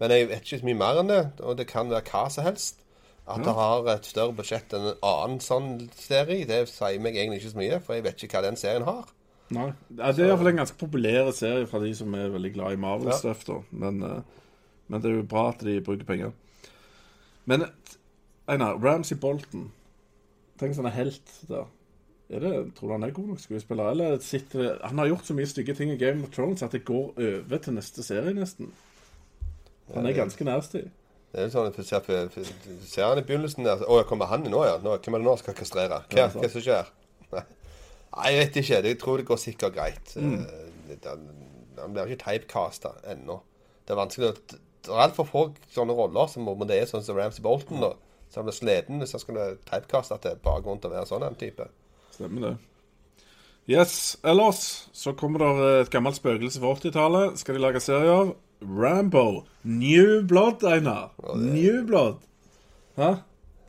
Men 0.00 0.10
jeg 0.10 0.28
vet 0.28 0.42
ikke 0.44 0.60
så 0.60 0.68
mye 0.68 0.80
mer 0.82 1.00
enn 1.00 1.08
det, 1.12 1.22
og 1.40 1.56
det 1.56 1.66
kan 1.70 1.88
være 1.90 2.04
hva 2.10 2.26
som 2.30 2.44
helst. 2.44 2.83
At 3.24 3.40
det 3.40 3.54
har 3.56 3.86
et 3.88 4.04
større 4.04 4.34
budsjett 4.36 4.72
enn 4.76 4.90
en 4.90 5.04
annen 5.08 5.38
sånn 5.40 5.68
serie, 5.96 6.44
det 6.48 6.66
sier 6.68 7.00
meg 7.00 7.16
egentlig 7.16 7.40
ikke 7.40 7.52
så 7.54 7.60
mye, 7.60 7.78
for 7.80 7.96
jeg 7.96 8.04
vet 8.04 8.24
ikke 8.26 8.36
hva 8.36 8.42
den 8.44 8.58
serien 8.60 8.84
har. 8.84 9.06
Nei. 9.54 9.70
Ja, 9.96 10.10
det 10.12 10.24
er 10.24 10.32
iallfall 10.32 10.50
en 10.52 10.60
ganske 10.60 10.80
populær 10.80 11.30
serie 11.36 11.68
fra 11.68 11.80
de 11.80 11.92
som 11.96 12.12
er 12.18 12.32
veldig 12.34 12.52
glad 12.56 12.76
i 12.76 12.80
Marvel-stuff, 12.80 13.46
Ja. 13.48 13.60
Men, 13.70 14.02
eh, 14.02 14.20
men 14.88 15.00
det 15.00 15.10
er 15.10 15.16
jo 15.16 15.28
bra 15.28 15.48
at 15.48 15.64
de 15.64 15.80
bruker 15.80 16.04
penger. 16.04 16.32
Men 17.46 17.64
Einar, 18.48 18.76
Ramsay 18.76 19.16
Bolton 19.20 19.70
Tenk 20.60 20.76
sånn 20.76 20.86
helt 20.94 21.32
der. 21.48 21.66
Er 22.30 22.40
det, 22.40 22.52
tror 22.76 22.88
du 22.88 22.92
han 22.94 23.04
er 23.04 23.10
god 23.10 23.32
nok 23.32 23.40
skuespiller? 23.42 23.90
Eller 23.90 24.18
sitter 24.22 24.62
det 24.62 24.68
Han 24.84 24.98
har 24.98 25.10
gjort 25.10 25.26
så 25.26 25.34
mye 25.34 25.50
stygge 25.50 25.74
ting 25.74 25.90
i 25.90 25.96
Game 26.00 26.22
of 26.24 26.30
Thrones 26.30 26.62
at 26.62 26.72
det 26.72 26.84
går 26.86 27.18
over 27.18 27.58
til 27.58 27.74
neste 27.74 28.04
serie, 28.06 28.32
nesten. 28.36 28.70
Han 29.92 30.06
er 30.06 30.16
ganske 30.16 30.46
nasty. 30.46 30.84
Det 31.34 31.42
er 31.42 31.50
sånn, 31.50 31.72
for, 31.74 31.82
for, 32.06 32.28
for, 32.30 32.50
Ser 32.86 33.08
han 33.08 33.18
i 33.18 33.24
begynnelsen 33.26 33.66
der 33.66 33.80
Å, 33.90 33.96
kommer 34.06 34.30
han 34.30 34.44
nå, 34.46 34.60
ja? 34.68 34.76
Nå, 34.82 34.92
hvem 35.02 35.16
er 35.16 35.22
det 35.22 35.26
nå 35.26 35.32
som 35.34 35.42
skal 35.42 35.56
kastrere? 35.58 35.98
Hva, 36.12 36.28
hva 36.30 36.50
som 36.52 36.62
skjer? 36.62 36.92
Nei. 37.34 37.42
Nei, 38.14 38.28
jeg 38.30 38.38
vet 38.38 38.58
ikke. 38.60 38.78
Jeg 38.86 38.98
tror 39.00 39.18
det 39.18 39.26
går 39.26 39.40
sikkert 39.42 39.74
greit. 39.74 40.12
Eh, 40.14 41.08
Han, 41.08 41.24
mm. 41.74 41.88
blir 41.96 42.12
ikke 42.14 42.22
typecasta 42.22 42.92
ennå. 43.10 43.40
Det 43.82 43.96
er 43.96 43.98
vanskelig 43.98 44.28
å 44.30 44.36
Det 44.84 44.92
er 44.92 45.02
altfor 45.08 45.26
få 45.26 45.42
sånne 45.74 45.96
roller 45.96 46.30
som 46.30 46.46
om 46.52 46.62
det 46.68 46.76
er 46.78 46.86
sånn 46.86 47.02
som 47.02 47.18
Ramsay 47.18 47.42
Bolton, 47.42 47.82
da. 47.82 47.94
Så 48.30 48.38
han 48.38 48.46
blir 48.46 48.54
sliten 48.54 49.02
hvis 49.02 49.16
han 49.16 49.22
skulle 49.22 49.48
typecaste 49.66 50.20
til 50.22 50.38
bakgrunn 50.44 50.78
til 50.78 50.92
å 50.92 50.94
være 50.94 51.10
sånn 51.10 51.26
en 51.26 51.40
type. 51.40 51.66
Stemmer 52.14 52.46
det. 52.46 52.54
Yes, 53.64 54.18
ellers 54.22 54.90
så 54.92 55.14
kommer 55.16 55.40
det 55.40 55.68
et 55.80 55.90
gammelt 55.90 56.18
spøkelse 56.20 56.60
fra 56.60 56.74
80-tallet. 56.76 57.38
Skal 57.40 57.56
de 57.56 57.62
lage 57.64 57.80
serie 57.80 58.12
av? 58.12 58.34
Rambo. 58.62 59.44
New 59.62 60.22
Blood, 60.22 60.64
Einar. 60.64 61.10
New 61.36 61.82
Blood. 61.86 62.16
Hæ? 62.96 63.14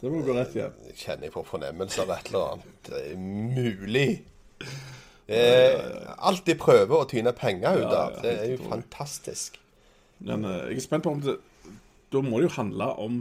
Det 0.01 0.11
må 0.11 0.21
gå 0.21 0.35
rett 0.37 0.55
igjen. 0.55 0.73
Jeg 0.89 0.97
kjenner 0.99 1.27
jeg 1.29 1.33
på 1.33 1.43
fornemmelse 1.47 2.03
av 2.03 2.11
et 2.13 2.27
eller 2.29 2.51
annet. 2.53 2.73
Det 2.85 2.99
er 3.11 3.21
mulig. 3.21 4.09
Eh, 5.25 5.79
alt 6.29 6.45
de 6.45 6.53
prøver 6.59 6.99
å 6.99 7.07
tyne 7.09 7.33
penger 7.33 7.79
ut 7.81 7.89
av, 7.89 8.19
det 8.21 8.33
er 8.43 8.51
jo 8.51 8.67
fantastisk. 8.69 9.57
Men 10.21 10.45
eh, 10.45 10.67
jeg 10.69 10.83
er 10.83 10.85
spent 10.85 11.05
på 11.07 11.15
om 11.15 11.23
det 11.23 11.39
Da 12.13 12.21
må 12.21 12.37
det 12.37 12.45
jo 12.45 12.53
handle 12.59 12.91
om 13.01 13.15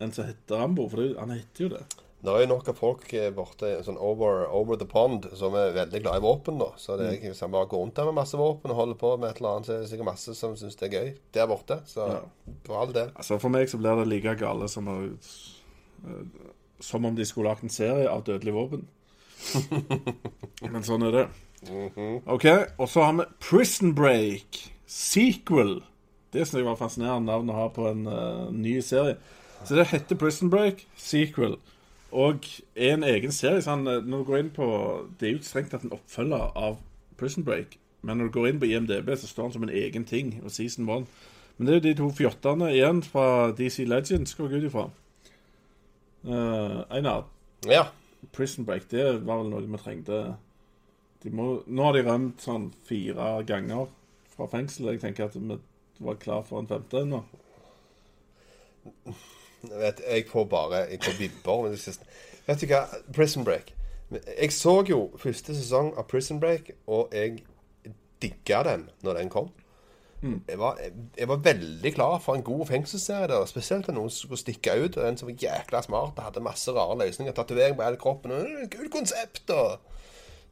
en 0.00 0.12
som 0.14 0.24
heter 0.28 0.62
Rambo, 0.62 0.86
for 0.88 1.02
det, 1.02 1.08
han 1.18 1.34
heter 1.34 1.66
jo 1.66 1.72
det. 1.74 1.82
Det 2.22 2.28
er 2.34 2.42
jo 2.42 2.48
nok 2.50 2.66
av 2.68 2.76
folk 2.76 3.12
eh, 3.16 3.30
borte 3.32 3.68
sånn 3.86 3.96
over, 3.96 4.42
over 4.52 4.76
the 4.76 4.84
pond 4.84 5.24
som 5.38 5.54
er 5.56 5.70
veldig 5.72 6.02
glad 6.02 6.18
i 6.20 6.24
våpen. 6.24 6.58
da 6.60 6.66
Så 6.76 6.98
det 6.98 7.06
er 7.06 7.10
Mm. 7.12 7.16
ikke 7.18 7.30
liksom 7.32 7.50
bare 7.54 7.64
å 7.66 7.70
gå 7.70 7.78
rundt 7.80 7.94
der 7.96 8.04
med 8.04 8.14
masse 8.14 8.36
våpen 8.36 8.70
og 8.70 8.76
holde 8.76 8.94
på 9.00 9.14
med 9.18 9.30
et 9.30 9.36
eller 9.40 9.54
annet, 9.56 9.66
så 9.66 9.72
er 9.72 9.80
det 9.80 9.88
sikkert 9.90 10.04
masse 10.10 10.34
som 10.36 10.54
syns 10.56 10.76
det 10.76 10.92
er 10.92 10.98
gøy 10.98 11.14
der 11.32 11.46
borte. 11.46 11.80
Så 11.86 12.06
Ja. 12.10 12.20
for 12.64 12.76
all 12.76 12.92
del. 12.92 13.10
Altså 13.16 13.38
For 13.40 13.48
meg 13.48 13.68
så 13.68 13.78
blir 13.78 13.96
det 13.96 14.08
like 14.08 14.34
gale 14.38 14.68
som 14.68 14.88
eh, 14.88 15.08
Som 16.80 17.04
om 17.04 17.14
de 17.14 17.24
skulle 17.24 17.48
lagd 17.48 17.62
en 17.62 17.68
serie 17.68 18.08
av 18.08 18.24
dødelige 18.24 18.54
våpen. 18.54 18.86
Men 20.72 20.82
sånn 20.82 21.02
er 21.06 21.12
det. 21.12 21.28
OK, 22.26 22.46
og 22.78 22.88
så 22.88 23.02
har 23.04 23.12
vi 23.18 23.24
Prison 23.40 23.94
Break 23.94 24.60
sequel. 24.86 25.80
Det 26.32 26.46
synes 26.46 26.60
jeg 26.62 26.64
var 26.68 26.76
fascinerende 26.80 27.26
navn 27.32 27.50
å 27.50 27.56
ha 27.58 27.66
på 27.68 27.88
en 27.90 28.06
uh, 28.06 28.50
ny 28.54 28.78
serie. 28.80 29.16
Så 29.64 29.76
det 29.76 29.88
heter 29.92 30.16
Prison 30.16 30.48
Break 30.52 30.86
sequel. 30.96 31.58
Og 32.12 32.46
er 32.74 32.94
en 32.96 33.04
egen 33.06 33.32
serie. 33.32 33.62
Sånn, 33.62 33.86
eh, 33.86 34.02
når 34.02 34.22
du 34.22 34.30
går 34.30 34.38
inn 34.42 34.54
på 34.54 34.66
Det 35.18 35.28
er 35.28 35.34
jo 35.34 35.40
ikke 35.40 35.50
strengt 35.50 35.70
tatt 35.74 35.84
en 35.86 35.94
oppfølger 35.94 36.56
av 36.56 36.80
Prison 37.20 37.44
Break. 37.44 37.78
Men 38.02 38.18
når 38.18 38.30
du 38.30 38.38
går 38.38 38.48
inn 38.48 38.60
på 38.60 38.70
IMDb, 38.70 39.12
så 39.16 39.28
står 39.28 39.48
han 39.48 39.52
som 39.52 39.62
en 39.66 39.76
egen 39.82 40.04
ting. 40.04 40.40
Og 40.44 40.50
season 40.50 40.88
one. 40.88 41.06
Men 41.56 41.66
det 41.66 41.72
er 41.74 41.80
jo 41.80 41.86
de 41.88 41.94
to 41.98 42.10
fjottene 42.16 42.70
igjen 42.72 43.02
fra 43.04 43.52
DC 43.52 43.84
Legends, 43.84 44.34
går 44.34 44.50
jeg 44.50 44.62
ut 44.62 44.68
ifra. 44.70 44.86
Uh, 46.24 46.84
Einar, 46.90 47.26
Ja. 47.68 47.90
Prison 48.32 48.64
Break, 48.64 48.88
det 48.90 49.26
var 49.26 49.42
vel 49.42 49.50
noe 49.50 49.64
vi 49.64 49.80
trengte. 49.80 50.36
De 51.22 51.30
må, 51.30 51.62
nå 51.66 51.84
har 51.84 51.96
de 51.96 52.04
rømt 52.04 52.40
sånn 52.40 52.70
fire 52.88 53.42
ganger 53.48 53.88
fra 54.32 54.48
fengsel. 54.48 54.88
Jeg 54.94 55.02
tenker 55.04 55.28
at 55.28 55.36
vi 55.36 55.58
var 56.00 56.16
klar 56.20 56.42
for 56.48 56.60
en 56.60 56.68
femte 56.68 57.04
nå. 57.04 57.22
Vet, 59.62 60.00
jeg 60.10 60.24
får 60.30 60.44
bare 60.48 60.84
Jeg 60.90 61.00
får 61.04 61.18
vibber. 61.18 61.62
men 61.62 61.72
det 61.72 61.80
siste- 61.80 62.04
Vet 62.46 62.60
du 62.60 62.66
hva? 62.66 62.84
Prison 63.14 63.44
Break. 63.44 63.74
Jeg 64.40 64.52
så 64.52 64.82
jo 64.88 65.10
første 65.18 65.54
sesong 65.54 65.92
av 65.98 66.06
Prison 66.08 66.40
Break, 66.40 66.70
og 66.86 67.08
jeg 67.14 67.44
digga 68.22 68.62
den 68.62 68.88
når 69.02 69.14
den 69.20 69.28
kom. 69.30 69.50
Jeg, 70.48 70.58
var, 70.58 70.76
jeg, 71.16 71.28
var 71.28 71.36
veldig 71.36 71.94
klar 71.94 72.18
for 72.20 72.34
en 72.36 72.42
god 72.42 72.66
fengselsserie. 72.66 73.28
der, 73.28 73.44
Spesielt 73.46 73.86
når 73.88 73.94
noen 73.94 74.10
skulle 74.10 74.36
stikke 74.38 74.74
ut. 74.84 74.96
Og 74.96 75.08
en 75.08 75.16
som 75.16 75.28
var 75.30 75.34
jækla 75.40 75.80
smart 75.82 76.18
og 76.18 76.24
hadde 76.26 76.40
masse 76.44 76.72
rare 76.76 76.98
løsninger. 76.98 77.32
Tatovering 77.32 77.76
på 77.78 77.82
hele 77.86 77.96
kroppen. 77.96 78.30
Og, 78.32 78.40
øh, 78.44 78.68
Kult 78.70 78.92
konsept! 78.92 79.50
og 79.50 79.78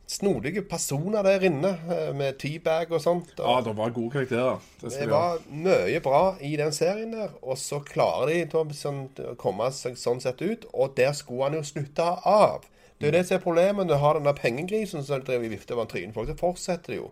Snodige 0.08 0.62
personer 0.64 1.22
der 1.26 1.42
inne 1.44 1.74
eh, 1.92 2.14
med 2.16 2.38
teabag 2.40 2.92
og 2.96 3.02
sånt. 3.04 3.34
Og, 3.36 3.44
Ja, 3.44 3.60
det 3.66 3.74
var 3.76 3.90
gode 3.92 4.10
karakterer. 4.14 4.62
Det 4.80 4.92
det 4.94 5.10
var 5.10 5.42
mye 5.52 6.00
bra 6.00 6.22
i 6.40 6.54
den 6.56 6.72
serien 6.72 7.12
der, 7.12 7.34
og 7.42 7.58
så 7.60 7.82
klarer 7.84 8.32
de 8.32 8.56
å 8.56 8.64
sånn, 8.72 9.08
komme 9.36 9.68
seg 9.76 9.98
sånn 10.00 10.22
sett 10.24 10.40
ut, 10.40 10.64
og 10.72 10.96
der 10.96 11.12
skulle 11.12 11.50
han 11.50 11.58
jo 11.58 11.62
slutte 11.62 12.06
av. 12.24 12.64
Det 12.98 13.08
er 13.08 13.18
det 13.18 13.26
som 13.28 13.36
er 13.36 13.42
problemet 13.44 13.86
når 13.86 13.94
du 13.94 14.00
har 14.02 14.16
den 14.18 14.24
der 14.26 14.34
pengegrisen 14.34 15.04
som 15.06 15.20
driver 15.22 15.44
i 15.44 15.52
vifte 15.52 15.76
over 15.76 15.86
trynet 15.86 16.16
folk. 16.16 16.28
Så 16.32 16.38
fortsetter 16.40 16.94
det 16.94 16.96
jo. 17.02 17.10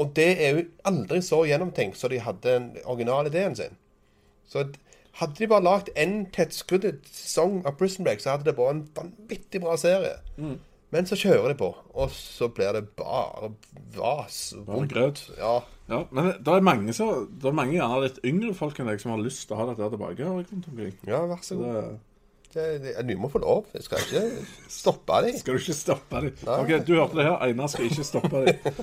Og 0.00 0.10
det 0.16 0.28
er 0.44 0.58
jo 0.58 0.64
aldri 0.84 1.22
så 1.24 1.44
gjennomtenkt 1.48 1.96
så 1.96 2.08
de 2.12 2.18
hadde 2.20 2.42
den 2.44 2.66
originale 2.84 3.30
ideen 3.30 3.56
sin. 3.56 3.78
Så 4.50 4.66
hadde 5.20 5.38
de 5.38 5.48
bare 5.48 5.64
lagd 5.64 5.88
en 5.96 6.26
tettskrudd 6.34 6.84
sesong 7.06 7.62
av 7.66 7.78
Prison 7.80 8.04
Break, 8.04 8.20
så 8.20 8.34
hadde 8.34 8.50
det 8.50 8.56
vært 8.58 8.74
en 8.74 8.82
vanvittig 8.98 9.62
bra 9.62 9.76
serie. 9.80 10.18
Men 10.90 11.06
så 11.06 11.18
kjører 11.18 11.52
de 11.52 11.56
på, 11.60 11.68
og 11.94 12.10
så 12.14 12.48
blir 12.50 12.74
det 12.74 12.88
bare 12.98 13.52
vas. 13.94 14.38
Bare 14.66 14.88
grøt. 14.90 15.22
Ja. 15.38 15.60
Ja, 15.90 16.04
men 16.14 16.32
det 16.38 16.52
er 16.54 16.62
mange 16.62 16.92
så, 16.94 17.08
det 17.26 17.48
er 17.50 17.56
mange 17.56 17.74
gjerne 17.74 18.04
litt 18.04 18.20
yngre 18.26 18.52
folk 18.54 18.78
enn 18.78 18.90
deg 18.90 19.02
som 19.02 19.10
har 19.14 19.22
lyst 19.22 19.48
til 19.48 19.56
å 19.56 19.60
ha 19.60 19.68
dette 19.72 19.88
tilbake. 19.90 20.30
ja, 21.10 21.24
vær 21.30 21.42
så 21.46 21.58
god. 21.58 21.74
Det, 21.74 21.98
Det, 22.50 22.64
det, 22.82 22.94
du 23.06 23.12
må 23.22 23.30
få 23.30 23.38
lov. 23.42 23.68
Jeg 23.74 23.86
skal 23.86 24.02
ikke 24.02 24.22
stoppe 24.70 25.20
deg. 25.22 25.38
skal 25.38 25.54
du 25.54 25.62
ikke 25.62 25.76
stoppe 25.78 26.22
dem? 26.24 26.32
OK, 26.50 26.72
du 26.86 26.96
hørte 26.96 27.18
det 27.20 27.26
her. 27.28 27.36
Einar 27.46 27.70
skal 27.70 27.86
ikke 27.86 28.06
stoppe 28.06 28.42
dem. 28.46 28.80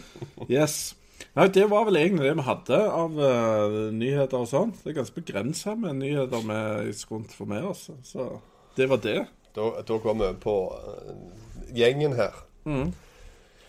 Yes. 0.48 0.96
Nei, 1.36 1.48
det 1.54 1.66
var 1.70 1.84
vel 1.88 2.00
egentlig 2.00 2.30
det 2.30 2.38
vi 2.40 2.46
hadde 2.48 2.78
av 2.88 3.18
uh, 3.20 3.80
nyheter 3.94 4.40
og 4.40 4.48
sånn. 4.50 4.72
Det 4.80 4.94
er 4.94 5.00
ganske 5.02 5.20
begrensa 5.20 5.76
med 5.80 6.00
nyheter 6.00 6.48
vi 6.48 6.94
skulle 6.96 7.50
med 7.52 7.68
oss. 7.68 7.90
Så 8.08 8.30
det 8.78 8.88
var 8.90 9.04
det. 9.04 9.20
Da, 9.58 9.68
da 9.82 9.98
går 10.04 10.14
vi 10.22 10.28
over 10.30 10.40
på 10.44 10.56
eh, 10.78 11.20
gjengen 11.82 12.14
her. 12.20 12.36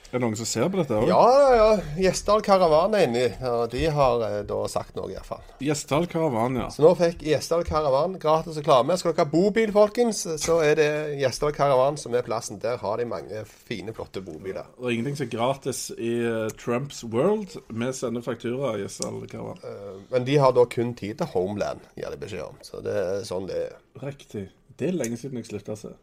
Er 0.09 0.16
det 0.16 0.22
noen 0.24 0.39
som 0.41 0.47
ser 0.49 0.70
på 0.72 0.78
dette 0.80 0.97
òg? 0.97 1.05
Ja, 1.11 1.16
ja, 1.36 1.49
ja. 1.59 1.64
Gjesdal 2.01 2.41
Karavan 2.41 2.95
er 2.97 3.03
inni, 3.05 3.24
og 3.45 3.66
de 3.74 3.82
har 3.93 4.22
eh, 4.24 4.36
da 4.49 4.57
sagt 4.72 4.95
noe, 4.97 5.11
iallfall. 5.12 5.43
Gjesdal 5.61 6.07
Karavan, 6.09 6.57
ja. 6.57 6.68
Så 6.72 6.80
nå 6.80 6.95
fikk 6.97 7.20
Gjesdal 7.28 7.66
Karavan 7.68 8.14
gratis 8.22 8.57
reklame. 8.57 8.97
Skal 8.97 9.12
dere 9.12 9.26
ha 9.26 9.32
bobil, 9.34 9.72
folkens, 9.74 10.22
så 10.41 10.57
er 10.64 10.80
det 10.80 10.89
Gjesdal 11.20 11.53
Karavan 11.57 12.01
som 12.01 12.16
er 12.16 12.24
plassen. 12.24 12.57
Der 12.62 12.80
har 12.80 12.97
de 13.03 13.05
mange 13.11 13.43
fine, 13.68 13.93
flotte 13.97 14.24
bobiler. 14.24 14.70
Det 14.78 14.89
er 14.89 14.97
ingenting 14.97 15.18
som 15.20 15.28
er 15.28 15.34
gratis 15.36 15.82
i 16.01 16.14
eh, 16.24 16.49
Trumps 16.57 17.03
world. 17.05 17.59
Vi 17.68 17.93
sender 18.01 18.24
faktura, 18.24 18.78
Gjesdal 18.80 19.26
Karavan. 19.28 19.61
Eh, 19.61 19.99
Men 20.14 20.24
de 20.24 20.41
har 20.41 20.57
da 20.57 20.64
kun 20.72 20.97
tid 20.97 21.20
til 21.20 21.34
Homeland, 21.36 21.84
gir 22.01 22.09
de 22.16 22.22
beskjed 22.24 22.47
om. 22.49 22.57
Så 22.64 22.80
det 22.84 22.97
er 22.97 23.28
sånn 23.28 23.51
det 23.53 23.61
er. 23.66 23.76
Riktig. 24.09 24.49
Det 24.79 24.89
er 24.89 24.99
lenge 24.99 25.18
siden 25.18 25.41
jeg 25.41 25.49
slutta 25.49 25.74
å 25.74 25.81
se. 25.81 25.95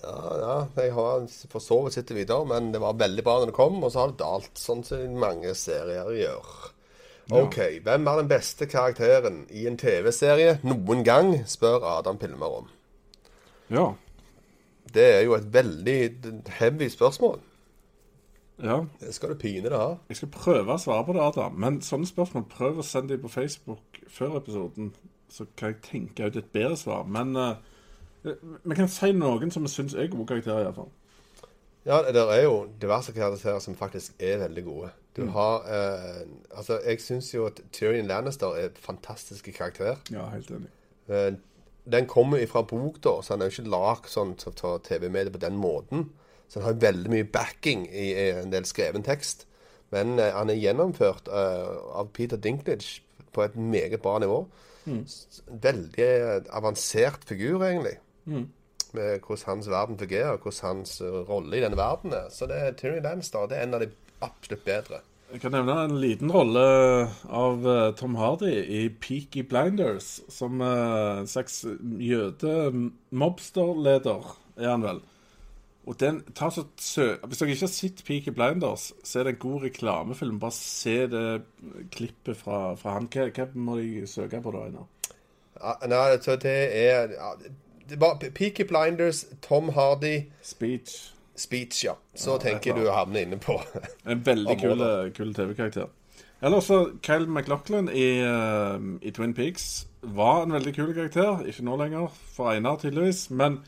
Ja, 0.00 0.18
ja, 0.40 0.54
jeg 0.78 0.92
har 0.96 1.24
for 1.52 1.60
så 1.60 1.82
vidt 1.84 1.98
sett 1.98 2.08
det 2.08 2.16
videre, 2.16 2.46
men 2.48 2.70
det 2.72 2.80
var 2.80 2.96
veldig 3.00 3.24
bra 3.26 3.40
når 3.40 3.50
det 3.50 3.56
kom, 3.58 3.82
og 3.82 3.92
så 3.92 4.02
har 4.04 4.12
det 4.12 4.22
dalt, 4.22 4.52
sånn 4.56 4.84
som 4.86 5.18
mange 5.20 5.52
serier 5.58 6.08
gjør. 6.16 6.54
OK, 7.32 7.58
hvem 7.84 8.08
er 8.08 8.18
den 8.18 8.28
beste 8.28 8.66
karakteren 8.68 9.44
i 9.54 9.66
en 9.68 9.78
TV-serie 9.80 10.58
noen 10.66 11.04
gang, 11.06 11.34
spør 11.48 11.84
Adam 11.98 12.18
Pilmer 12.20 12.58
om. 12.62 12.70
Ja. 13.72 13.86
Det 14.92 15.04
er 15.14 15.22
jo 15.24 15.36
et 15.36 15.48
veldig 15.54 15.98
heavy 16.58 16.88
spørsmål. 16.92 17.40
ja. 18.62 18.82
Det 19.00 19.14
skal 19.14 19.32
du 19.32 19.38
pine 19.40 19.68
deg 19.68 19.78
ha. 19.78 19.94
Jeg 20.08 20.20
skal 20.20 20.32
prøve 20.34 20.74
å 20.74 20.82
svare 20.82 21.06
på 21.06 21.16
det, 21.16 21.22
Adam. 21.24 21.56
Men 21.56 21.80
sånne 21.84 22.08
spørsmål, 22.10 22.48
prøv 22.52 22.82
å 22.82 22.86
sende 22.86 23.14
dem 23.14 23.22
på 23.24 23.32
Facebook 23.32 24.02
før 24.08 24.36
episoden, 24.42 24.92
så 25.32 25.46
kan 25.56 25.72
jeg 25.72 25.82
tenke 25.86 26.26
ut 26.28 26.36
et 26.36 26.52
bedre 26.52 26.76
svar. 26.76 27.06
Men 27.08 27.36
eh, 27.36 27.71
vi 28.22 28.74
kan 28.78 28.88
si 28.88 29.12
noen 29.12 29.50
som 29.50 29.64
vi 29.66 29.70
syns 29.72 29.94
er 29.94 30.10
gode 30.12 30.28
karakterer, 30.30 30.66
iallfall. 30.66 30.90
Ja, 31.86 31.98
det 32.06 32.22
er 32.22 32.44
jo 32.44 32.66
diverse 32.80 33.12
karakterer 33.12 33.58
som 33.58 33.74
faktisk 33.74 34.20
er 34.22 34.38
veldig 34.44 34.64
gode. 34.64 34.90
Du 35.16 35.26
har 35.34 35.64
eh, 35.66 36.26
Altså, 36.50 36.78
jeg 36.86 37.00
syns 37.00 37.34
jo 37.34 37.46
at 37.46 37.60
Tyrion 37.72 38.06
Lannister 38.06 38.46
er 38.46 38.68
fantastiske 38.78 38.86
fantastisk 38.86 39.50
karakter. 39.56 39.96
Ja, 40.10 40.28
helt 40.30 40.50
enig. 40.50 40.70
Eh, 41.08 41.34
den 41.92 42.06
kommer 42.06 42.38
ifra 42.38 42.62
bok, 42.62 43.00
da, 43.04 43.16
så 43.22 43.34
han 43.34 43.42
er 43.42 43.50
jo 43.50 43.56
ikke 43.56 43.72
lagd 43.74 44.06
sånn 44.08 44.36
til 44.38 44.54
ta 44.54 44.76
TV-medier 44.86 45.34
på 45.34 45.42
den 45.42 45.58
måten. 45.58 46.10
Så 46.48 46.60
han 46.60 46.68
har 46.68 46.84
veldig 46.84 47.10
mye 47.10 47.26
backing 47.26 47.88
i, 47.90 48.12
i 48.12 48.28
en 48.44 48.52
del 48.52 48.64
skreven 48.68 49.02
tekst. 49.02 49.46
Men 49.90 50.18
eh, 50.18 50.30
han 50.36 50.52
er 50.52 50.60
gjennomført 50.60 51.28
eh, 51.28 51.72
av 51.98 52.12
Peter 52.14 52.38
Dinklage 52.38 53.02
på 53.32 53.42
et 53.42 53.56
meget 53.56 54.00
bra 54.04 54.20
nivå. 54.22 54.44
Mm. 54.84 55.02
Veldig 55.62 56.08
avansert 56.54 57.26
figur, 57.26 57.64
egentlig. 57.66 57.98
Med 58.92 59.20
hvordan 59.24 59.46
hans 59.46 59.70
verden 59.72 59.98
fungerer, 59.98 60.36
hvordan 60.36 60.68
hans 60.68 61.00
eh, 61.00 61.28
rolle 61.28 61.56
i 61.56 61.60
denne 61.64 61.76
verden 61.76 62.12
er. 62.12 62.28
Så 62.30 62.46
det 62.50 62.56
er 62.60 62.72
Tyrion 62.76 63.02
Lannister 63.06 63.46
det 63.48 63.58
er 63.58 63.62
en 63.66 63.74
av 63.78 63.82
de 63.84 63.88
absolutt 64.22 64.64
bedre. 64.66 64.98
Jeg 65.32 65.40
kan 65.40 65.54
nevne 65.56 65.72
en 65.86 65.94
liten 65.96 66.28
rolle 66.28 66.60
av 67.32 67.64
eh, 67.64 67.94
Tom 67.96 68.20
Hardy 68.20 68.52
i 68.52 68.92
Peaky 69.00 69.40
Blinders. 69.48 70.20
Som 70.28 70.60
eh, 70.60 71.22
en 71.22 71.30
slags 71.30 71.64
jøde-mobsterleder, 72.10 74.28
er 74.60 74.68
han 74.68 74.84
vel. 74.84 75.00
Og 75.88 75.96
den 75.98 76.22
tar 76.36 76.50
så 76.54 76.62
sø... 76.78 77.16
Hvis 77.24 77.38
dere 77.40 77.50
ikke 77.56 77.66
har 77.66 77.72
sett 77.72 78.04
Peaky 78.06 78.30
Blinders, 78.36 78.92
så 79.02 79.18
er 79.18 79.22
det 79.24 79.32
en 79.34 79.44
god 79.48 79.58
reklamefilm. 79.64 80.38
Bare 80.42 80.54
se 80.54 81.06
det 81.10 81.42
klippet 81.96 82.36
fra, 82.38 82.76
fra 82.78 82.90
han. 82.98 83.08
Hva, 83.10 83.22
hva 83.32 83.44
må 83.56 83.76
de 83.80 84.06
søke 84.06 84.40
på 84.44 84.50
da? 84.54 84.60
Einar? 84.68 84.86
Nei, 85.88 86.16
det 86.44 86.60
er 86.76 87.08
Peaky 88.34 88.64
Blinders, 88.68 89.26
Tom 89.42 89.72
Hardy, 89.74 90.30
Speech. 90.42 91.12
Speech, 91.36 91.84
ja. 91.84 91.96
Så 92.14 92.36
Ja, 92.36 92.38
tenker 92.38 92.76
du 92.76 92.86
å 92.86 92.92
havne 92.92 93.22
inne 93.24 93.38
på 93.40 93.56
En 94.10 94.20
veldig 94.24 94.58
kul, 94.60 94.82
kul 95.16 95.34
TV-karakter. 95.34 95.88
Eller 96.42 96.58
også 96.58 96.98
Kyle 97.02 97.26
McLaughlin 97.26 97.88
i, 97.88 98.18
eh, 98.20 98.86
i 99.02 99.10
Twin 99.14 99.34
Peaks 99.34 99.86
var 100.02 100.42
en 100.42 100.52
veldig 100.52 100.74
kul 100.74 100.94
karakter. 100.94 101.44
Ikke 101.46 101.64
nå 101.64 101.76
lenger, 101.78 102.08
for 102.34 102.50
Einar 102.50 102.80
tydeligvis. 102.82 103.30
Men 103.30 103.60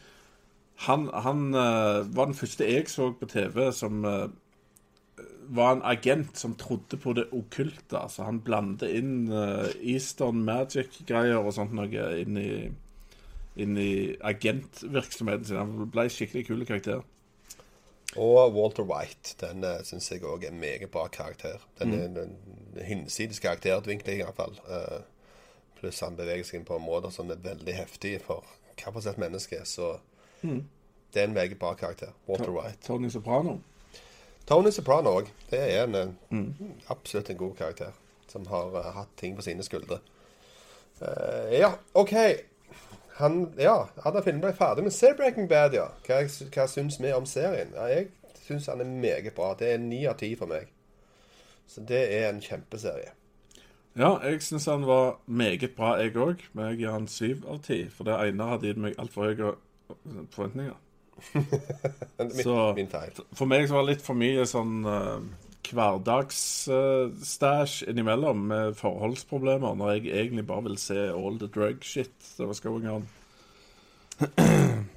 han, 0.87 1.09
han 1.15 1.55
eh, 1.55 2.17
var 2.17 2.27
den 2.27 2.35
første 2.35 2.67
jeg 2.67 2.91
så 2.91 3.13
på 3.15 3.29
TV 3.31 3.71
som 3.73 4.05
eh, 4.05 4.27
var 5.55 5.77
en 5.77 5.85
agent 5.85 6.39
som 6.39 6.57
trodde 6.59 6.99
på 6.99 7.15
det 7.15 7.29
okkulte. 7.33 7.99
Altså 8.01 8.27
han 8.27 8.41
blandet 8.41 8.91
inn 8.97 9.29
uh, 9.29 9.69
Eastern 9.81 10.41
Magic-greier 10.45 11.37
og 11.37 11.53
sånt 11.53 11.75
noe 11.77 12.07
inn 12.23 12.39
i, 12.41 12.49
inn 13.57 13.79
i 13.79 14.17
agentvirksomheten 14.21 15.49
sin. 15.49 15.61
Han 15.61 15.91
ble 15.93 16.09
skikkelig 16.11 16.47
kul 16.49 16.65
karakter. 16.67 17.03
Og 18.17 18.55
Walter 18.55 18.87
White. 18.87 19.35
Den 19.41 19.65
uh, 19.67 19.81
syns 19.87 20.11
jeg 20.11 20.23
òg 20.27 20.45
er 20.45 20.53
en 20.53 20.61
meget 20.63 20.91
bra 20.91 21.07
karakter. 21.09 21.63
Den 21.79 21.95
er 21.97 22.05
en, 22.07 22.19
en 22.19 22.85
hinsides 22.87 23.41
karakterutvikling, 23.43 24.21
iallfall. 24.23 24.59
Uh, 24.69 25.03
pluss 25.79 26.03
han 26.05 26.19
beveger 26.19 26.47
seg 26.47 26.61
inn 26.61 26.69
på 26.69 26.79
områder 26.79 27.15
som 27.15 27.31
er 27.31 27.43
veldig 27.43 27.75
heftige 27.75 28.23
for 28.23 28.47
hva 28.79 28.91
for 28.91 29.03
slags 29.03 29.19
menneske. 29.23 29.61
Så 29.67 29.97
det 30.43 31.23
er 31.23 31.29
en 31.29 31.35
meget 31.35 31.59
bra 31.59 31.75
karakter. 31.75 32.15
Walter 32.29 32.51
White. 32.55 32.79
Tony 32.87 33.11
Soprano. 33.11 33.59
Tony 34.47 34.71
Soprano 34.71 35.15
òg. 35.19 35.31
Det 35.51 35.61
er 35.61 35.85
en, 35.85 36.17
mm. 36.31 36.73
absolutt 36.93 37.31
en 37.31 37.37
god 37.37 37.55
karakter. 37.57 37.93
Som 38.29 38.47
har 38.51 38.75
uh, 38.75 38.91
hatt 38.95 39.15
ting 39.17 39.37
på 39.37 39.43
sine 39.43 39.63
skuldre. 39.63 39.99
Uh, 41.01 41.51
ja, 41.55 41.75
OK. 41.95 42.15
Han 43.21 43.53
Ja, 43.59 43.89
Adam 44.05 44.23
Filmen 44.27 44.43
ble 44.43 44.53
ferdig 44.59 44.85
med 44.87 44.93
Se 44.93 45.13
Breaking 45.17 45.49
Bad, 45.49 45.75
ja. 45.77 45.89
Hva, 46.07 46.23
hva 46.55 46.69
syns 46.71 47.01
vi 47.01 47.13
om 47.15 47.27
serien? 47.31 47.71
Ja, 47.77 47.87
jeg 47.93 48.09
syns 48.47 48.67
han 48.67 48.81
er 48.83 48.89
meget 48.91 49.35
bra. 49.37 49.53
Det 49.59 49.73
er 49.75 49.79
ni 49.83 50.05
av 50.11 50.17
ti 50.21 50.33
for 50.39 50.51
meg. 50.51 50.71
Så 51.71 51.81
det 51.89 52.03
er 52.17 52.29
en 52.33 52.43
kjempeserie. 52.45 53.13
Ja, 53.95 54.17
jeg 54.27 54.43
syns 54.43 54.67
han 54.67 54.87
var 54.87 55.21
meget 55.27 55.77
bra, 55.77 55.95
jeg 56.03 56.17
òg. 56.19 56.43
Men 56.53 56.73
jeg 56.73 56.83
gir 56.83 56.91
han 56.97 57.07
syv 57.09 57.47
av 57.49 57.63
ti. 57.63 57.85
For 57.95 58.05
det 58.09 58.19
ene 58.29 58.51
hadde 58.51 58.67
gitt 58.73 58.83
meg 58.83 58.99
altfor 58.99 59.31
høye 59.31 59.55
forventninger. 60.35 60.75
Min, 62.19 62.31
Så 62.43 62.73
min 62.75 62.89
feil. 62.91 63.15
for 63.39 63.47
meg 63.47 63.69
så 63.69 63.77
var 63.77 63.85
det 63.87 63.93
litt 63.95 64.03
for 64.05 64.19
mye 64.19 64.43
sånn 64.51 64.81
uh, 64.83 65.21
hverdagsstæsj 65.73 67.85
innimellom 67.89 68.37
med 68.51 68.75
forholdsproblemer, 68.79 69.75
når 69.75 69.91
jeg 69.93 70.07
egentlig 70.13 70.47
bare 70.47 70.63
vil 70.69 70.79
se 70.79 70.99
all 71.09 71.39
the 71.39 71.49
drug 71.55 71.77
shit 71.83 72.13
that 72.37 72.47
was 72.49 72.61
going 72.61 72.89
on. 72.91 73.09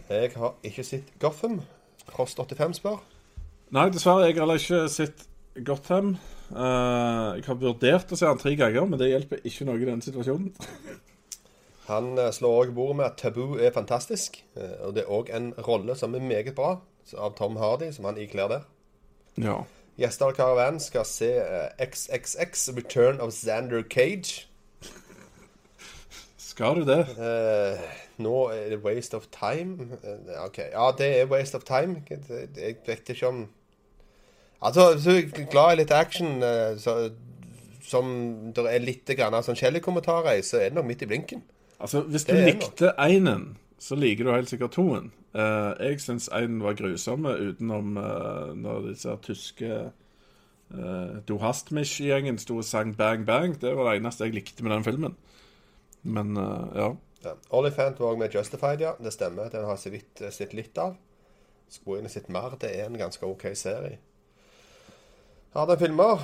Jeg 0.10 0.32
har 0.36 0.54
ikke 0.64 0.84
sett 0.84 1.04
Gotham. 1.20 1.62
Frost85 2.12 2.74
spør. 2.80 3.02
Nei, 3.76 3.90
dessverre. 3.92 4.28
Jeg 4.30 4.38
har 4.40 4.54
ikke 4.56 4.88
sett 4.90 5.26
Gotham. 5.66 6.16
Uh, 6.52 7.36
jeg 7.36 7.44
har 7.50 7.58
vurdert 7.60 8.12
å 8.14 8.20
se 8.20 8.28
han 8.30 8.40
tre 8.40 8.54
ganger, 8.56 8.86
men 8.88 9.00
det 9.02 9.10
hjelper 9.12 9.38
ikke 9.44 9.66
noe 9.68 9.82
i 9.82 9.86
denne 9.90 10.06
situasjonen. 10.06 10.54
Han 11.88 12.18
eh, 12.20 12.34
slår 12.36 12.66
òg 12.66 12.72
bordet 12.76 12.98
med 13.00 13.06
at 13.06 13.14
Taboo 13.22 13.56
er 13.64 13.72
fantastisk. 13.72 14.42
eh, 14.60 14.74
Og 14.84 14.92
det 14.98 15.06
er 15.06 15.12
òg 15.16 15.30
en 15.32 15.46
rolle 15.64 15.94
som 15.96 16.12
er 16.18 16.20
meget 16.20 16.52
bra, 16.58 16.74
av 17.16 17.32
Tom 17.38 17.56
Hardy, 17.56 17.94
som 17.96 18.04
han 18.10 18.20
ikler 18.20 18.50
der. 18.52 18.66
Ja. 19.40 19.62
Gjester 19.98 20.30
av 20.30 20.36
Caravan 20.38 20.80
skal 20.80 21.06
se 21.10 21.32
eh, 21.42 21.70
XXX, 21.82 22.70
Return 22.78 23.22
of 23.22 23.34
Xander 23.34 23.82
Cage. 23.90 24.46
Skal 26.38 26.76
du 26.76 26.86
det? 26.86 27.02
Uh, 27.18 27.82
nå 28.22 28.36
er 28.54 28.70
det 28.74 28.84
Waste 28.84 29.18
of 29.18 29.28
Time. 29.34 29.90
Uh, 30.04 30.46
OK. 30.46 30.58
Ja, 30.72 30.92
det 30.98 31.10
er 31.20 31.30
Waste 31.32 31.58
of 31.58 31.66
Time. 31.66 32.02
Jeg 32.10 32.76
vet 32.86 33.10
ikke 33.10 33.28
om 33.28 33.48
Altså, 34.62 35.00
så 35.00 35.22
glad 35.52 35.74
i 35.74 35.76
litt 35.84 35.92
action, 35.92 36.42
uh, 36.42 36.74
så, 36.82 37.12
som 37.86 38.08
det 38.56 38.64
er 38.66 38.82
litt 38.82 39.12
grann 39.18 39.38
sånn 39.46 39.58
Shelly-kommentarer 39.60 40.40
i, 40.40 40.42
så 40.42 40.58
er 40.58 40.72
det 40.72 40.80
nok 40.80 40.88
midt 40.90 41.04
i 41.06 41.10
blinken. 41.10 41.44
Altså, 41.78 42.02
Hvis 42.02 42.26
du 42.26 42.34
likte 42.34 42.96
einen, 42.98 43.52
så 43.80 43.96
liker 43.96 44.26
du 44.26 44.34
helt 44.34 44.50
sikkert 44.50 44.76
toen. 44.78 45.12
Uh, 45.38 45.74
jeg 45.84 46.02
syns 46.02 46.30
én 46.34 46.62
var 46.64 46.78
grusomme 46.80 47.36
utenom 47.38 47.98
uh, 47.98 48.54
når 48.58 48.88
disse 48.92 49.18
tyske 49.26 49.72
uh, 50.74 51.18
Dohastmish-gjengen 51.30 52.40
sto 52.42 52.58
og 52.62 52.66
sang 52.66 52.96
Bang 52.98 53.26
Bang. 53.28 53.58
Det 53.62 53.76
var 53.78 53.92
det 53.92 54.00
eneste 54.02 54.26
jeg 54.26 54.40
likte 54.40 54.66
med 54.66 54.74
den 54.74 54.88
filmen. 54.88 55.18
Men 56.04 56.38
uh, 56.38 56.72
ja. 56.76 56.90
Ja. 57.24 57.34
Olifant 57.50 58.00
var 58.00 58.08
også 58.08 58.20
med 58.20 58.36
Justified, 58.36 58.82
ja. 58.82 58.92
Det 59.04 59.14
stemmer. 59.14 59.50
Den 59.50 59.66
har 59.66 59.80
jeg 59.86 60.04
eh, 60.22 60.32
sett 60.32 60.54
litt 60.54 60.78
av. 60.78 60.96
Skulle 61.70 62.00
gjerne 62.00 62.12
sett 62.12 62.30
mer. 62.30 62.56
Det 62.62 62.72
er 62.72 62.88
en 62.88 63.00
ganske 63.00 63.26
OK 63.26 63.50
serie. 63.58 63.98
Har 65.54 65.68
den 65.68 65.80
filmer. 65.82 66.24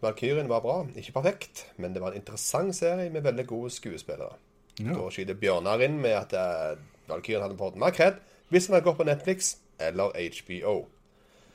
Valkyrien 0.00 0.48
var 0.48 0.64
bra. 0.64 0.78
Ikke 0.96 1.12
perfekt, 1.12 1.66
men 1.76 1.92
det 1.94 2.02
var 2.02 2.14
en 2.14 2.22
interessant 2.22 2.74
serie 2.76 3.10
med 3.12 3.22
veldig 3.22 3.46
gode 3.46 3.70
skuespillere. 3.70 4.38
Ja. 4.80 4.94
Da 4.96 5.08
skyter 5.12 5.36
Bjørnar 5.40 5.82
inn 5.86 5.98
med 6.02 6.16
at 6.16 6.32
uh, 6.34 6.78
Valkyrien 7.10 7.42
hadde 7.44 7.58
fått 7.60 7.76
mer 7.80 7.94
kred 7.96 8.18
hvis 8.50 8.66
han 8.66 8.74
hadde 8.78 8.86
gått 8.88 8.98
på 8.98 9.06
Netflix 9.06 9.52
eller 9.78 10.10
HBO. 10.16 10.74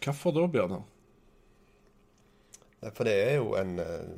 Hvorfor 0.06 0.36
da, 0.36 0.46
Bjørnar? 0.54 0.84
For 2.94 3.08
det 3.08 3.16
er 3.26 3.36
jo 3.40 3.56
en 3.60 3.80
uh, 3.82 4.16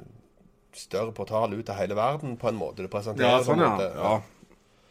større 0.75 1.13
portal 1.15 1.53
ut 1.55 1.69
av 1.71 1.79
hele 1.79 1.95
verden, 1.97 2.35
på 2.37 2.49
en 2.51 2.59
måte. 2.59 2.83
Du 2.83 2.91
presenterer 2.91 3.37
Ja, 3.39 3.43
sånn, 3.45 3.63
ja. 3.63 3.71
måte. 3.73 3.87
ja. 3.95 4.15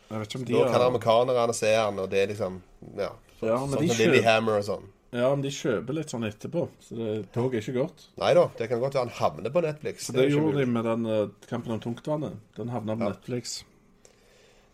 Jeg 0.06 0.22
vet 0.22 0.28
ikke 0.30 0.38
om 0.38 0.44
de 0.46 0.54
Da 0.54 0.64
kan 0.66 0.74
har 0.80 0.84
amerikanerne 0.86 1.54
se 1.58 1.70
den, 1.74 1.98
og 2.02 2.10
det 2.10 2.20
er 2.22 2.28
liksom 2.32 2.60
Ja. 2.96 3.12
Så, 3.38 3.46
Ja, 3.50 3.56
sånn 3.58 3.74
som 3.74 3.98
Lillehammer 4.00 4.58
og 4.60 4.64
sånn. 4.64 4.84
Ja, 5.16 5.28
men 5.30 5.42
de 5.44 5.50
kjøper 5.54 5.96
litt 5.96 6.10
sånn 6.12 6.24
etterpå. 6.26 6.66
Så 6.82 6.96
det 6.98 7.32
tog 7.34 7.54
er 7.54 7.62
ikke 7.62 7.76
godt. 7.78 8.06
Nei 8.20 8.32
da, 8.34 8.46
det 8.58 8.68
kan 8.70 8.80
godt 8.82 8.96
være 8.96 9.06
han 9.06 9.16
havner 9.20 9.52
på 9.54 9.62
Netflix. 9.64 10.06
Så 10.08 10.12
Det 10.12 10.24
er 10.24 10.28
det 10.30 10.34
gjorde 10.36 10.58
de 10.60 10.66
med 10.66 10.84
den 10.84 11.06
uh, 11.06 11.28
kampen 11.48 11.72
om 11.76 11.80
tungtvannet. 11.80 12.36
Den 12.56 12.72
havna 12.74 12.96
på 12.96 13.06
Ja. 13.06 13.12
Netflix. 13.14 13.64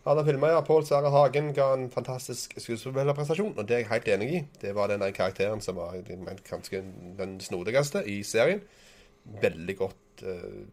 Han 0.03 0.19
har 0.19 0.25
filma, 0.27 0.49
ja. 0.51 0.61
Pål 0.67 0.85
Sverre 0.85 1.11
Hagen 1.13 1.53
ga 1.55 1.69
en 1.77 1.85
fantastisk 1.91 2.57
skuespillerprestasjon, 2.59 3.53
og 3.55 3.67
det 3.67 3.77
er 3.77 3.83
jeg 3.85 3.91
helt 3.91 4.09
enig 4.15 4.29
i. 4.35 4.41
Det 4.59 4.73
var 4.75 4.91
den 4.91 5.05
karakteren 5.15 5.63
som 5.63 5.79
var 5.79 5.95
kanskje 6.43 6.81
den 7.19 7.37
snodigste 7.43 8.03
i 8.11 8.17
serien. 8.27 8.59
Veldig 9.23 9.77
godt 9.79 10.25
uh, 10.27 10.63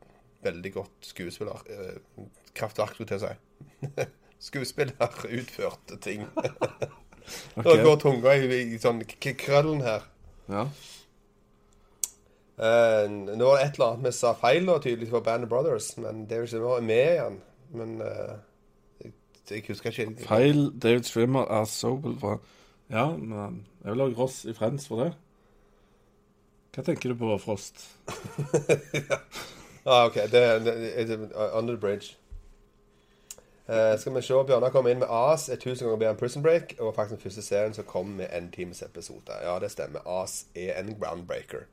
Veldig 0.43 0.73
godt 0.73 1.05
skuespiller. 1.05 1.63
Uh, 1.69 2.25
kraftverk, 2.57 2.97
skulle 2.97 3.13
jeg 3.13 3.21
til 3.21 3.29
å 3.29 3.99
si. 4.01 4.07
Skuespiller 4.49 5.27
utførte 5.29 5.99
ting. 6.01 6.25
Nå 7.61 7.75
går 7.85 7.99
tunga 8.01 8.33
i, 8.41 8.49
i 8.75 8.79
sånn 8.81 9.05
krøllen 9.05 9.85
her. 9.85 10.07
Ja. 10.51 10.65
Uh, 12.61 13.07
nå 13.09 13.47
var 13.47 13.57
det 13.57 13.67
et 13.69 13.79
eller 13.79 13.87
annet 13.87 14.09
vi 14.09 14.13
sa 14.13 14.35
feil 14.37 14.67
da, 14.69 14.81
tydeligvis 14.83 15.13
på 15.15 15.23
Band 15.25 15.47
of 15.47 15.53
Brothers, 15.53 15.95
men 16.01 16.27
David 16.29 16.51
ikke 16.57 16.73
er 16.77 16.89
med 16.89 17.13
igjen. 17.15 17.39
Men 17.71 17.93
eh, 18.03 18.33
jeg, 19.51 19.65
husker 19.69 19.91
ikke 19.91 20.27
Feil 20.27 20.71
David 20.83 21.09
Swimmer 21.09 21.49
er 21.51 21.65
Sobel 21.65 22.17
fra 22.21 22.39
Ja, 22.91 23.07
men 23.17 23.65
jeg 23.85 23.93
vil 23.93 24.03
ha 24.03 24.09
Ross 24.19 24.45
i 24.45 24.53
Friends 24.53 24.89
for 24.89 25.05
det. 25.05 25.13
Hva 26.75 26.83
tenker 26.87 27.11
du 27.11 27.19
på, 27.19 27.39
Frost? 27.43 27.83
Ah, 29.85 30.07
OK. 30.07 30.15
Det, 30.15 30.57
uh, 31.35 31.59
Under 31.59 31.75
the 31.75 31.81
Bridge. 31.81 32.17
Uh, 33.69 33.99
skal 33.99 34.15
vi 34.15 34.23
se. 34.23 34.35
Bjørnar 34.35 34.71
kom 34.75 34.87
inn 34.91 35.01
med 35.01 35.09
AS, 35.09 35.49
er 35.49 35.57
tusen 35.57 35.87
ganger 35.87 36.03
bedre 36.03 36.11
enn 36.15 36.19
Prison 36.21 36.45
Break. 36.45 36.75
Og 36.79 36.93
faktisk 36.95 37.17
den 37.17 37.23
første 37.23 37.43
serien 37.43 37.75
som 37.75 37.87
kom 37.89 38.13
med 38.19 38.29
en 38.37 38.51
times 38.53 38.83
episode. 38.83 39.39
Ja, 39.43 39.59
det 39.59 39.71
stemmer. 39.73 40.05
AS 40.05 40.45
er 40.55 40.77
en 40.77 40.93
groundbreaker. 41.01 41.65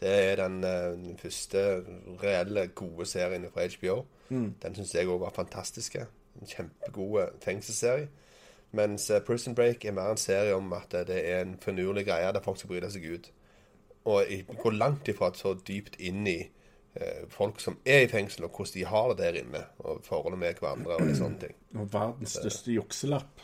Det 0.00 0.12
er 0.12 0.36
den, 0.42 0.60
uh, 0.60 0.92
den 0.92 1.16
første 1.18 1.64
reelle 2.22 2.66
gode 2.66 3.06
serien 3.06 3.48
fra 3.54 3.66
HBO. 3.78 4.04
Den 4.28 4.76
syns 4.76 4.94
jeg 4.94 5.08
òg 5.08 5.24
var 5.24 5.32
fantastisk. 5.32 5.96
En 6.40 6.46
kjempegod 6.50 7.30
fengselsserie. 7.44 8.08
Mens 8.74 9.10
eh, 9.10 9.20
Prison 9.22 9.54
Break 9.54 9.84
er 9.84 9.92
mer 9.94 10.10
en 10.10 10.16
serie 10.18 10.54
om 10.56 10.72
at 10.74 10.94
eh, 10.94 11.04
det 11.06 11.20
er 11.30 11.42
en 11.44 11.56
finurlig 11.62 12.06
greie 12.08 12.32
der 12.34 12.42
folk 12.42 12.58
skal 12.58 12.68
bryte 12.72 12.90
seg 12.90 13.04
ut. 13.14 13.30
Og 14.04 14.24
i- 14.28 14.42
gå 14.62 14.70
langt 14.74 15.08
ifra 15.08 15.30
så 15.34 15.54
dypt 15.68 15.94
inn 16.02 16.26
i 16.26 16.40
eh, 16.96 17.22
folk 17.30 17.60
som 17.60 17.78
er 17.86 18.02
i 18.04 18.08
fengsel, 18.10 18.44
og 18.44 18.50
hvordan 18.50 18.74
de 18.74 18.84
har 18.90 19.08
det 19.14 19.18
der 19.22 19.38
inne. 19.44 19.62
Og 19.78 20.02
forholdet 20.04 20.38
med 20.42 20.58
hverandre 20.60 20.98
og 20.98 21.14
sånne 21.16 21.38
ting. 21.46 21.54
Og 21.80 21.88
verdens 21.92 22.34
største 22.40 22.74
jukselapp. 22.74 23.40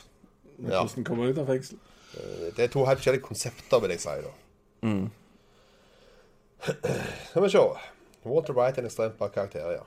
Med 0.58 0.72
Ja. 0.74 0.82
Hvordan 0.84 1.04
kommer 1.04 1.30
ut 1.30 1.38
av 1.38 1.46
fengsel. 1.46 1.78
Eh, 2.18 2.50
Det 2.56 2.64
er 2.66 2.68
to 2.74 2.84
helt 2.84 2.98
forskjellige 2.98 3.22
konsepter, 3.30 3.80
vil 3.80 3.90
jeg 3.94 4.00
si. 4.02 4.18
da. 4.26 4.34
Skal 7.30 7.42
vi 7.42 7.48
se. 7.50 7.58
Walter 8.24 8.52
Wright 8.52 8.76
er 8.76 8.82
en 8.82 8.86
ekstremt 8.90 9.16
bra 9.18 9.28
karakter, 9.32 9.70
ja. 9.72 9.84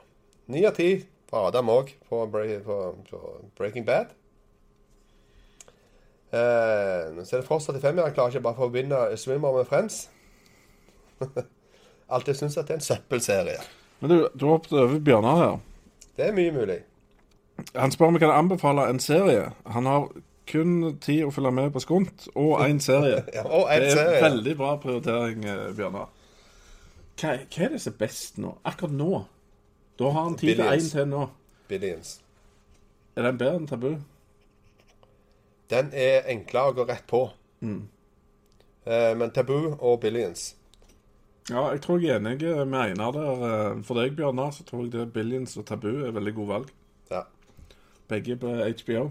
Ni 0.50 0.64
av 0.66 0.74
ti 0.76 0.88
fra 1.30 1.46
Adam 1.48 1.68
òg 1.72 1.92
på, 2.08 2.20
på, 2.30 2.78
på 3.10 3.20
Breaking 3.58 3.86
Bad. 3.88 4.12
Eh, 6.34 7.24
så 7.24 7.36
er 7.36 7.40
det 7.40 7.46
fortsatt 7.46 7.76
i 7.78 7.82
fem 7.82 7.98
år. 7.98 8.08
Jeg 8.10 8.16
klarer 8.16 8.34
ikke 8.34 8.44
bare 8.48 8.56
for 8.58 8.66
å 8.66 8.70
forbinde 8.70 9.02
Swimmer 9.20 9.54
med 9.54 9.68
Friends. 9.70 10.00
Alltid 12.14 12.36
syns 12.40 12.58
at 12.60 12.68
det 12.68 12.76
er 12.76 12.80
en 12.82 12.88
søppelserie. 12.88 13.60
Men 14.02 14.10
du, 14.10 14.16
du 14.34 14.46
hoppet 14.50 14.74
over 14.76 14.98
Bjørnar 15.00 15.40
her. 15.40 15.54
Det 16.18 16.28
er 16.28 16.34
mye 16.36 16.52
mulig. 16.54 16.80
Han 17.78 17.92
spør 17.94 18.10
om 18.10 18.16
jeg 18.18 18.24
kan 18.24 18.34
anbefale 18.34 18.88
en 18.90 19.00
serie. 19.02 19.46
Han 19.70 19.86
har 19.86 20.08
kun 20.50 20.74
tid 21.00 21.22
å 21.24 21.30
følge 21.32 21.54
med 21.56 21.70
på 21.72 21.80
Skunt 21.80 22.26
og 22.34 22.58
én 22.66 22.82
serie. 22.82 23.22
Ja, 23.36 23.46
og 23.46 23.70
en 23.72 23.80
Det 23.80 23.92
er 23.94 23.96
serie. 24.00 24.20
veldig 24.26 24.56
bra 24.58 24.74
prioritering, 24.82 25.46
eh, 25.48 25.70
Bjørnar. 25.78 26.10
Hva, 27.14 27.36
hva 27.46 27.62
er 27.68 27.76
det 27.76 27.80
som 27.84 27.94
er 27.94 28.00
best 28.02 28.40
nå? 28.42 28.56
Akkurat 28.66 28.92
nå? 28.98 29.22
Da 29.98 30.10
har 30.10 30.22
han 30.22 30.36
tid 30.36 30.56
til 30.56 30.64
én 30.64 30.90
til 30.90 31.06
nå. 31.08 31.28
Billions. 31.68 32.20
Er 33.16 33.22
den 33.28 33.38
bedre 33.38 33.56
enn 33.60 33.66
Tabu? 33.70 33.92
Den 35.70 35.90
er 35.94 36.26
enklere 36.28 36.72
å 36.72 36.76
gå 36.76 36.84
rett 36.88 37.06
på. 37.08 37.20
Eh, 37.62 39.14
men 39.16 39.30
Tabu 39.32 39.74
og 39.80 40.00
Billions 40.02 40.54
Ja, 41.48 41.70
jeg 41.72 41.80
tror 41.84 41.98
jeg 42.02 42.10
er 42.10 42.20
enig 42.20 42.40
med 42.68 42.80
Einar 42.80 43.12
der. 43.12 43.44
Eh, 43.48 43.82
For 43.84 43.94
deg, 44.00 44.16
Bjørnar, 44.16 44.50
så 44.52 44.64
tror 44.64 44.82
jeg 44.84 44.92
det 44.92 45.12
Billions 45.12 45.56
og 45.56 45.64
Tabu 45.66 45.88
er 46.04 46.10
veldig 46.12 46.34
gode 46.34 46.48
valg. 46.48 46.68
Ja. 47.10 47.22
Begge 48.08 48.36
på 48.36 48.48
HBO. 48.48 49.10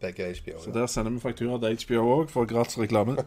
Begge 0.00 0.28
HBO. 0.34 0.58
Så 0.60 0.70
Ja. 0.70 0.80
der 0.80 0.86
sender 0.86 1.10
vi 1.10 1.20
faktura 1.20 1.58
til 1.58 1.76
HBO 1.86 2.22
òg 2.22 2.28
for 2.30 2.44
gratis 2.44 2.78
reklame. 2.78 3.16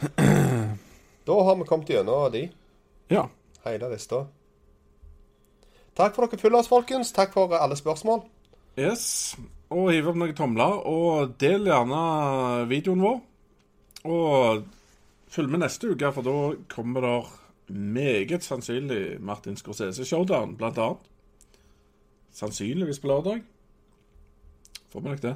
Da 1.26 1.42
har 1.44 1.56
vi 1.56 1.64
kommet 1.64 1.88
gjennom 1.90 2.30
de. 2.32 2.48
Ja. 3.10 3.28
Hele 3.64 3.88
lista. 3.90 4.26
Takk 5.96 6.12
for 6.14 6.26
dere 6.26 6.40
følger 6.40 6.60
oss, 6.60 6.68
folkens. 6.68 7.12
Takk 7.16 7.32
for 7.32 7.56
alle 7.56 7.76
spørsmål. 7.76 8.26
Yes. 8.76 9.36
Og 9.72 9.88
hiv 9.94 10.10
opp 10.10 10.18
noen 10.20 10.36
tomler, 10.36 10.80
og 10.84 11.32
del 11.40 11.64
gjerne 11.70 12.00
videoen 12.68 13.02
vår. 13.02 13.16
Og 14.06 14.66
følg 15.32 15.50
med 15.50 15.64
neste 15.64 15.90
uke, 15.94 16.12
for 16.12 16.26
da 16.26 16.36
kommer 16.70 17.06
der 17.06 17.30
meget 17.72 18.44
sannsynlig 18.44 19.16
Martin 19.20 19.56
Scorsese 19.56 20.04
Showdown, 20.04 20.54
blant 20.56 20.78
annet. 20.78 21.08
Sannsynligvis 22.36 23.00
på 23.00 23.08
lørdag. 23.08 23.40
Får 24.92 25.00
vi 25.00 25.08
nok 25.08 25.22
det. 25.24 25.34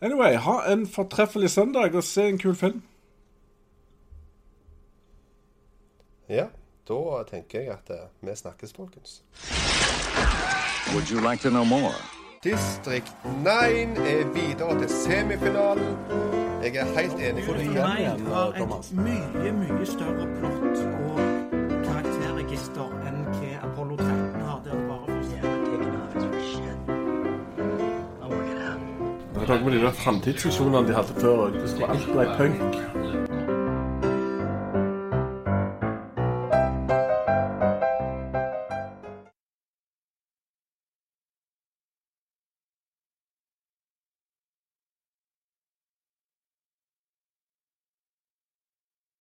Anyway, 0.00 0.38
ha 0.38 0.56
en 0.72 0.86
fortreffelig 0.86 1.50
søndag 1.50 1.94
og 1.94 2.06
se 2.06 2.28
en 2.28 2.38
kul 2.38 2.54
film. 2.56 2.82
Ja, 6.30 6.46
da 6.88 7.22
tenker 7.30 7.60
jeg 7.60 7.72
at 7.72 7.90
eh, 7.90 8.06
vi 8.20 8.36
snakkes, 8.36 8.72
folkens. 8.76 9.22
Would 10.94 11.10
you 11.10 11.20
like 11.20 11.42
to 11.42 11.50
know 11.50 11.64
more? 11.64 11.94
Distrikt 12.44 13.12
9 13.24 13.48
er 13.48 14.24
videre 14.34 14.78
til 14.80 14.88
semifinalen. 14.88 15.96
Jeg 16.62 16.76
er 16.76 16.84
helt 17.00 17.14
enig. 17.14 17.44
Med 17.46 17.54
deg. 17.54 17.68
Nine 17.68 18.34
har 18.34 18.48
et 18.48 18.92
mye, 18.92 19.52
mye 19.52 19.86
større 19.86 20.26
plott 20.38 20.80
og 20.86 21.20
karakterregister 21.84 22.96
enn 23.08 23.22
hva 23.28 23.52
Apollo 23.68 23.96
13 23.96 24.40
har. 24.40 24.60
Der 24.64 24.88
bare. 24.88 25.10
Med 29.50 29.72
de 29.72 29.80
der 29.80 29.92
framtidsvisjonene 29.92 30.88
de 30.88 30.94
hadde 30.94 31.14
før, 31.20 31.46
alt 31.88 32.06
ble 32.12 32.26
punk. 32.38 32.99